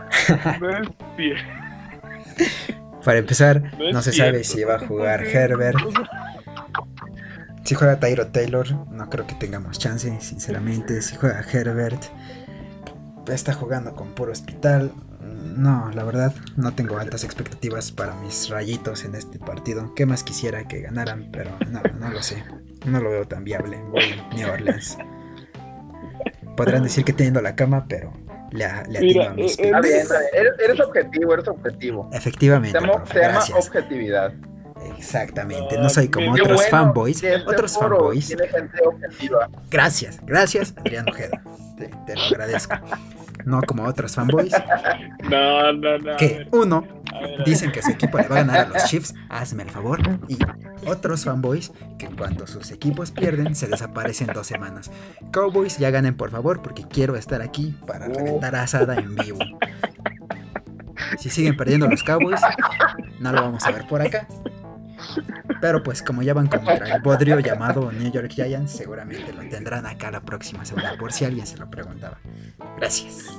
Para 3.04 3.18
empezar, 3.18 3.62
No 3.92 4.02
se 4.02 4.12
cierto. 4.12 4.32
sabe 4.32 4.44
si 4.44 4.64
va 4.64 4.76
a 4.76 4.80
jugar. 4.80 5.24
Herbert. 5.26 5.78
Si 7.64 7.76
juega 7.76 8.00
Tyro 8.00 8.28
Taylor, 8.28 8.72
no 8.90 9.10
creo 9.10 9.28
que 9.28 9.36
tengamos 9.36 9.80
chance, 9.80 10.16
sinceramente. 10.22 11.02
Si 11.02 11.16
juega 11.16 11.44
Herbert, 11.52 12.04
está 13.28 13.54
jugando 13.54 13.96
con 13.96 14.14
puro 14.14 14.32
hospital. 14.32 14.92
No, 15.22 15.92
la 15.94 16.04
verdad, 16.04 16.34
no 16.56 16.74
tengo 16.74 16.98
altas 16.98 17.24
expectativas 17.24 17.92
para 17.92 18.16
mis 18.16 18.50
rayitos 18.50 19.04
en 19.06 19.16
este 19.16 19.38
partido. 19.40 19.94
¿Qué 19.96 20.06
más 20.06 20.24
quisiera 20.24 20.68
que 20.68 20.82
ganaran? 20.82 21.30
Pero 21.32 21.52
no, 21.70 21.82
no 22.00 22.10
lo 22.10 22.22
sé. 22.24 22.44
No 22.86 23.00
lo 23.00 23.10
veo 23.12 23.28
tan 23.28 23.44
viable. 23.44 23.78
Voy 23.90 24.16
New 24.36 24.50
Orleans. 24.50 24.98
Podrán 26.56 26.84
decir 26.84 27.04
que 27.06 27.14
teniendo 27.14 27.42
la 27.42 27.56
cama, 27.56 27.86
pero 27.88 28.12
le, 28.52 28.60
le 28.60 28.98
atino 28.98 29.02
Mira, 29.02 29.30
a 29.32 29.34
mis 29.34 29.58
eh, 29.60 29.64
Está 29.66 29.78
picks. 29.82 29.90
bien, 29.90 30.02
está 30.02 30.20
bien. 30.20 30.30
Eres, 30.34 30.54
eres 30.64 30.80
objetivo, 30.80 31.34
eres 31.34 31.48
objetivo. 31.48 32.10
Efectivamente, 32.14 32.78
Se 32.80 32.86
llama, 32.86 32.98
profe, 32.98 33.14
se 33.14 33.20
llama 33.20 33.34
gracias. 33.34 33.68
objetividad. 33.68 34.34
Exactamente, 34.98 35.76
Ah, 35.78 35.82
no 35.84 35.90
soy 35.90 36.10
como 36.10 36.34
qué 36.34 36.42
otros 36.42 36.58
bueno 36.58 36.70
fanboys. 36.72 37.24
este 37.24 37.50
Otros 37.50 37.74
foro 37.74 37.98
fanboys. 37.98 38.28
Tiene 38.28 38.48
gente 38.48 38.78
objetiva. 38.86 39.50
Gracias, 39.70 40.20
gracias, 40.26 40.74
Adrián 40.78 41.08
Ojeda. 41.10 41.42
Te, 41.78 41.88
te 42.08 42.16
lo 42.16 42.22
agradezco. 42.24 42.76
No 43.46 43.62
como 43.64 43.84
otros 43.86 44.14
fanboys 44.14 44.52
No, 45.30 45.72
no, 45.74 45.98
no. 45.98 46.18
que 46.18 46.48
uno. 46.52 46.86
Dicen 47.46 47.72
que 47.72 47.82
su 47.82 47.92
equipo 47.92 48.18
le 48.18 48.28
va 48.28 48.36
a 48.36 48.40
ganar 48.40 48.60
a 48.60 48.70
los 48.70 48.86
Chiefs, 48.86 49.14
hazme 49.30 49.64
el 49.64 49.70
favor. 49.70 50.00
Y 50.28 50.38
otros 50.88 51.26
fanboys 51.26 51.72
que 51.98 52.08
cuando 52.08 52.48
sus 52.48 52.72
equipos 52.72 53.12
pierden 53.12 53.56
se 53.56 53.68
desaparecen 53.68 54.28
dos 54.34 54.48
semanas. 54.48 54.92
Cowboys 55.32 55.78
ya 55.78 55.90
ganen 55.90 56.16
por 56.16 56.32
favor 56.32 56.62
porque 56.62 56.84
quiero 56.84 57.16
estar 57.16 57.42
aquí 57.42 57.76
para 57.86 58.08
reventar 58.08 58.56
asada 58.56 58.96
en 58.96 59.16
vivo. 59.16 59.40
Si 61.18 61.30
siguen 61.30 61.58
perdiendo 61.58 61.88
los 61.88 62.04
Cowboys, 62.04 62.42
no 63.20 63.32
lo 63.32 63.42
vamos 63.42 63.66
a 63.66 63.72
ver 63.72 63.88
por 63.88 64.02
acá. 64.02 64.28
Pero 65.60 65.84
pues 65.84 66.02
como 66.02 66.22
ya 66.22 66.34
van 66.34 66.48
contra 66.48 66.96
el 66.96 67.02
bodrio 67.02 67.40
llamado 67.40 67.92
New 67.92 68.12
York 68.12 68.32
Giants, 68.32 68.72
seguramente 68.72 69.34
lo 69.34 69.48
tendrán 69.48 69.86
acá 69.86 70.12
la 70.12 70.22
próxima 70.22 70.66
semana, 70.66 70.96
por 70.98 71.12
si 71.12 71.26
alguien 71.26 71.46
se 71.46 71.58
lo 71.58 71.70
preguntaba. 71.70 72.18
Gracias. 72.78 73.30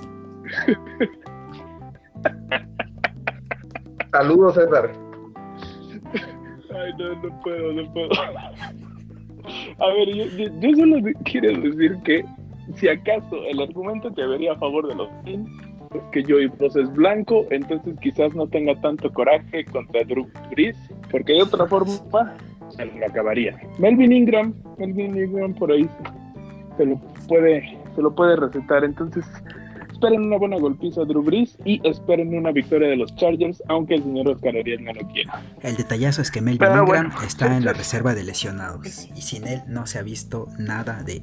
Saludos, 4.12 4.54
César. 4.54 4.92
Ay, 6.74 6.92
no, 6.98 7.14
no 7.22 7.40
puedo, 7.42 7.72
no 7.72 7.92
puedo. 7.92 8.10
A 9.78 9.86
ver, 9.94 10.08
yo, 10.14 10.24
yo- 10.36 10.60
yo 10.60 10.76
solo 10.76 10.96
quiero 11.24 11.60
decir 11.60 11.96
que 12.04 12.24
si 12.76 12.88
acaso 12.88 13.36
el 13.50 13.60
argumento 13.60 14.12
que 14.14 14.24
vería 14.26 14.52
a 14.52 14.56
favor 14.58 14.86
de 14.88 14.94
los 14.94 15.08
Teams 15.24 15.50
es 15.94 16.02
que 16.12 16.22
Joey 16.24 16.46
Bosa 16.46 16.80
es 16.80 16.92
blanco, 16.94 17.44
entonces 17.50 17.94
quizás 18.00 18.34
no 18.34 18.46
tenga 18.46 18.74
tanto 18.80 19.12
coraje 19.12 19.64
contra 19.66 20.04
Drew 20.04 20.26
Brees, 20.50 20.76
porque 21.10 21.32
de 21.34 21.42
otra 21.42 21.66
forma 21.66 21.92
se 22.70 22.84
lo 22.86 23.06
acabaría. 23.06 23.58
Melvin 23.78 24.12
Ingram, 24.12 24.54
Melvin 24.78 25.16
Ingram 25.18 25.52
por 25.54 25.70
ahí 25.72 25.86
se 26.78 26.86
lo 26.86 26.98
puede, 27.28 27.78
se 27.94 28.00
lo 28.02 28.14
puede 28.14 28.36
recetar, 28.36 28.84
entonces 28.84 29.26
esperen 30.02 30.26
una 30.26 30.36
buena 30.36 30.56
golpiza 30.56 31.02
a 31.02 31.04
Drew 31.04 31.22
Brees 31.22 31.56
y 31.64 31.80
esperen 31.88 32.36
una 32.36 32.50
victoria 32.50 32.88
de 32.88 32.96
los 32.96 33.14
Chargers, 33.14 33.62
aunque 33.68 33.94
el 33.94 34.02
señor 34.02 34.30
Oscar 34.30 34.56
Ariel 34.56 34.82
no 34.82 34.92
lo 34.92 35.06
quiera. 35.06 35.40
El 35.62 35.76
detallazo 35.76 36.22
es 36.22 36.32
que 36.32 36.40
Melvin 36.40 36.58
Pero 36.58 36.82
Ingram 36.82 37.10
bueno. 37.10 37.22
está 37.24 37.56
en 37.56 37.64
la 37.64 37.72
reserva 37.72 38.12
de 38.12 38.24
lesionados 38.24 39.08
y 39.14 39.22
sin 39.22 39.46
él 39.46 39.62
no 39.68 39.86
se 39.86 40.00
ha 40.00 40.02
visto 40.02 40.48
nada 40.58 41.04
de, 41.04 41.22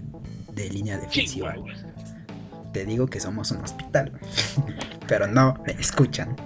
de 0.54 0.70
línea 0.70 0.98
defensiva. 0.98 1.56
Te 2.72 2.86
digo 2.86 3.08
que 3.08 3.20
somos 3.20 3.52
un 3.52 3.58
hospital, 3.58 4.14
pero 5.10 5.28
no 5.28 5.56
me 5.66 5.74
escuchan. 5.74 6.38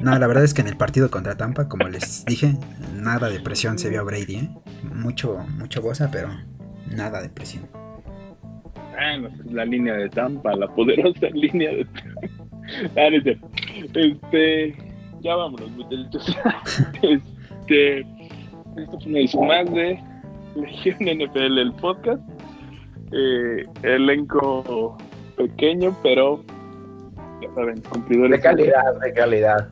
No, 0.00 0.18
la 0.18 0.26
verdad 0.26 0.42
es 0.42 0.54
que 0.54 0.62
en 0.62 0.66
el 0.66 0.76
partido 0.76 1.08
contra 1.08 1.36
Tampa, 1.36 1.68
como 1.68 1.86
les 1.86 2.24
dije, 2.24 2.56
nada 2.96 3.28
de 3.28 3.38
presión 3.38 3.78
se 3.78 3.90
vio 3.90 4.00
a 4.00 4.04
Brady, 4.04 4.36
¿eh? 4.36 4.50
Mucho, 4.92 5.38
mucho 5.56 5.80
goza, 5.82 6.10
pero 6.10 6.30
nada 6.90 7.22
de 7.22 7.28
presión. 7.28 7.85
Ah, 8.98 9.18
no, 9.18 9.28
la 9.50 9.64
línea 9.64 9.94
de 9.94 10.08
Tampa, 10.08 10.54
la 10.56 10.68
poderosa 10.68 11.26
línea 11.32 11.70
de 11.70 11.84
Tampa. 11.84 12.20
Ah. 12.96 13.08
Este, 13.94 14.74
ya 15.20 15.36
vámonos, 15.36 15.70
muchachos. 15.72 16.36
Este, 17.02 18.00
esto 18.00 19.00
fue 19.00 19.10
una 19.10 19.18
edición 19.18 19.46
más 19.46 19.74
de 19.74 20.00
Legión 20.56 20.98
NFL, 21.00 21.58
el 21.58 21.72
podcast. 21.74 22.22
Eh, 23.12 23.62
elenco 23.82 24.96
pequeño, 25.36 25.96
pero 26.02 26.42
ya 27.40 27.52
saben, 27.54 27.80
cumplidores. 27.82 28.32
De 28.32 28.40
calidad, 28.40 29.00
de 29.00 29.12
calidad. 29.12 29.68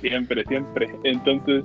Siempre, 0.00 0.44
siempre. 0.44 0.88
Entonces, 1.04 1.64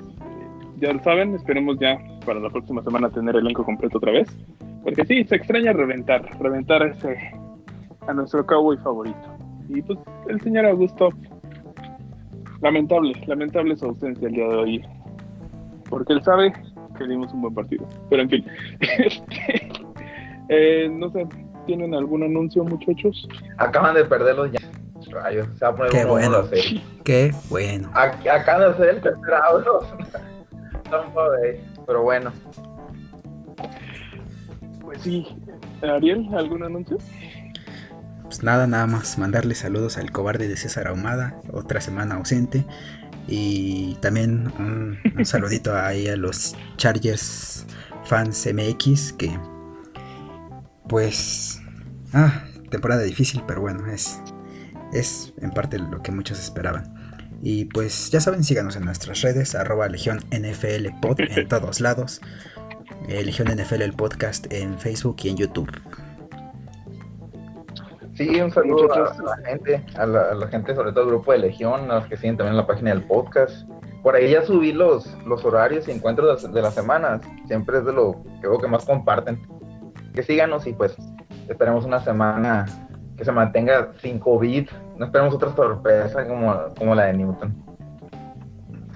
ya 0.77 0.93
lo 0.93 1.03
saben, 1.03 1.35
esperemos 1.35 1.77
ya 1.79 1.97
para 2.25 2.39
la 2.39 2.49
próxima 2.49 2.83
semana 2.83 3.09
tener 3.09 3.35
elenco 3.35 3.63
completo 3.63 3.97
otra 3.97 4.11
vez. 4.11 4.35
Porque 4.83 5.05
sí, 5.05 5.23
se 5.25 5.35
extraña 5.35 5.73
reventar, 5.73 6.23
reventar 6.39 6.81
a 6.83 6.87
ese, 6.87 7.15
a 8.07 8.13
nuestro 8.13 8.45
cowboy 8.45 8.77
favorito. 8.77 9.37
Y 9.69 9.81
pues 9.81 9.99
el 10.27 10.41
señor 10.41 10.65
Augusto, 10.65 11.09
lamentable, 12.61 13.13
lamentable 13.27 13.75
su 13.75 13.85
ausencia 13.85 14.27
el 14.27 14.33
día 14.33 14.47
de 14.47 14.55
hoy. 14.55 14.85
Porque 15.89 16.13
él 16.13 16.23
sabe 16.23 16.53
que 16.97 17.07
dimos 17.07 17.31
un 17.33 17.41
buen 17.41 17.53
partido. 17.53 17.87
Pero 18.09 18.23
en 18.23 18.29
fin, 18.29 18.45
este, 18.79 19.69
eh, 20.49 20.89
no 20.91 21.09
sé, 21.11 21.27
¿tienen 21.65 21.93
algún 21.93 22.23
anuncio 22.23 22.63
muchachos? 22.63 23.27
Acaban 23.57 23.95
de 23.95 24.05
perder 24.05 24.35
los 24.35 24.51
Yankees. 24.51 24.71
Rayos, 25.11 25.47
se 25.57 25.65
va 25.65 25.71
a 25.71 25.75
poner 25.75 25.91
Qué 25.91 25.99
uno 26.03 26.11
bueno. 26.13 26.43
Qué 27.03 27.31
bueno. 27.49 27.89
Ac- 27.93 28.29
Acaban 28.29 28.61
de 28.61 28.67
hacer 28.75 28.89
el 28.95 29.01
tercer 29.01 29.33
auto. 29.33 29.79
Pero 31.87 32.03
bueno, 32.03 32.31
sí, 35.03 35.27
Ariel, 35.81 36.27
¿algún 36.33 36.63
anuncio? 36.63 36.97
Pues 38.23 38.43
nada, 38.43 38.67
nada 38.67 38.87
más 38.87 39.17
mandarle 39.17 39.55
saludos 39.55 39.97
al 39.97 40.11
cobarde 40.11 40.47
de 40.47 40.57
César 40.57 40.87
Ahumada, 40.87 41.39
otra 41.51 41.81
semana 41.81 42.15
ausente. 42.15 42.65
Y 43.27 43.95
también 44.01 44.51
un, 44.57 44.99
un 45.17 45.25
saludito 45.25 45.75
ahí 45.79 46.07
a 46.07 46.15
los 46.15 46.55
Chargers 46.77 47.65
fans 48.03 48.47
MX 48.51 49.13
que 49.13 49.37
pues 50.87 51.61
ah, 52.13 52.43
temporada 52.69 53.01
difícil, 53.03 53.43
pero 53.47 53.61
bueno, 53.61 53.85
es 53.87 54.19
es 54.91 55.33
en 55.41 55.51
parte 55.51 55.79
lo 55.79 56.01
que 56.01 56.11
muchos 56.11 56.39
esperaban. 56.39 56.93
Y 57.41 57.65
pues 57.65 58.11
ya 58.11 58.19
saben, 58.19 58.43
síganos 58.43 58.75
en 58.75 58.85
nuestras 58.85 59.21
redes, 59.21 59.55
arroba 59.55 59.87
Legión 59.87 60.19
NFL 60.31 60.99
Pod 61.01 61.19
en 61.21 61.47
todos 61.49 61.79
lados. 61.79 62.21
Eh, 63.07 63.23
Legión 63.23 63.47
NFL 63.49 63.81
el 63.81 63.93
podcast 63.93 64.51
en 64.51 64.77
Facebook 64.79 65.17
y 65.23 65.29
en 65.29 65.37
YouTube. 65.37 65.69
sí, 68.15 68.39
un 68.39 68.51
saludo 68.51 68.93
a, 68.93 68.97
la 69.23 69.37
gente, 69.47 69.83
a 69.97 70.05
la, 70.05 70.21
a 70.31 70.35
la 70.35 70.47
gente, 70.47 70.75
sobre 70.75 70.91
todo 70.91 71.03
el 71.05 71.09
grupo 71.11 71.31
de 71.31 71.39
Legión, 71.39 71.89
a 71.91 71.95
los 71.95 72.05
que 72.07 72.17
siguen 72.17 72.37
también 72.37 72.57
la 72.57 72.67
página 72.67 72.91
del 72.91 73.03
podcast. 73.03 73.67
Por 74.03 74.15
ahí 74.15 74.31
ya 74.31 74.43
subí 74.43 74.71
los, 74.73 75.15
los 75.25 75.43
horarios 75.45 75.87
y 75.87 75.91
encuentros 75.91 76.27
de, 76.27 76.33
las- 76.47 76.53
de 76.53 76.61
las 76.61 76.73
semanas. 76.73 77.21
Siempre 77.47 77.79
es 77.79 77.85
de 77.85 77.93
lo 77.93 78.23
que 78.41 78.47
veo 78.47 78.57
que 78.59 78.67
más 78.67 78.85
comparten. 78.85 79.39
Que 80.13 80.23
síganos 80.23 80.65
y 80.67 80.73
pues 80.73 80.95
esperemos 81.47 81.85
una 81.85 81.99
semana 82.03 82.65
que 83.17 83.23
se 83.25 83.31
mantenga 83.31 83.91
sin 84.01 84.19
COVID. 84.19 84.67
No 84.97 85.05
esperemos 85.05 85.33
otra 85.35 85.55
sorpresa 85.55 86.27
como, 86.27 86.55
como 86.77 86.95
la 86.95 87.05
de 87.05 87.13
Newton. 87.13 87.55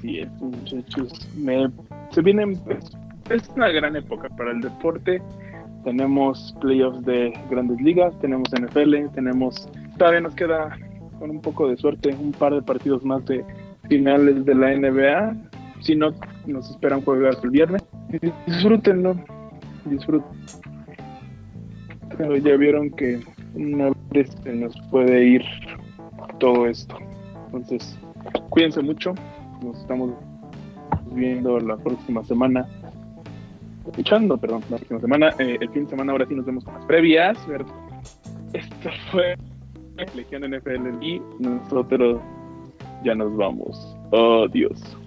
Sí, 0.01 0.19
es, 0.19 0.29
muchachos. 0.41 1.27
Me, 1.35 1.69
se 2.11 2.21
vienen, 2.21 2.57
pues, 2.57 2.91
es 3.29 3.49
una 3.55 3.69
gran 3.69 3.95
época 3.95 4.29
para 4.29 4.51
el 4.51 4.61
deporte. 4.61 5.21
Tenemos 5.83 6.55
playoffs 6.61 7.03
de 7.05 7.33
grandes 7.49 7.79
ligas, 7.81 8.17
tenemos 8.19 8.49
NFL, 8.51 9.13
tenemos. 9.13 9.69
Todavía 9.97 10.21
nos 10.21 10.35
queda, 10.35 10.77
con 11.19 11.29
un 11.29 11.41
poco 11.41 11.67
de 11.69 11.77
suerte, 11.77 12.15
un 12.19 12.31
par 12.31 12.53
de 12.53 12.61
partidos 12.61 13.03
más 13.03 13.25
de 13.25 13.45
finales 13.87 14.45
de 14.45 14.55
la 14.55 14.75
NBA. 14.75 15.35
Si 15.81 15.95
no, 15.95 16.11
nos 16.45 16.69
esperan 16.71 17.01
juegos 17.01 17.39
el 17.43 17.49
viernes. 17.51 17.83
Disfrútenlo, 18.47 19.15
disfruten. 19.85 20.31
Pero 22.17 22.37
ya 22.37 22.55
vieron 22.55 22.89
que 22.91 23.19
una 23.55 23.91
vez 24.11 24.35
se 24.43 24.53
nos 24.53 24.75
puede 24.89 25.25
ir 25.25 25.43
todo 26.39 26.67
esto. 26.67 26.97
Entonces, 27.47 27.97
cuídense 28.49 28.81
mucho. 28.81 29.13
Nos 29.61 29.79
estamos 29.79 30.11
viendo 31.11 31.59
la 31.59 31.77
próxima 31.77 32.23
semana. 32.23 32.67
Escuchando, 33.87 34.37
perdón, 34.37 34.61
la 34.69 34.77
próxima 34.77 34.99
semana. 34.99 35.29
Eh, 35.39 35.57
el 35.59 35.69
fin 35.69 35.83
de 35.85 35.91
semana 35.91 36.11
ahora 36.11 36.25
sí 36.25 36.35
nos 36.35 36.45
vemos 36.45 36.63
con 36.63 36.73
las 36.75 36.85
previas. 36.85 37.37
Esto 38.53 38.89
fue 39.11 39.35
Legión 40.15 40.43
NFL 40.43 41.03
y 41.03 41.21
nosotros 41.39 42.21
ya 43.03 43.15
nos 43.15 43.35
vamos. 43.35 43.97
Adiós. 44.11 44.97